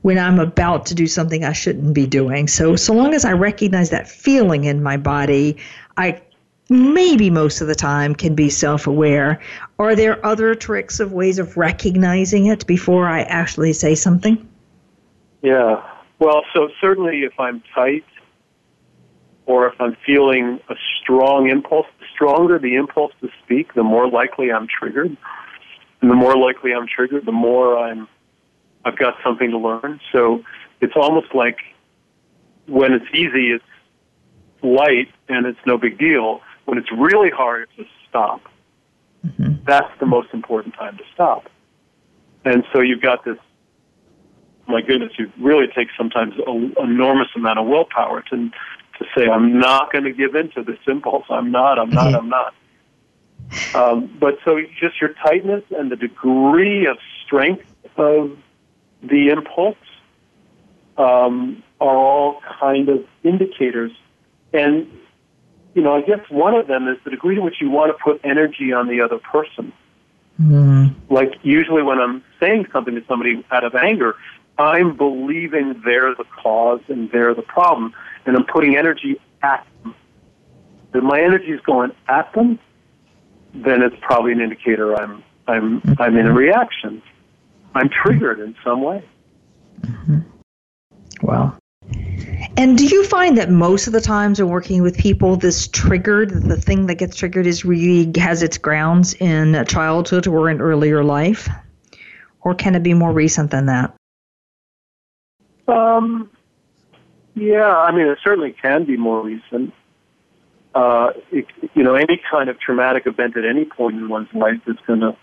when 0.03 0.19
I'm 0.19 0.39
about 0.39 0.85
to 0.87 0.95
do 0.95 1.07
something 1.07 1.45
I 1.45 1.53
shouldn't 1.53 1.95
be 1.95 2.07
doing. 2.07 2.47
So, 2.47 2.77
so 2.77 2.93
long 2.93 3.15
as 3.15 3.25
I 3.25 3.33
recognize 3.33 3.91
that 3.91 4.07
feeling 4.07 4.65
in 4.65 4.83
my 4.83 4.99
body, 4.99 5.57
I 5.97 6.21
maybe 6.69 7.31
most 7.31 7.63
of 7.63 7.67
the 7.67 7.75
time 7.75 8.15
can 8.15 8.35
be 8.35 8.51
self 8.51 8.87
aware. 8.87 9.41
Are 9.79 9.97
there 9.97 10.25
other 10.27 10.55
tricks 10.55 11.01
of 11.01 11.13
ways 11.13 11.39
of 11.39 11.57
recognizing 11.57 12.47
it 12.47 12.67
before 12.67 13.09
I 13.09 13.23
actually 13.23 13.73
say 13.73 13.95
something? 13.95 14.47
Yeah. 15.41 15.83
Well, 16.19 16.43
so 16.53 16.69
certainly 16.83 17.23
if 17.23 17.33
I'm 17.41 17.63
tight 17.75 18.05
or 19.49 19.67
if 19.67 19.81
I'm 19.81 19.97
feeling 20.05 20.61
a 20.69 20.75
strong 21.01 21.49
impulse, 21.49 21.87
the 21.99 22.05
stronger 22.15 22.59
the 22.59 22.75
impulse 22.75 23.13
to 23.23 23.31
speak, 23.43 23.73
the 23.73 23.83
more 23.83 24.07
likely 24.07 24.53
I'm 24.53 24.69
triggered. 24.69 25.17
And 26.01 26.11
the 26.11 26.15
more 26.15 26.37
likely 26.37 26.75
I'm 26.75 26.87
triggered, 26.87 27.25
the 27.25 27.33
more 27.33 27.79
I'm 27.79 28.07
I've 28.85 28.99
got 28.99 29.15
something 29.25 29.51
to 29.51 29.59
learn. 29.59 30.01
So 30.13 30.45
it's 30.81 30.93
almost 30.95 31.35
like 31.35 31.57
when 32.67 32.93
it's 32.93 33.07
easy, 33.13 33.53
it's 33.53 33.65
light 34.63 35.09
and 35.29 35.47
it's 35.47 35.59
no 35.67 35.79
big 35.79 35.99
deal. 35.99 36.43
When 36.67 36.77
it's 36.77 36.93
really 36.93 37.31
hard, 37.31 37.71
to 37.79 37.85
stop. 38.09 38.43
Mm-hmm. 39.27 39.65
That's 39.65 39.91
the 39.99 40.07
most 40.07 40.29
important 40.35 40.75
time 40.75 40.99
to 40.99 41.05
stop. 41.15 41.49
And 42.45 42.65
so 42.73 42.83
you've 42.83 43.01
got 43.01 43.25
this. 43.25 43.39
My 44.67 44.83
goodness, 44.83 45.13
you 45.19 45.33
really 45.41 45.69
take 45.75 45.89
sometimes 45.97 46.35
an 46.47 46.75
enormous 46.79 47.29
amount 47.35 47.59
of 47.59 47.67
willpower 47.67 48.21
to 48.31 48.51
to 48.99 49.05
say, 49.17 49.29
"I'm 49.29 49.59
not 49.59 49.93
going 49.93 50.05
to 50.05 50.13
give 50.13 50.35
in 50.35 50.51
to 50.53 50.63
this 50.63 50.79
impulse. 50.87 51.25
I'm 51.31 51.51
not. 51.51 51.79
I'm 51.79 51.91
not. 51.91 52.15
I'm 52.15 52.29
not." 52.29 52.55
Um, 53.75 54.17
but 54.21 54.39
so 54.45 54.61
just 54.81 55.01
your 55.01 55.15
tightness 55.15 55.65
and 55.71 55.91
the 55.91 55.97
degree 55.97 56.87
of 56.87 56.99
strength 57.25 57.65
of 57.97 58.37
the 59.03 59.29
impulse 59.29 59.77
um, 60.97 61.63
are 61.81 61.97
all 61.97 62.41
kind 62.61 62.89
of 62.89 63.05
indicators. 63.23 63.93
And, 64.53 64.91
you 65.75 65.83
know, 65.83 65.95
I 65.95 66.03
guess 66.03 66.21
one 66.29 66.55
of 66.55 66.67
them 66.67 66.89
is 66.89 66.99
the 67.05 67.11
degree 67.11 67.37
to 67.37 67.43
which 67.43 67.61
you 67.61 67.71
want 67.71 67.97
to 67.97 68.03
put 68.03 68.21
energy 68.25 68.73
on 68.73 68.89
the 68.89 69.01
other 69.01 69.19
person. 69.19 69.73
Mm. 70.41 70.95
Like 71.11 71.35
usually 71.43 71.83
when 71.83 71.99
I'm 71.99 72.25
saying 72.41 72.67
something 72.73 72.95
to 72.95 73.05
somebody 73.07 73.45
out 73.51 73.65
of 73.65 73.75
anger, 73.75 74.15
I'm 74.59 74.97
believing 74.97 75.81
they're 75.85 76.15
the 76.15 76.25
cause 76.43 76.81
and 76.89 77.11
they're 77.13 77.35
the 77.35 77.43
problem, 77.43 77.95
and 78.27 78.37
I'm 78.37 78.45
putting 78.45 78.77
energy 78.77 79.21
at 79.43 79.67
them. 79.83 79.95
If 80.95 81.03
my 81.03 81.21
energy 81.21 81.53
is 81.53 81.61
going 81.61 81.93
at 82.09 82.33
them, 82.33 82.59
then 83.55 83.83
it's 83.83 83.97
probably 84.01 84.33
an 84.33 84.41
indicator 84.41 84.97
I'm 84.97 85.23
I'm 85.47 85.83
I'm 85.99 86.17
in 86.17 86.27
a 86.27 86.33
reaction. 86.33 87.03
I'm 87.75 87.89
triggered 87.89 88.41
in 88.41 88.57
some 88.65 88.83
way. 88.83 89.05
Mm-hmm. 89.83 90.21
Well, 91.23 91.59
and 92.57 92.77
do 92.77 92.87
you 92.87 93.05
find 93.05 93.39
that 93.39 93.51
most 93.51 93.87
of 93.87 93.93
the 93.93 94.01
times 94.01 94.41
when 94.41 94.51
working 94.51 94.83
with 94.83 94.99
people, 94.99 95.37
this 95.37 95.69
triggered, 95.69 96.31
the 96.31 96.57
thing 96.57 96.87
that 96.87 96.97
gets 96.97 97.17
triggered 97.17 97.47
is 97.47 97.65
really 97.65 98.11
has 98.19 98.43
its 98.43 98.59
grounds 98.59 99.15
in 99.15 99.65
childhood 99.67 100.27
or 100.27 100.51
in 100.51 100.61
earlier 100.61 101.05
life? 101.05 101.49
Or 102.41 102.55
can 102.55 102.75
it 102.75 102.83
be 102.83 102.95
more 102.95 103.13
recent 103.13 103.51
than 103.51 103.67
that? 103.67 103.95
Um, 105.69 106.31
yeah, 107.35 107.77
I 107.77 107.93
mean, 107.93 108.07
it 108.07 108.19
certainly 108.25 108.53
can 108.61 108.85
be 108.85 108.97
more 108.97 109.23
recent. 109.23 109.73
Uh, 110.75 111.13
it, 111.31 111.47
you 111.75 111.83
know, 111.83 111.95
any 111.95 112.21
kind 112.31 112.49
of 112.49 112.59
traumatic 112.59 113.07
event 113.07 113.37
at 113.37 113.45
any 113.45 113.65
point 113.65 113.97
in 113.97 114.09
one's 114.09 114.33
life 114.33 114.61
is 114.67 114.77
going 114.87 115.01
to 115.01 115.17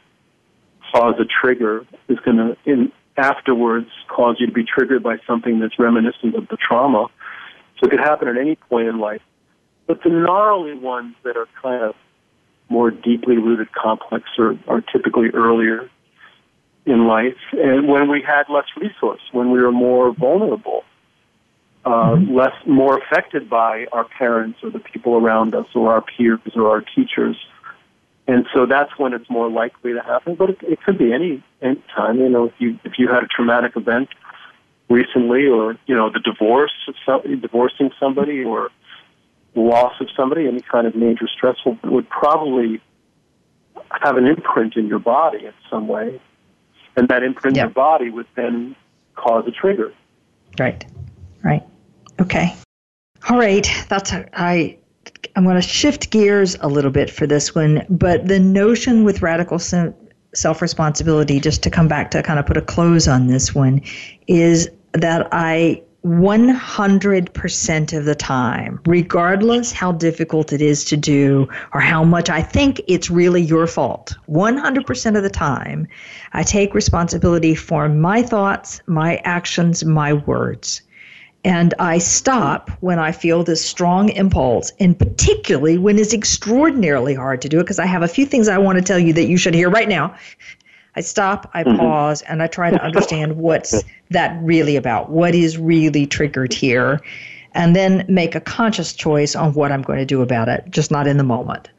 cause 0.94 1.16
a 1.20 1.26
trigger, 1.26 1.86
is 2.08 2.20
going 2.20 2.38
to, 2.38 2.58
in 2.66 2.92
afterwards, 3.18 3.90
cause 4.08 4.38
you 4.40 4.48
to 4.48 4.54
be 4.54 4.64
triggered 4.64 5.02
by 5.04 5.18
something 5.26 5.60
that's 5.60 5.78
reminiscent 5.80 6.36
of 6.36 6.48
the 6.48 6.58
trauma. 6.58 7.08
So 7.80 7.88
it 7.88 7.90
could 7.90 8.00
happen 8.00 8.28
at 8.28 8.38
any 8.38 8.56
point 8.56 8.88
in 8.88 9.00
life. 9.00 9.22
But 9.88 10.04
the 10.04 10.10
gnarly 10.10 10.74
ones 10.74 11.16
that 11.24 11.38
are 11.38 11.48
kind 11.62 11.84
of 11.84 11.96
more 12.70 12.92
deeply 12.92 13.38
rooted 13.38 13.72
complex 13.74 14.26
are, 14.40 14.58
are 14.68 14.82
typically 14.82 15.30
earlier 15.30 15.90
in 16.86 17.08
life 17.08 17.38
and 17.54 17.88
when 17.88 18.10
we 18.10 18.22
had 18.22 18.44
less 18.50 18.68
resource, 18.78 19.22
when 19.32 19.52
we 19.52 19.60
were 19.60 19.72
more 19.72 20.14
vulnerable, 20.14 20.84
uh, 21.84 21.90
mm-hmm. 21.90 22.36
less, 22.36 22.54
more 22.66 22.98
affected 22.98 23.50
by 23.50 23.86
our 23.92 24.06
parents 24.06 24.60
or 24.64 24.70
the 24.70 24.80
people 24.80 25.16
around 25.16 25.56
us 25.56 25.68
or 25.76 25.92
our 25.94 26.02
peers 26.02 26.40
or 26.56 26.70
our 26.70 26.82
teachers. 26.82 27.38
And 28.28 28.48
so 28.54 28.66
that's 28.66 28.98
when 28.98 29.14
it's 29.14 29.30
more 29.30 29.50
likely 29.50 29.94
to 29.94 30.02
happen. 30.02 30.36
But 30.36 30.52
it, 30.52 30.58
it 30.64 30.84
could 30.84 30.98
be 30.98 31.14
any, 31.14 31.44
any 31.62 31.84
time. 31.96 32.20
You 32.20 32.30
know, 32.30 32.46
if 32.46 32.54
you 32.58 32.80
if 32.84 32.94
you 32.98 33.08
had 33.08 33.24
a 33.24 33.28
traumatic 33.28 33.76
event 33.76 34.10
recently, 34.90 35.48
or 35.48 35.78
you 35.86 35.96
know, 35.96 36.10
the 36.10 36.20
divorce 36.20 36.74
of 36.88 36.96
some, 37.06 37.22
divorcing 37.40 37.92
somebody, 38.00 38.44
or 38.44 38.72
loss 39.54 39.94
of 40.02 40.08
somebody, 40.18 40.48
any 40.48 40.62
kind 40.62 40.88
of 40.88 40.96
major 40.96 41.28
stressful 41.28 41.78
would 41.84 42.10
probably 42.10 42.82
have 44.02 44.18
an 44.18 44.26
imprint 44.26 44.76
in 44.76 44.88
your 44.88 45.00
body 45.00 45.46
in 45.46 45.54
some 45.70 45.88
way, 45.88 46.20
and 46.96 47.08
that 47.10 47.24
imprint 47.24 47.56
yep. 47.56 47.64
in 47.64 47.70
your 47.70 47.74
body 47.74 48.10
would 48.10 48.28
then 48.36 48.76
cause 49.16 49.46
a 49.48 49.52
trigger. 49.52 49.94
Right. 50.60 50.86
Right. 51.44 51.64
Okay. 52.20 52.56
All 53.30 53.38
right. 53.38 53.68
That's 53.90 54.14
I 54.34 54.78
I'm 55.36 55.44
going 55.44 55.56
to 55.56 55.62
shift 55.62 56.12
gears 56.12 56.56
a 56.62 56.68
little 56.68 56.92
bit 56.92 57.10
for 57.10 57.28
this 57.28 57.54
one, 57.54 57.86
but 57.90 58.28
the 58.28 58.40
notion 58.40 59.04
with 59.04 59.22
radical 59.22 59.60
self 59.60 60.62
responsibility, 60.62 61.40
just 61.40 61.64
to 61.64 61.70
come 61.70 61.88
back 61.88 62.12
to 62.12 62.24
kind 62.24 62.40
of 62.40 62.46
put 62.46 62.58
a 62.58 62.62
close 62.62 63.08
on 63.08 63.28
this 63.28 63.54
one, 63.54 63.82
is 64.28 64.70
that 64.94 65.28
I 65.32 65.82
100% 66.06 67.98
of 67.98 68.06
the 68.06 68.14
time, 68.14 68.80
regardless 68.86 69.72
how 69.72 69.92
difficult 69.92 70.54
it 70.54 70.62
is 70.62 70.86
to 70.86 70.96
do 70.96 71.48
or 71.74 71.82
how 71.82 72.04
much 72.04 72.30
I 72.30 72.44
think 72.44 72.80
it's 72.88 73.10
really 73.10 73.42
your 73.42 73.66
fault, 73.66 74.16
100% 74.30 75.18
of 75.18 75.24
the 75.24 75.30
time, 75.30 75.88
I 76.34 76.44
take 76.44 76.76
responsibility 76.76 77.56
for 77.56 77.90
my 77.90 78.22
thoughts, 78.22 78.82
my 78.86 79.18
actions, 79.24 79.84
my 79.84 80.14
words. 80.14 80.84
And 81.44 81.74
I 81.80 81.98
stop 81.98 82.70
when 82.82 83.00
I 83.00 83.12
feel 83.12 83.44
this 83.44 83.64
strong 83.64 84.10
impulse, 84.10 84.72
and 84.80 84.98
particularly 84.98 85.78
when 85.78 85.98
it's 86.00 86.14
extraordinarily 86.14 87.14
hard 87.14 87.42
to 87.44 87.50
do 87.50 87.60
it, 87.60 87.64
because 87.64 87.80
I 87.80 87.86
have 87.86 88.02
a 88.04 88.08
few 88.08 88.26
things 88.26 88.48
I 88.48 88.58
want 88.58 88.78
to 88.78 88.84
tell 88.84 89.00
you 89.00 89.14
that 89.14 89.26
you 89.26 89.38
should 89.38 89.54
hear 89.54 89.70
right 89.70 89.90
now. 89.90 90.16
I 90.96 91.02
stop, 91.02 91.50
I 91.54 91.64
mm-hmm. 91.64 91.78
pause, 91.78 92.22
and 92.22 92.42
I 92.42 92.48
try 92.48 92.72
to 92.72 92.82
understand 92.84 93.38
what's 93.38 93.84
that 94.12 94.38
really 94.42 94.76
about. 94.76 95.10
What 95.10 95.36
is 95.36 95.58
really 95.58 96.06
triggered 96.06 96.54
here? 96.54 97.02
And 97.54 97.76
then 97.76 98.06
make 98.10 98.36
a 98.36 98.42
conscious 98.42 98.94
choice 98.94 99.36
on 99.36 99.54
what 99.54 99.72
I'm 99.72 99.82
going 99.82 100.00
to 100.00 100.06
do 100.06 100.22
about 100.22 100.50
it, 100.50 100.66
just 100.70 100.92
not 100.92 101.08
in 101.08 101.18
the 101.18 101.24
moment. 101.24 101.70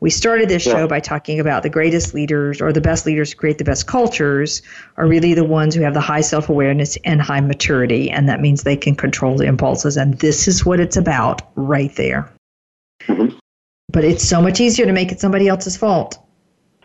We 0.00 0.10
started 0.10 0.50
this 0.50 0.62
show 0.62 0.86
by 0.86 1.00
talking 1.00 1.40
about 1.40 1.62
the 1.62 1.70
greatest 1.70 2.12
leaders 2.12 2.60
or 2.60 2.70
the 2.70 2.82
best 2.82 3.06
leaders 3.06 3.32
who 3.32 3.38
create 3.38 3.56
the 3.56 3.64
best 3.64 3.86
cultures 3.86 4.60
are 4.98 5.06
really 5.06 5.32
the 5.32 5.44
ones 5.44 5.74
who 5.74 5.80
have 5.80 5.94
the 5.94 6.02
high 6.02 6.20
self 6.20 6.50
awareness 6.50 6.98
and 7.04 7.22
high 7.22 7.40
maturity. 7.40 8.10
And 8.10 8.28
that 8.28 8.42
means 8.42 8.62
they 8.62 8.76
can 8.76 8.94
control 8.94 9.38
the 9.38 9.46
impulses. 9.46 9.96
And 9.96 10.18
this 10.18 10.48
is 10.48 10.66
what 10.66 10.80
it's 10.80 10.98
about 10.98 11.40
right 11.54 11.94
there. 11.96 12.30
Mm-hmm. 13.04 13.38
But 13.90 14.04
it's 14.04 14.22
so 14.22 14.42
much 14.42 14.60
easier 14.60 14.84
to 14.84 14.92
make 14.92 15.12
it 15.12 15.20
somebody 15.20 15.48
else's 15.48 15.78
fault. 15.78 16.18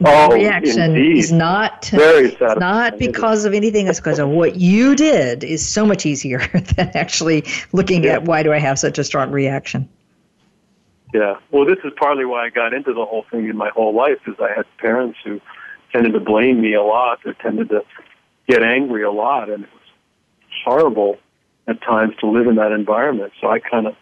Oh, 0.04 0.32
reaction 0.32 0.96
indeed. 0.96 1.18
is 1.18 1.32
not 1.32 1.86
Very 1.86 2.36
not 2.58 2.98
because 2.98 3.46
of 3.46 3.54
anything. 3.54 3.88
It's 3.88 4.00
because 4.00 4.20
of 4.20 4.30
what 4.40 4.56
you 4.56 4.96
did 4.96 5.44
is 5.44 5.68
so 5.68 5.86
much 5.86 6.06
easier 6.06 6.40
than 6.76 6.92
actually 6.96 7.44
looking 7.72 8.04
yeah. 8.04 8.14
at 8.14 8.24
why 8.24 8.44
do 8.44 8.52
I 8.52 8.60
have 8.60 8.80
such 8.80 8.98
a 8.98 9.04
strong 9.04 9.32
reaction. 9.32 9.88
Yeah. 11.14 11.36
Well, 11.52 11.66
this 11.66 11.80
is 11.84 11.92
partly 11.98 12.26
why 12.26 12.46
I 12.46 12.50
got 12.50 12.74
into 12.74 12.94
the 12.94 13.06
whole 13.06 13.26
thing 13.30 13.50
in 13.50 13.58
my 13.58 13.70
whole 13.70 13.94
life, 13.94 14.20
is 14.28 14.36
I 14.40 14.54
had 14.56 14.66
parents 14.78 15.20
who 15.24 15.42
tended 15.92 16.14
to 16.14 16.20
blame 16.20 16.62
me 16.62 16.74
a 16.74 16.82
lot, 16.82 17.20
or 17.26 17.34
tended 17.34 17.70
to 17.70 17.84
get 18.48 18.64
angry 18.64 19.04
a 19.04 19.12
lot, 19.12 19.50
and 19.50 19.66
it 19.66 19.70
was 19.74 19.82
horrible 20.64 21.18
at 21.68 21.82
times 21.82 22.16
to 22.22 22.28
live 22.28 22.48
in 22.48 22.56
that 22.56 22.72
environment. 22.72 23.34
So 23.42 23.50
I 23.50 23.60
kind 23.60 23.88
of, 23.88 23.96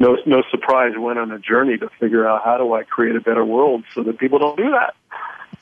no, 0.00 0.16
no 0.24 0.42
surprise, 0.50 0.94
went 0.98 1.18
on 1.18 1.30
a 1.30 1.38
journey 1.38 1.76
to 1.76 1.88
figure 2.00 2.26
out 2.26 2.42
how 2.42 2.56
do 2.56 2.72
I 2.72 2.82
create 2.82 3.14
a 3.14 3.20
better 3.20 3.44
world 3.44 3.84
so 3.94 4.02
that 4.02 4.18
people 4.18 4.38
don't 4.38 4.56
do 4.56 4.70
that. 4.70 4.94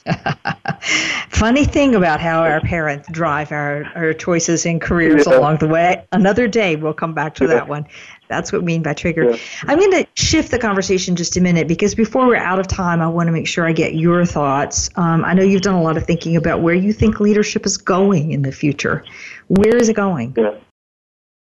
Funny 1.29 1.65
thing 1.65 1.95
about 1.95 2.21
how 2.21 2.43
our 2.43 2.61
parents 2.61 3.09
drive 3.11 3.51
our, 3.51 3.85
our 3.97 4.13
choices 4.13 4.65
and 4.65 4.81
careers 4.81 5.27
yeah. 5.27 5.37
along 5.37 5.59
the 5.59 5.67
way. 5.67 6.05
Another 6.13 6.47
day, 6.47 6.77
we'll 6.77 6.95
come 6.95 7.15
back 7.15 7.35
to 7.35 7.45
yeah. 7.45 7.55
that 7.55 7.69
one. 7.69 7.87
That's 8.29 8.53
what 8.53 8.63
we 8.63 8.67
mean 8.67 8.83
by 8.83 8.95
trigger. 8.95 9.31
Yeah. 9.31 9.37
I'm 9.67 9.79
going 9.79 10.05
to 10.05 10.07
shift 10.15 10.53
the 10.53 10.59
conversation 10.59 11.17
just 11.17 11.37
a 11.37 11.41
minute 11.41 11.67
because 11.67 11.95
before 11.95 12.27
we're 12.27 12.37
out 12.37 12.61
of 12.61 12.69
time, 12.69 13.01
I 13.01 13.09
want 13.09 13.27
to 13.27 13.33
make 13.33 13.49
sure 13.49 13.67
I 13.67 13.73
get 13.73 13.95
your 13.95 14.25
thoughts. 14.25 14.89
Um, 14.97 15.25
I 15.25 15.35
know 15.35 15.43
you've 15.43 15.63
done 15.63 15.75
a 15.75 15.83
lot 15.83 15.97
of 15.97 16.05
thinking 16.05 16.37
about 16.37 16.63
where 16.63 16.75
you 16.75 16.93
think 16.93 17.19
leadership 17.19 17.67
is 17.67 17.77
going 17.77 18.31
in 18.31 18.43
the 18.43 18.53
future. 18.53 19.05
Where 19.49 19.77
is 19.77 19.89
it 19.89 19.95
going? 19.95 20.35
Yeah. 20.37 20.55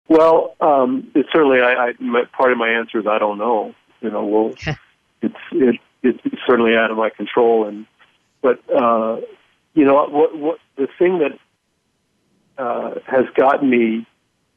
Well, 0.10 0.56
um, 0.60 1.12
it's 1.16 1.30
certainly 1.32 1.62
I, 1.62 1.74
I 1.74 1.94
my, 2.00 2.24
part 2.36 2.52
of 2.52 2.58
my 2.58 2.70
answer 2.70 3.00
is 3.00 3.08
I 3.08 3.20
don't 3.20 3.38
know. 3.38 3.74
You 4.02 4.12
know, 4.12 4.26
well, 4.26 4.54
it's 5.22 5.36
it, 5.52 5.80
it's 6.04 6.20
certainly 6.48 6.76
out 6.76 6.92
of 6.92 6.98
my 6.98 7.10
control, 7.10 7.68
and 7.68 7.86
but 8.42 8.60
uh, 8.70 9.22
you 9.74 9.86
know 9.86 9.94
what 10.10 10.38
what 10.38 10.60
the 10.76 10.88
thing 10.98 11.20
that 11.20 11.40
uh, 12.62 12.96
has 13.06 13.26
gotten 13.36 13.70
me. 13.70 14.06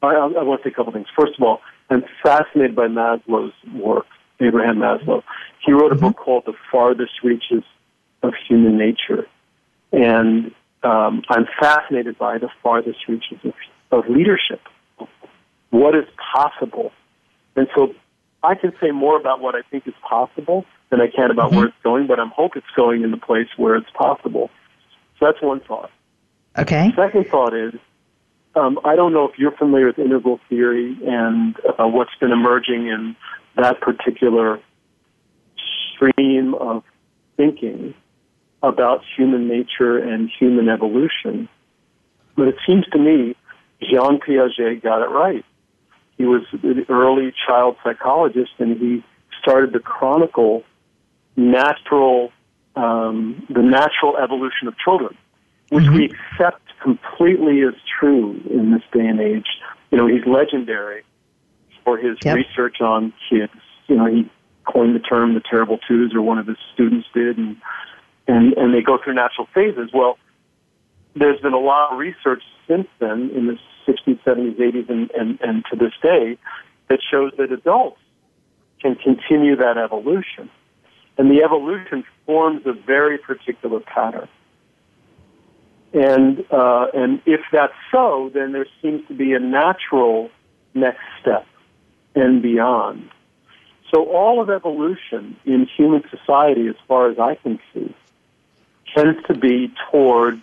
I, 0.01 0.15
I 0.15 0.43
want 0.43 0.61
to 0.61 0.69
say 0.69 0.73
a 0.73 0.75
couple 0.75 0.91
things. 0.91 1.07
First 1.17 1.33
of 1.37 1.43
all, 1.43 1.61
I'm 1.89 2.03
fascinated 2.21 2.75
by 2.75 2.87
Maslow's 2.87 3.53
work 3.73 4.05
Abraham 4.39 4.77
Maslow. 4.77 5.23
He 5.65 5.71
wrote 5.71 5.91
a 5.91 5.95
book 5.95 6.17
called 6.17 6.43
The 6.45 6.53
Farthest 6.71 7.23
Reaches 7.23 7.63
of 8.21 8.33
Human 8.47 8.77
Nature. 8.77 9.27
And 9.91 10.51
um, 10.83 11.23
I'm 11.29 11.45
fascinated 11.59 12.17
by 12.17 12.37
the 12.37 12.49
farthest 12.61 13.07
reaches 13.07 13.39
of, 13.43 13.53
of 13.91 14.09
leadership. 14.09 14.61
What 15.73 15.95
is 15.95 16.05
possible? 16.35 16.91
And 17.55 17.67
so 17.73 17.95
I 18.43 18.53
can 18.53 18.73
say 18.79 18.91
more 18.91 19.19
about 19.19 19.41
what 19.41 19.55
I 19.55 19.61
think 19.71 19.87
is 19.87 19.95
possible 20.07 20.65
than 20.91 21.01
I 21.01 21.07
can 21.07 21.31
about 21.31 21.49
Mm-hmm. 21.49 21.57
where 21.57 21.65
it's 21.65 21.83
going, 21.83 22.05
but 22.05 22.19
I'm 22.19 22.29
hope 22.29 22.55
it's 22.55 22.73
going 22.75 23.01
in 23.01 23.09
the 23.09 23.17
place 23.17 23.47
where 23.57 23.75
it's 23.75 23.89
possible. 23.95 24.51
So 25.19 25.25
that's 25.25 25.41
one 25.41 25.61
thought. 25.61 25.89
Okay. 26.55 26.93
Second 26.95 27.25
thought 27.25 27.55
is, 27.55 27.73
um, 28.55 28.77
I 28.85 28.95
don't 28.95 29.13
know 29.13 29.27
if 29.27 29.39
you're 29.39 29.57
familiar 29.57 29.87
with 29.87 29.97
integral 29.97 30.39
theory 30.47 30.95
and 31.07 31.55
uh, 31.79 31.87
what's 31.87 32.13
been 32.19 32.31
emerging 32.31 32.85
in 32.85 33.15
that 33.55 33.81
particular 33.81 34.59
stream 35.95 36.53
of 36.53 36.83
thinking 37.35 37.95
about 38.61 39.01
human 39.17 39.47
nature 39.47 39.97
and 39.97 40.29
human 40.39 40.69
evolution. 40.69 41.49
But 42.35 42.49
it 42.49 42.57
seems 42.67 42.85
to 42.91 42.99
me 42.99 43.35
Jean 43.81 44.19
Piaget 44.19 44.83
got 44.83 45.01
it 45.01 45.09
right. 45.09 45.43
He 46.23 46.27
was 46.27 46.43
an 46.53 46.85
early 46.87 47.33
child 47.45 47.75
psychologist 47.83 48.51
and 48.57 48.77
he 48.79 49.03
started 49.41 49.73
to 49.73 49.79
chronicle 49.81 50.63
natural, 51.35 52.31
um, 52.77 53.45
the 53.49 53.61
natural 53.61 54.15
evolution 54.15 54.69
of 54.69 54.75
children, 54.77 55.17
which 55.67 55.83
we 55.89 56.05
accept 56.05 56.61
completely 56.81 57.61
as 57.63 57.73
true 57.99 58.39
in 58.49 58.71
this 58.71 58.83
day 58.93 59.05
and 59.05 59.19
age. 59.19 59.47
You 59.91 59.97
know, 59.97 60.07
he's 60.07 60.25
legendary 60.25 61.03
for 61.83 61.97
his 61.97 62.17
Yep. 62.23 62.37
research 62.37 62.79
on 62.79 63.11
kids. 63.29 63.51
You 63.89 63.97
know, 63.97 64.05
he 64.05 64.29
coined 64.63 64.95
the 64.95 65.01
term 65.01 65.33
the 65.33 65.41
terrible 65.41 65.77
twos, 65.85 66.15
or 66.15 66.21
one 66.21 66.39
of 66.39 66.47
his 66.47 66.57
students 66.73 67.05
did, 67.13 67.37
and 67.37 67.57
and 68.29 68.53
and 68.53 68.73
they 68.73 68.81
go 68.81 68.97
through 68.97 69.15
natural 69.15 69.49
phases. 69.53 69.89
Well, 69.93 70.17
there's 71.15 71.39
been 71.41 71.53
a 71.53 71.59
lot 71.59 71.93
of 71.93 71.99
research 71.99 72.43
since 72.67 72.87
then 72.99 73.31
in 73.35 73.47
the 73.47 73.57
60s, 73.87 74.19
70s, 74.23 74.55
80s, 74.59 74.89
and, 74.89 75.11
and, 75.11 75.39
and 75.41 75.63
to 75.71 75.75
this 75.75 75.93
day 76.01 76.37
that 76.89 76.99
shows 77.11 77.31
that 77.37 77.51
adults 77.51 77.99
can 78.81 78.95
continue 78.95 79.55
that 79.55 79.77
evolution. 79.77 80.49
And 81.17 81.29
the 81.29 81.43
evolution 81.43 82.03
forms 82.25 82.65
a 82.65 82.73
very 82.73 83.17
particular 83.17 83.79
pattern. 83.79 84.27
And, 85.93 86.43
uh, 86.51 86.87
and 86.93 87.21
if 87.25 87.41
that's 87.51 87.73
so, 87.91 88.31
then 88.33 88.51
there 88.51 88.65
seems 88.81 89.07
to 89.07 89.13
be 89.13 89.33
a 89.33 89.39
natural 89.39 90.31
next 90.73 91.03
step 91.21 91.45
and 92.15 92.41
beyond. 92.41 93.09
So 93.93 94.05
all 94.05 94.41
of 94.41 94.49
evolution 94.49 95.37
in 95.45 95.67
human 95.77 96.03
society, 96.09 96.67
as 96.67 96.75
far 96.87 97.11
as 97.11 97.19
I 97.19 97.35
can 97.35 97.59
see, 97.73 97.95
tends 98.95 99.21
to 99.27 99.35
be 99.35 99.71
toward 99.91 100.41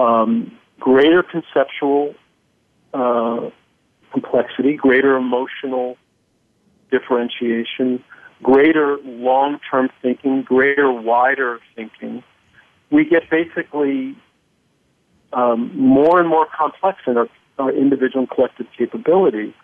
um, 0.00 0.52
greater 0.78 1.22
conceptual 1.22 2.14
uh, 2.94 3.50
complexity, 4.12 4.74
greater 4.74 5.16
emotional 5.16 5.96
differentiation, 6.90 8.02
greater 8.42 8.98
long-term 9.04 9.90
thinking, 10.02 10.42
greater 10.42 10.90
wider 10.90 11.60
thinking. 11.76 12.22
We 12.90 13.04
get 13.04 13.30
basically 13.30 14.16
um, 15.32 15.70
more 15.78 16.18
and 16.18 16.28
more 16.28 16.46
complex 16.56 16.98
in 17.06 17.16
our, 17.16 17.28
our 17.58 17.70
individual 17.70 18.20
and 18.20 18.30
collective 18.30 18.66
capability, 18.76 19.54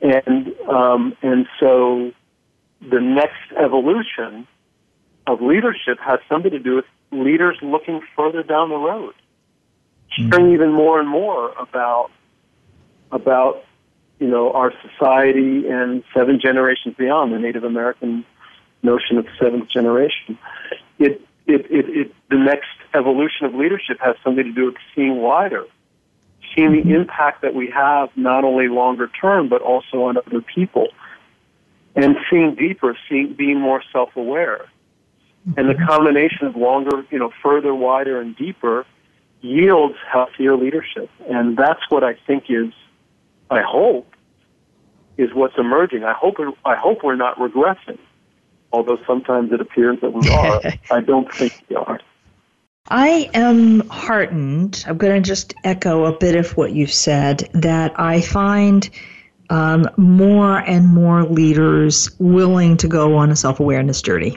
and 0.00 0.48
um, 0.68 1.16
and 1.22 1.46
so 1.60 2.10
the 2.80 3.00
next 3.00 3.52
evolution 3.56 4.48
of 5.28 5.40
leadership 5.40 5.98
has 6.00 6.18
something 6.28 6.50
to 6.50 6.58
do 6.58 6.76
with 6.76 6.84
leaders 7.12 7.56
looking 7.62 8.00
further 8.16 8.42
down 8.42 8.70
the 8.70 8.76
road, 8.76 9.14
caring 10.16 10.52
even 10.52 10.72
more 10.72 11.00
and 11.00 11.08
more 11.08 11.52
about 11.58 12.10
about 13.10 13.64
you 14.18 14.28
know 14.28 14.52
our 14.52 14.72
society 14.82 15.68
and 15.68 16.02
seven 16.14 16.40
generations 16.40 16.94
beyond 16.96 17.32
the 17.32 17.38
Native 17.38 17.64
American 17.64 18.24
notion 18.82 19.18
of 19.18 19.26
seventh 19.38 19.68
generation. 19.68 20.38
It 20.98 21.20
it, 21.46 21.66
it, 21.70 21.88
it 21.88 22.14
the 22.30 22.38
next 22.38 22.70
evolution 22.94 23.46
of 23.46 23.54
leadership 23.54 23.98
has 24.00 24.16
something 24.22 24.44
to 24.44 24.52
do 24.52 24.66
with 24.66 24.76
seeing 24.94 25.16
wider, 25.16 25.64
seeing 26.54 26.72
the 26.72 26.78
mm-hmm. 26.78 26.94
impact 26.94 27.42
that 27.42 27.54
we 27.54 27.70
have 27.70 28.10
not 28.16 28.44
only 28.44 28.68
longer 28.68 29.08
term 29.08 29.48
but 29.48 29.62
also 29.62 30.04
on 30.04 30.16
other 30.16 30.40
people, 30.40 30.88
and 31.94 32.16
seeing 32.30 32.54
deeper, 32.54 32.96
seeing 33.08 33.34
being 33.34 33.60
more 33.60 33.82
self 33.92 34.16
aware. 34.16 34.66
And 35.56 35.68
the 35.68 35.74
mm-hmm. 35.74 35.86
combination 35.86 36.46
of 36.46 36.54
longer, 36.54 37.04
you 37.10 37.18
know, 37.18 37.32
further, 37.42 37.74
wider, 37.74 38.20
and 38.20 38.36
deeper 38.36 38.86
yields 39.42 39.96
healthier 40.10 40.56
leadership. 40.56 41.10
And 41.28 41.56
that's 41.56 41.80
what 41.90 42.02
I 42.02 42.14
think 42.26 42.44
is, 42.48 42.72
I 43.50 43.60
hope, 43.62 44.06
is 45.18 45.30
what's 45.34 45.58
emerging. 45.58 46.04
I 46.04 46.14
hope, 46.14 46.36
I 46.64 46.76
hope 46.76 46.98
we're 47.04 47.16
not 47.16 47.36
regressing, 47.36 47.98
although 48.72 48.98
sometimes 49.06 49.52
it 49.52 49.60
appears 49.60 49.98
that 50.00 50.12
we 50.12 50.28
are. 50.32 50.62
I 50.90 51.00
don't 51.00 51.28
think 51.36 51.52
we 51.68 51.76
are. 51.76 52.00
I 52.88 53.30
am 53.32 53.88
heartened. 53.88 54.84
I'm 54.86 54.98
going 54.98 55.22
to 55.22 55.26
just 55.26 55.54
echo 55.64 56.04
a 56.04 56.16
bit 56.16 56.34
of 56.34 56.56
what 56.56 56.72
you've 56.72 56.92
said 56.92 57.48
that 57.54 57.98
I 57.98 58.20
find 58.20 58.88
um, 59.50 59.88
more 59.96 60.58
and 60.58 60.88
more 60.88 61.24
leaders 61.24 62.10
willing 62.18 62.76
to 62.78 62.88
go 62.88 63.16
on 63.16 63.30
a 63.30 63.36
self 63.36 63.60
awareness 63.60 64.02
journey. 64.02 64.36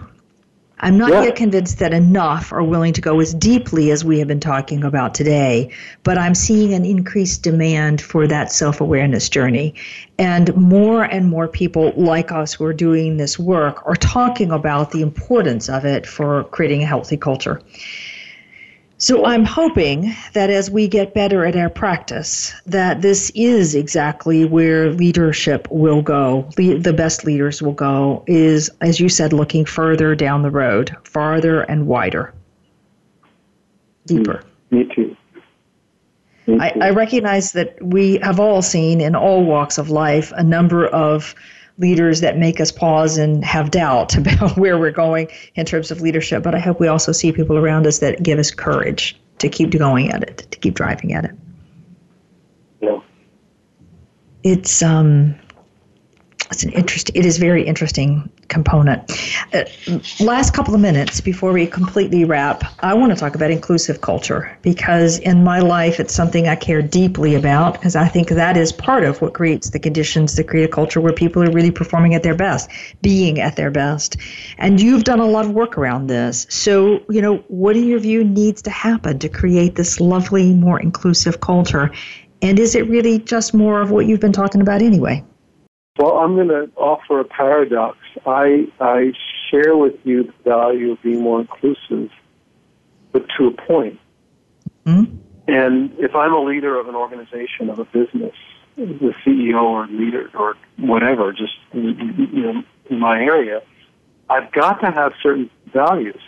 I'm 0.79 0.97
not 0.97 1.11
Yeah. 1.11 1.23
yet 1.23 1.35
convinced 1.35 1.79
that 1.79 1.93
enough 1.93 2.51
are 2.51 2.63
willing 2.63 2.93
to 2.93 3.01
go 3.01 3.19
as 3.21 3.33
deeply 3.33 3.91
as 3.91 4.03
we 4.03 4.19
have 4.19 4.27
been 4.27 4.41
talking 4.41 4.83
about 4.83 5.13
today, 5.13 5.69
but 6.03 6.17
I'm 6.17 6.35
seeing 6.35 6.73
an 6.73 6.83
increased 6.83 7.43
demand 7.43 8.01
for 8.01 8.27
that 8.27 8.51
self 8.51 8.81
awareness 8.81 9.29
journey. 9.29 9.73
And 10.19 10.55
more 10.55 11.03
and 11.03 11.27
more 11.29 11.47
people 11.47 11.93
like 11.95 12.31
us 12.31 12.53
who 12.53 12.65
are 12.65 12.73
doing 12.73 13.17
this 13.17 13.39
work 13.39 13.81
are 13.85 13.95
talking 13.95 14.51
about 14.51 14.91
the 14.91 15.01
importance 15.01 15.69
of 15.69 15.85
it 15.85 16.05
for 16.05 16.43
creating 16.45 16.83
a 16.83 16.85
healthy 16.85 17.17
culture. 17.17 17.61
So 18.97 19.25
I'm 19.25 19.43
hoping 19.43 20.15
that 20.33 20.49
as 20.49 20.71
we 20.71 20.87
get 20.87 21.13
better 21.13 21.45
at 21.45 21.57
our 21.57 21.69
practice, 21.69 22.53
that 22.65 23.01
this 23.01 23.29
is 23.35 23.75
exactly 23.75 24.45
where 24.45 24.93
leadership 24.93 25.67
will 25.69 26.01
go. 26.01 26.49
Le- 26.57 26.79
the 26.79 26.93
best 26.93 27.25
leaders 27.25 27.61
will 27.61 27.73
go 27.73 28.23
is, 28.25 28.69
as 28.79 28.99
you 28.99 29.09
said, 29.09 29.33
looking 29.33 29.65
further 29.65 30.15
down 30.15 30.43
the 30.43 30.49
road, 30.49 30.95
farther 31.03 31.61
and 31.61 31.87
wider, 31.87 32.33
deeper. 34.05 34.43
Mm, 34.71 34.77
me 34.77 34.95
too. 34.95 35.17
Me 36.47 36.59
I. 36.59 36.73
I 36.79 36.89
recognize 36.91 37.51
that 37.51 37.75
we 37.83 38.17
have 38.19 38.39
all 38.39 38.61
seen 38.61 39.01
in 39.01 39.13
all 39.13 39.43
walks 39.43 39.77
of 39.77 39.89
life 39.89 40.31
a 40.37 40.43
number 40.43 40.87
of 40.87 41.35
leaders 41.77 42.21
that 42.21 42.37
make 42.37 42.59
us 42.59 42.71
pause 42.71 43.17
and 43.17 43.43
have 43.43 43.71
doubt 43.71 44.15
about 44.17 44.57
where 44.57 44.77
we're 44.77 44.91
going 44.91 45.29
in 45.55 45.65
terms 45.65 45.91
of 45.91 46.01
leadership. 46.01 46.43
But 46.43 46.55
I 46.55 46.59
hope 46.59 46.79
we 46.79 46.87
also 46.87 47.11
see 47.11 47.31
people 47.31 47.57
around 47.57 47.85
us 47.87 47.99
that 47.99 48.23
give 48.23 48.39
us 48.39 48.51
courage 48.51 49.19
to 49.39 49.49
keep 49.49 49.71
going 49.71 50.11
at 50.11 50.23
it, 50.23 50.47
to 50.51 50.59
keep 50.59 50.75
driving 50.75 51.13
at 51.13 51.25
it. 51.25 51.35
Yeah. 52.81 52.99
It's 54.43 54.81
um, 54.81 55.35
it's 56.51 56.63
an 56.63 56.71
interest. 56.71 57.11
It 57.13 57.25
is 57.25 57.37
very 57.37 57.63
interesting 57.63 58.29
component. 58.47 59.11
Uh, 59.53 59.63
last 60.19 60.53
couple 60.53 60.73
of 60.73 60.81
minutes 60.81 61.21
before 61.21 61.51
we 61.51 61.67
completely 61.67 62.25
wrap, 62.25 62.63
I 62.79 62.93
want 62.93 63.11
to 63.11 63.15
talk 63.17 63.35
about 63.35 63.51
inclusive 63.51 64.01
culture 64.01 64.57
because 64.61 65.19
in 65.19 65.43
my 65.43 65.59
life 65.59 65.99
it's 65.99 66.13
something 66.13 66.47
I 66.47 66.55
care 66.55 66.81
deeply 66.81 67.35
about 67.35 67.73
because 67.73 67.95
I 67.95 68.07
think 68.07 68.29
that 68.29 68.57
is 68.57 68.71
part 68.71 69.03
of 69.03 69.21
what 69.21 69.33
creates 69.33 69.69
the 69.69 69.79
conditions 69.79 70.35
to 70.35 70.43
create 70.43 70.65
a 70.65 70.73
culture 70.73 71.01
where 71.01 71.13
people 71.13 71.43
are 71.43 71.51
really 71.51 71.71
performing 71.71 72.13
at 72.13 72.23
their 72.23 72.35
best, 72.35 72.69
being 73.01 73.39
at 73.39 73.55
their 73.55 73.71
best. 73.71 74.17
And 74.57 74.79
you've 74.79 75.03
done 75.03 75.19
a 75.19 75.27
lot 75.27 75.45
of 75.45 75.51
work 75.51 75.77
around 75.77 76.07
this. 76.07 76.45
So, 76.49 77.01
you 77.09 77.21
know, 77.21 77.37
what 77.47 77.75
in 77.75 77.87
your 77.87 77.99
view 77.99 78.23
needs 78.23 78.61
to 78.63 78.69
happen 78.69 79.19
to 79.19 79.29
create 79.29 79.75
this 79.75 79.99
lovely, 79.99 80.53
more 80.53 80.79
inclusive 80.79 81.41
culture? 81.41 81.91
And 82.41 82.59
is 82.59 82.75
it 82.75 82.87
really 82.87 83.19
just 83.19 83.53
more 83.53 83.81
of 83.81 83.91
what 83.91 84.05
you've 84.05 84.19
been 84.19 84.33
talking 84.33 84.61
about 84.61 84.81
anyway? 84.81 85.23
Well, 85.97 86.17
I'm 86.17 86.35
going 86.35 86.49
to 86.49 86.69
offer 86.75 87.19
a 87.19 87.25
paradox. 87.25 87.97
I, 88.25 88.67
I 88.79 89.13
share 89.49 89.75
with 89.75 89.95
you 90.03 90.23
the 90.23 90.33
value 90.43 90.91
of 90.91 91.01
being 91.01 91.21
more 91.21 91.41
inclusive, 91.41 92.11
but 93.11 93.25
to 93.37 93.47
a 93.47 93.51
point. 93.51 93.99
Hmm? 94.85 95.03
And 95.47 95.91
if 95.99 96.15
I'm 96.15 96.33
a 96.33 96.43
leader 96.43 96.79
of 96.79 96.87
an 96.87 96.95
organization, 96.95 97.69
of 97.69 97.79
a 97.79 97.85
business, 97.85 98.33
the 98.77 99.13
CEO 99.25 99.61
or 99.61 99.87
leader 99.87 100.29
or 100.33 100.55
whatever, 100.77 101.31
just 101.31 101.53
you 101.73 101.93
know, 101.93 102.63
in 102.89 102.99
my 102.99 103.19
area, 103.19 103.61
I've 104.29 104.51
got 104.51 104.81
to 104.81 104.91
have 104.91 105.13
certain 105.21 105.49
values. 105.71 106.19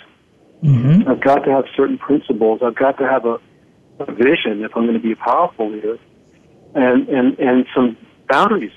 Mm-hmm. 0.64 1.10
I've 1.10 1.22
got 1.22 1.40
to 1.46 1.52
have 1.52 1.66
certain 1.76 1.98
principles. 1.98 2.62
I've 2.64 2.76
got 2.76 2.98
to 3.00 3.08
have 3.08 3.26
a, 3.26 3.40
a 4.00 4.12
vision 4.12 4.64
if 4.64 4.76
I'm 4.76 4.84
going 4.86 4.94
to 4.94 5.00
be 5.00 5.12
a 5.12 5.16
powerful 5.16 5.72
leader, 5.72 5.98
and 6.74 7.08
and 7.10 7.40
and 7.40 7.66
some 7.76 7.98
boundaries, 8.28 8.72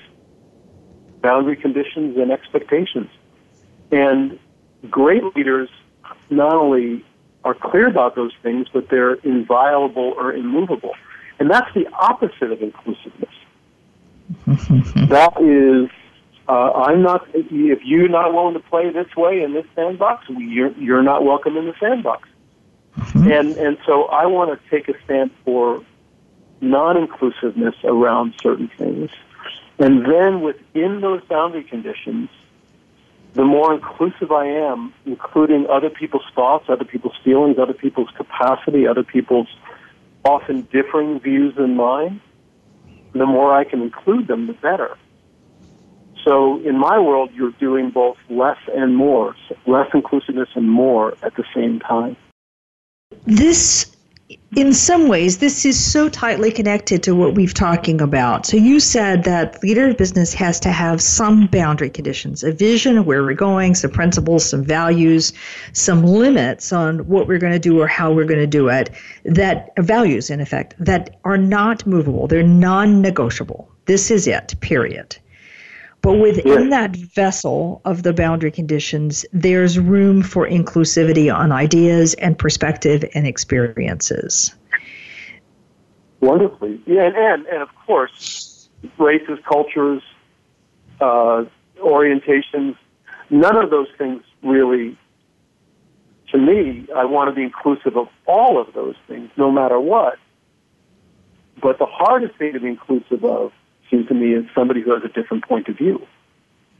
boundary 1.21 1.55
conditions, 1.55 2.17
and 2.17 2.31
expectations. 2.31 3.09
And 3.91 4.39
great 4.89 5.23
leaders 5.35 5.69
not 6.29 6.53
only 6.55 7.05
are 7.43 7.53
clear 7.53 7.87
about 7.87 8.15
those 8.15 8.33
things, 8.41 8.67
but 8.71 8.89
they're 8.89 9.15
inviolable 9.15 10.13
or 10.17 10.33
immovable. 10.33 10.93
And 11.39 11.49
that's 11.49 11.73
the 11.73 11.87
opposite 11.93 12.51
of 12.51 12.61
inclusiveness. 12.61 13.33
that 15.09 15.33
is, 15.41 15.89
uh, 16.47 16.71
I'm 16.71 17.01
not, 17.01 17.27
if 17.33 17.79
you're 17.83 18.07
not 18.07 18.33
willing 18.33 18.53
to 18.53 18.59
play 18.59 18.91
this 18.91 19.13
way 19.15 19.41
in 19.41 19.53
this 19.53 19.65
sandbox, 19.75 20.25
you're, 20.29 20.71
you're 20.73 21.03
not 21.03 21.25
welcome 21.25 21.57
in 21.57 21.65
the 21.65 21.73
sandbox. 21.79 22.29
Mm-hmm. 22.95 23.31
And, 23.31 23.57
and 23.57 23.77
so 23.85 24.03
I 24.05 24.25
want 24.27 24.51
to 24.51 24.69
take 24.69 24.87
a 24.87 24.93
stand 25.03 25.31
for 25.43 25.83
non 26.61 26.97
inclusiveness 26.97 27.75
around 27.83 28.35
certain 28.41 28.69
things. 28.77 29.09
And 29.81 30.05
then 30.05 30.41
within 30.41 31.01
those 31.01 31.23
boundary 31.23 31.63
conditions, 31.63 32.29
the 33.33 33.43
more 33.43 33.73
inclusive 33.73 34.31
I 34.31 34.45
am, 34.45 34.93
including 35.07 35.65
other 35.67 35.89
people's 35.89 36.25
thoughts, 36.35 36.65
other 36.69 36.85
people's 36.85 37.15
feelings, 37.23 37.57
other 37.57 37.73
people's 37.73 38.11
capacity, 38.15 38.85
other 38.85 39.03
people's 39.03 39.47
often 40.23 40.67
differing 40.71 41.19
views 41.19 41.55
than 41.55 41.75
mine, 41.75 42.21
the 43.13 43.25
more 43.25 43.55
I 43.55 43.63
can 43.63 43.81
include 43.81 44.27
them, 44.27 44.45
the 44.45 44.53
better. 44.53 44.95
So 46.23 46.59
in 46.59 46.77
my 46.77 46.99
world, 46.99 47.31
you're 47.33 47.49
doing 47.59 47.89
both 47.89 48.17
less 48.29 48.59
and 48.75 48.95
more, 48.95 49.35
less 49.65 49.89
inclusiveness 49.95 50.49
and 50.53 50.69
more 50.69 51.15
at 51.23 51.33
the 51.35 51.43
same 51.55 51.79
time. 51.79 52.15
This 53.25 53.95
in 54.55 54.73
some 54.73 55.07
ways, 55.07 55.37
this 55.37 55.65
is 55.65 55.79
so 55.79 56.09
tightly 56.09 56.51
connected 56.51 57.03
to 57.03 57.15
what 57.15 57.35
we've 57.35 57.53
talking 57.53 58.01
about. 58.01 58.45
So 58.45 58.57
you 58.57 58.79
said 58.79 59.23
that 59.23 59.61
leader 59.63 59.89
of 59.89 59.97
business 59.97 60.33
has 60.33 60.59
to 60.61 60.71
have 60.71 61.01
some 61.01 61.47
boundary 61.47 61.89
conditions, 61.89 62.43
a 62.43 62.51
vision 62.51 62.97
of 62.97 63.05
where 63.05 63.23
we're 63.23 63.33
going, 63.33 63.75
some 63.75 63.91
principles, 63.91 64.47
some 64.47 64.63
values, 64.63 65.33
some 65.73 66.03
limits 66.03 66.73
on 66.73 67.07
what 67.07 67.27
we're 67.27 67.39
going 67.39 67.53
to 67.53 67.59
do 67.59 67.79
or 67.81 67.87
how 67.87 68.11
we're 68.11 68.25
going 68.25 68.39
to 68.39 68.47
do 68.47 68.67
it. 68.69 68.89
That 69.23 69.71
values, 69.77 70.29
in 70.29 70.41
effect, 70.41 70.75
that 70.79 71.19
are 71.23 71.37
not 71.37 71.85
movable. 71.87 72.27
They're 72.27 72.43
non-negotiable. 72.43 73.69
This 73.85 74.11
is 74.11 74.27
it. 74.27 74.55
Period. 74.59 75.17
But 76.01 76.13
within 76.13 76.69
that 76.69 76.95
vessel 76.95 77.81
of 77.85 78.01
the 78.01 78.11
boundary 78.11 78.49
conditions, 78.49 79.23
there's 79.33 79.77
room 79.77 80.23
for 80.23 80.47
inclusivity 80.47 81.33
on 81.33 81.51
ideas 81.51 82.15
and 82.15 82.37
perspective 82.37 83.05
and 83.13 83.27
experiences. 83.27 84.55
Wonderfully. 86.19 86.81
Yeah, 86.87 87.03
and, 87.03 87.15
and, 87.15 87.45
and 87.45 87.61
of 87.61 87.69
course, 87.85 88.69
races, 88.97 89.37
cultures, 89.47 90.01
uh, 90.99 91.45
orientations, 91.79 92.75
none 93.29 93.55
of 93.55 93.69
those 93.69 93.87
things 93.97 94.23
really, 94.41 94.97
to 96.31 96.37
me, 96.39 96.87
I 96.95 97.05
want 97.05 97.29
to 97.29 97.35
be 97.35 97.43
inclusive 97.43 97.95
of 97.95 98.07
all 98.25 98.59
of 98.59 98.73
those 98.73 98.95
things, 99.07 99.29
no 99.37 99.51
matter 99.51 99.79
what. 99.79 100.17
But 101.61 101.77
the 101.77 101.85
hardest 101.85 102.37
thing 102.37 102.53
to 102.53 102.59
be 102.59 102.69
inclusive 102.69 103.23
of 103.23 103.51
seems 103.91 104.07
to 104.07 104.13
me 104.15 104.33
as 104.33 104.45
somebody 104.55 104.81
who 104.81 104.91
has 104.93 105.03
a 105.03 105.09
different 105.09 105.47
point 105.47 105.67
of 105.67 105.77
view. 105.77 106.01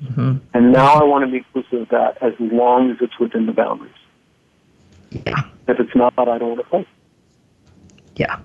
Mm-hmm. 0.03 0.37
And 0.53 0.71
now 0.71 0.95
I 0.95 1.03
want 1.03 1.25
to 1.25 1.31
be 1.31 1.37
inclusive 1.37 1.81
of 1.81 1.89
that 1.89 2.17
as 2.23 2.33
long 2.39 2.89
as 2.89 2.97
it's 3.01 3.19
within 3.19 3.45
the 3.45 3.51
boundaries. 3.51 3.93
Yeah. 5.11 5.43
If 5.67 5.79
it's 5.79 5.95
not, 5.95 6.13
I 6.17 6.37
don't 6.39 6.49
want 6.49 6.61
to 6.61 6.67
play. 6.67 6.87
Yeah. 8.15 8.39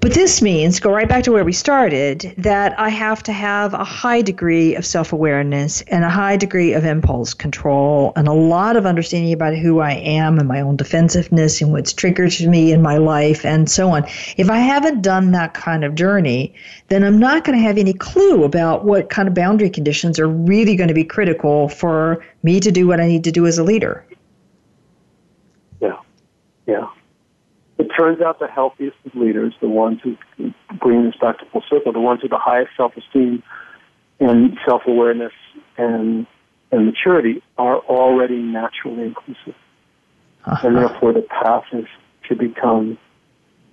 But 0.00 0.12
this 0.12 0.42
means, 0.42 0.78
go 0.78 0.92
right 0.92 1.08
back 1.08 1.24
to 1.24 1.32
where 1.32 1.44
we 1.44 1.52
started, 1.52 2.34
that 2.38 2.78
I 2.78 2.90
have 2.90 3.22
to 3.24 3.32
have 3.32 3.72
a 3.72 3.82
high 3.82 4.20
degree 4.20 4.74
of 4.74 4.84
self 4.84 5.12
awareness 5.12 5.80
and 5.82 6.04
a 6.04 6.10
high 6.10 6.36
degree 6.36 6.74
of 6.74 6.84
impulse 6.84 7.32
control 7.32 8.12
and 8.14 8.28
a 8.28 8.32
lot 8.32 8.76
of 8.76 8.84
understanding 8.84 9.32
about 9.32 9.56
who 9.56 9.80
I 9.80 9.92
am 9.92 10.38
and 10.38 10.46
my 10.46 10.60
own 10.60 10.76
defensiveness 10.76 11.62
and 11.62 11.72
what's 11.72 11.92
triggered 11.92 12.38
me 12.40 12.72
in 12.72 12.82
my 12.82 12.98
life 12.98 13.44
and 13.44 13.70
so 13.70 13.88
on. 13.90 14.04
If 14.36 14.50
I 14.50 14.58
haven't 14.58 15.02
done 15.02 15.32
that 15.32 15.54
kind 15.54 15.82
of 15.82 15.94
journey, 15.94 16.54
then 16.88 17.02
I'm 17.02 17.18
not 17.18 17.44
going 17.44 17.58
to 17.58 17.64
have 17.64 17.78
any 17.78 17.94
clue 17.94 18.44
about 18.44 18.84
what 18.84 19.08
kind 19.08 19.28
of 19.28 19.34
boundary 19.34 19.70
conditions 19.70 20.18
are 20.18 20.28
really 20.28 20.76
going 20.76 20.88
to 20.88 20.94
be 20.94 21.04
critical 21.04 21.68
for 21.68 22.24
me 22.42 22.60
to 22.60 22.70
do 22.70 22.86
what 22.86 23.00
I 23.00 23.08
need 23.08 23.24
to 23.24 23.32
do 23.32 23.46
as 23.46 23.56
a 23.58 23.64
leader. 23.64 24.04
Yeah. 25.80 25.98
Yeah 26.66 26.88
it 27.78 27.88
turns 27.96 28.20
out 28.20 28.38
the 28.38 28.46
healthiest 28.46 28.96
of 29.04 29.14
leaders, 29.14 29.54
the 29.60 29.68
ones 29.68 30.00
who 30.02 30.16
bring 30.80 31.04
this 31.04 31.14
back 31.20 31.38
to 31.38 31.44
full 31.46 31.62
circle, 31.68 31.92
the 31.92 32.00
ones 32.00 32.22
with 32.22 32.30
the 32.30 32.38
highest 32.38 32.70
self-esteem 32.76 33.42
and 34.18 34.58
self-awareness 34.66 35.32
and 35.76 36.26
and 36.72 36.86
maturity 36.86 37.42
are 37.58 37.78
already 37.78 38.38
naturally 38.38 39.04
inclusive, 39.04 39.54
uh-huh. 40.44 40.66
and 40.66 40.76
therefore 40.76 41.12
the 41.12 41.22
path 41.22 41.64
is 41.72 41.84
to 42.28 42.34
become 42.34 42.98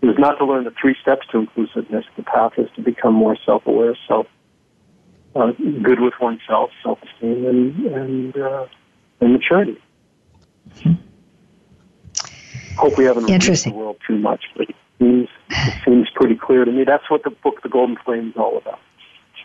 is 0.02 0.16
not 0.20 0.38
to 0.38 0.46
learn 0.46 0.66
the 0.66 0.74
three 0.80 0.96
steps 1.02 1.26
to 1.32 1.40
inclusiveness. 1.40 2.06
The 2.18 2.24
path 2.24 2.54
is 2.58 2.68
to 2.76 2.82
become 2.82 3.14
more 3.14 3.38
self-aware, 3.46 3.98
self 4.08 4.28
uh, 5.36 5.54
good 5.82 6.02
with 6.02 6.14
oneself, 6.22 6.72
self-esteem, 6.84 7.46
and 7.46 7.86
and 7.86 8.38
uh, 8.38 8.66
and 9.22 9.34
maturity. 9.34 9.82
Mm-hmm 10.76 11.03
hope 12.76 12.98
we 12.98 13.06
haven't 13.06 13.30
Interesting. 13.30 13.74
the 13.74 13.80
world 13.80 13.98
too 14.06 14.18
much, 14.18 14.46
but 14.56 14.70
it 14.70 14.76
seems, 15.00 15.30
it 15.50 15.74
seems 15.86 16.10
pretty 16.16 16.36
clear 16.36 16.66
to 16.66 16.72
me. 16.72 16.84
That's 16.84 17.10
what 17.10 17.24
the 17.24 17.30
book, 17.30 17.62
The 17.62 17.70
Golden 17.70 17.98
Flame, 17.98 18.30
is 18.30 18.38
all 18.38 18.58
about. 18.58 18.80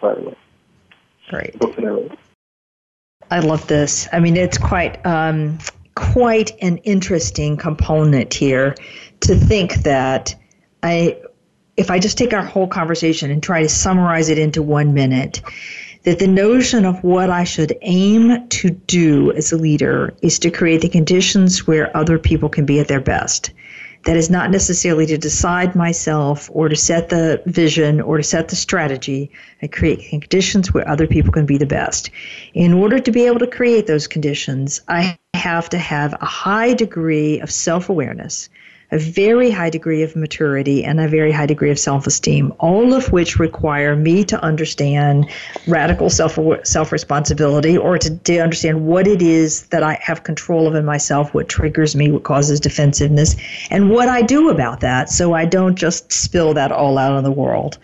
By 0.00 0.14
the 0.14 0.20
way, 0.20 0.36
great. 1.28 1.56
I 3.30 3.40
love 3.40 3.66
this. 3.66 4.08
I 4.12 4.20
mean, 4.20 4.36
it's 4.36 4.58
quite 4.58 5.04
um, 5.04 5.58
quite 5.98 6.52
an 6.62 6.76
interesting 6.78 7.56
component 7.56 8.32
here 8.32 8.76
to 9.20 9.34
think 9.34 9.74
that 9.82 10.36
I, 10.84 11.20
if 11.76 11.90
I 11.90 11.98
just 11.98 12.16
take 12.16 12.32
our 12.32 12.44
whole 12.44 12.68
conversation 12.68 13.32
and 13.32 13.42
try 13.42 13.62
to 13.62 13.68
summarize 13.68 14.28
it 14.28 14.38
into 14.38 14.62
one 14.62 14.94
minute, 14.94 15.42
that 16.08 16.20
the 16.20 16.26
notion 16.26 16.86
of 16.86 17.04
what 17.04 17.28
I 17.28 17.44
should 17.44 17.76
aim 17.82 18.48
to 18.48 18.70
do 18.70 19.30
as 19.32 19.52
a 19.52 19.58
leader 19.58 20.14
is 20.22 20.38
to 20.38 20.50
create 20.50 20.80
the 20.80 20.88
conditions 20.88 21.66
where 21.66 21.94
other 21.94 22.18
people 22.18 22.48
can 22.48 22.64
be 22.64 22.80
at 22.80 22.88
their 22.88 22.98
best. 22.98 23.50
That 24.06 24.16
is 24.16 24.30
not 24.30 24.50
necessarily 24.50 25.04
to 25.04 25.18
decide 25.18 25.76
myself 25.76 26.48
or 26.50 26.70
to 26.70 26.76
set 26.76 27.10
the 27.10 27.42
vision 27.44 28.00
or 28.00 28.16
to 28.16 28.22
set 28.22 28.48
the 28.48 28.56
strategy. 28.56 29.30
I 29.60 29.66
create 29.66 30.08
conditions 30.08 30.72
where 30.72 30.88
other 30.88 31.06
people 31.06 31.30
can 31.30 31.44
be 31.44 31.58
the 31.58 31.66
best. 31.66 32.08
In 32.54 32.72
order 32.72 32.98
to 32.98 33.10
be 33.10 33.26
able 33.26 33.40
to 33.40 33.46
create 33.46 33.86
those 33.86 34.06
conditions, 34.06 34.80
I 34.88 35.18
have 35.34 35.68
to 35.68 35.78
have 35.78 36.14
a 36.14 36.24
high 36.24 36.72
degree 36.72 37.38
of 37.40 37.50
self 37.50 37.90
awareness 37.90 38.48
a 38.90 38.98
very 38.98 39.50
high 39.50 39.68
degree 39.68 40.02
of 40.02 40.16
maturity 40.16 40.82
and 40.84 40.98
a 41.00 41.08
very 41.08 41.30
high 41.30 41.46
degree 41.46 41.70
of 41.70 41.78
self-esteem, 41.78 42.54
all 42.58 42.94
of 42.94 43.12
which 43.12 43.38
require 43.38 43.94
me 43.94 44.24
to 44.24 44.42
understand 44.42 45.28
radical 45.66 46.08
self 46.08 46.38
self 46.64 46.90
responsibility 46.90 47.76
or 47.76 47.98
to, 47.98 48.16
to 48.16 48.38
understand 48.38 48.86
what 48.86 49.06
it 49.06 49.20
is 49.20 49.66
that 49.66 49.82
I 49.82 49.98
have 50.02 50.24
control 50.24 50.66
of 50.66 50.74
in 50.74 50.84
myself, 50.84 51.34
what 51.34 51.48
triggers 51.48 51.94
me, 51.94 52.10
what 52.10 52.24
causes 52.24 52.60
defensiveness, 52.60 53.36
and 53.70 53.90
what 53.90 54.08
I 54.08 54.22
do 54.22 54.48
about 54.48 54.80
that 54.80 55.10
so 55.10 55.34
I 55.34 55.44
don't 55.44 55.76
just 55.76 56.12
spill 56.12 56.54
that 56.54 56.72
all 56.72 56.96
out 56.98 57.12
on 57.12 57.24
the 57.24 57.32
world. 57.32 57.78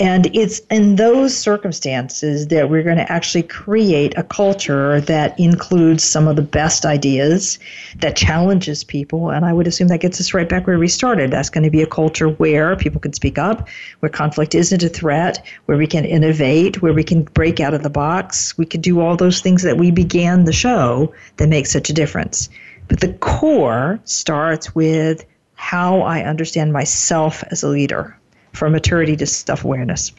And 0.00 0.26
it's 0.34 0.60
in 0.70 0.94
those 0.94 1.36
circumstances 1.36 2.48
that 2.48 2.70
we're 2.70 2.84
going 2.84 2.98
to 2.98 3.12
actually 3.12 3.42
create 3.42 4.16
a 4.16 4.22
culture 4.22 5.00
that 5.02 5.38
includes 5.40 6.04
some 6.04 6.28
of 6.28 6.36
the 6.36 6.42
best 6.42 6.86
ideas, 6.86 7.58
that 7.96 8.16
challenges 8.16 8.84
people. 8.84 9.30
And 9.30 9.44
I 9.44 9.52
would 9.52 9.66
assume 9.66 9.88
that 9.88 10.00
gets 10.00 10.20
us 10.20 10.32
right 10.34 10.48
back 10.48 10.66
where 10.68 10.78
we 10.78 10.86
started. 10.86 11.32
That's 11.32 11.50
going 11.50 11.64
to 11.64 11.70
be 11.70 11.82
a 11.82 11.86
culture 11.86 12.28
where 12.28 12.76
people 12.76 13.00
can 13.00 13.12
speak 13.12 13.38
up, 13.38 13.68
where 13.98 14.10
conflict 14.10 14.54
isn't 14.54 14.84
a 14.84 14.88
threat, 14.88 15.44
where 15.66 15.78
we 15.78 15.88
can 15.88 16.04
innovate, 16.04 16.80
where 16.80 16.92
we 16.92 17.02
can 17.02 17.22
break 17.22 17.58
out 17.58 17.74
of 17.74 17.82
the 17.82 17.90
box. 17.90 18.56
We 18.56 18.66
can 18.66 18.80
do 18.80 19.00
all 19.00 19.16
those 19.16 19.40
things 19.40 19.62
that 19.62 19.78
we 19.78 19.90
began 19.90 20.44
the 20.44 20.52
show 20.52 21.12
that 21.38 21.48
make 21.48 21.66
such 21.66 21.90
a 21.90 21.94
difference. 21.94 22.50
But 22.86 23.00
the 23.00 23.14
core 23.14 23.98
starts 24.04 24.74
with 24.74 25.24
how 25.54 26.02
I 26.02 26.22
understand 26.22 26.72
myself 26.72 27.42
as 27.50 27.64
a 27.64 27.68
leader 27.68 28.17
from 28.58 28.72
maturity 28.72 29.16
to 29.16 29.26
self 29.26 29.64
awareness. 29.64 30.12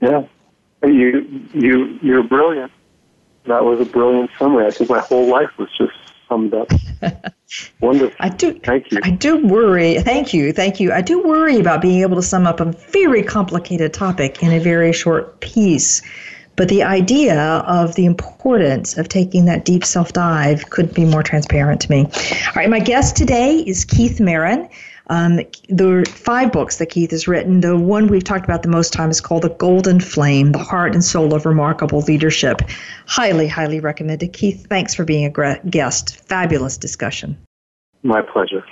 Yeah, 0.00 0.24
you 0.82 1.44
you 1.52 1.98
you're 2.00 2.22
brilliant. 2.22 2.72
That 3.46 3.64
was 3.64 3.80
a 3.80 3.84
brilliant 3.84 4.30
summary. 4.38 4.66
I 4.66 4.70
think 4.70 4.88
my 4.88 5.00
whole 5.00 5.26
life 5.26 5.50
was 5.58 5.68
just 5.76 5.92
summed 6.28 6.54
up. 6.54 6.70
Wonderful. 7.80 8.16
I 8.20 8.28
do. 8.28 8.58
Thank 8.60 8.92
you. 8.92 9.00
I 9.02 9.10
do 9.10 9.44
worry. 9.46 9.98
Thank 9.98 10.32
you. 10.32 10.52
Thank 10.52 10.78
you. 10.78 10.92
I 10.92 11.00
do 11.00 11.22
worry 11.22 11.58
about 11.58 11.82
being 11.82 12.02
able 12.02 12.16
to 12.16 12.22
sum 12.22 12.46
up 12.46 12.60
a 12.60 12.66
very 12.92 13.22
complicated 13.22 13.92
topic 13.92 14.42
in 14.42 14.52
a 14.52 14.60
very 14.60 14.92
short 14.92 15.40
piece. 15.40 16.02
But 16.56 16.68
the 16.68 16.82
idea 16.82 17.40
of 17.66 17.94
the 17.94 18.04
importance 18.04 18.98
of 18.98 19.08
taking 19.08 19.46
that 19.46 19.64
deep 19.64 19.84
self 19.84 20.12
dive 20.12 20.70
could 20.70 20.92
be 20.94 21.04
more 21.04 21.22
transparent 21.22 21.80
to 21.82 21.90
me. 21.90 22.04
All 22.04 22.52
right, 22.54 22.70
my 22.70 22.80
guest 22.80 23.16
today 23.16 23.58
is 23.58 23.84
Keith 23.84 24.18
Merron. 24.18 24.68
Um, 25.10 25.40
the 25.68 26.08
five 26.08 26.52
books 26.52 26.78
that 26.78 26.86
Keith 26.86 27.10
has 27.10 27.26
written, 27.26 27.60
the 27.60 27.76
one 27.76 28.06
we've 28.06 28.22
talked 28.22 28.44
about 28.44 28.62
the 28.62 28.68
most 28.68 28.92
time 28.92 29.10
is 29.10 29.20
called 29.20 29.42
The 29.42 29.50
Golden 29.50 29.98
Flame 29.98 30.52
The 30.52 30.58
Heart 30.58 30.94
and 30.94 31.04
Soul 31.04 31.34
of 31.34 31.44
Remarkable 31.44 32.00
Leadership. 32.02 32.62
Highly, 33.06 33.48
highly 33.48 33.80
recommended. 33.80 34.32
Keith, 34.32 34.68
thanks 34.68 34.94
for 34.94 35.04
being 35.04 35.26
a 35.26 35.60
guest. 35.68 36.24
Fabulous 36.26 36.76
discussion. 36.76 37.36
My 38.04 38.22
pleasure. 38.22 38.64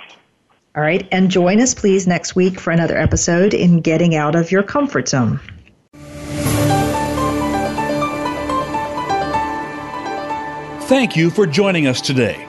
All 0.75 0.81
right, 0.81 1.05
and 1.11 1.29
join 1.29 1.59
us, 1.59 1.73
please, 1.73 2.07
next 2.07 2.37
week 2.37 2.57
for 2.57 2.71
another 2.71 2.97
episode 2.97 3.53
in 3.53 3.81
Getting 3.81 4.15
Out 4.15 4.35
of 4.35 4.49
Your 4.49 4.63
Comfort 4.63 5.09
Zone. 5.09 5.41
Thank 10.87 11.17
you 11.17 11.29
for 11.29 11.45
joining 11.45 11.85
us 11.85 11.99
today. 11.99 12.48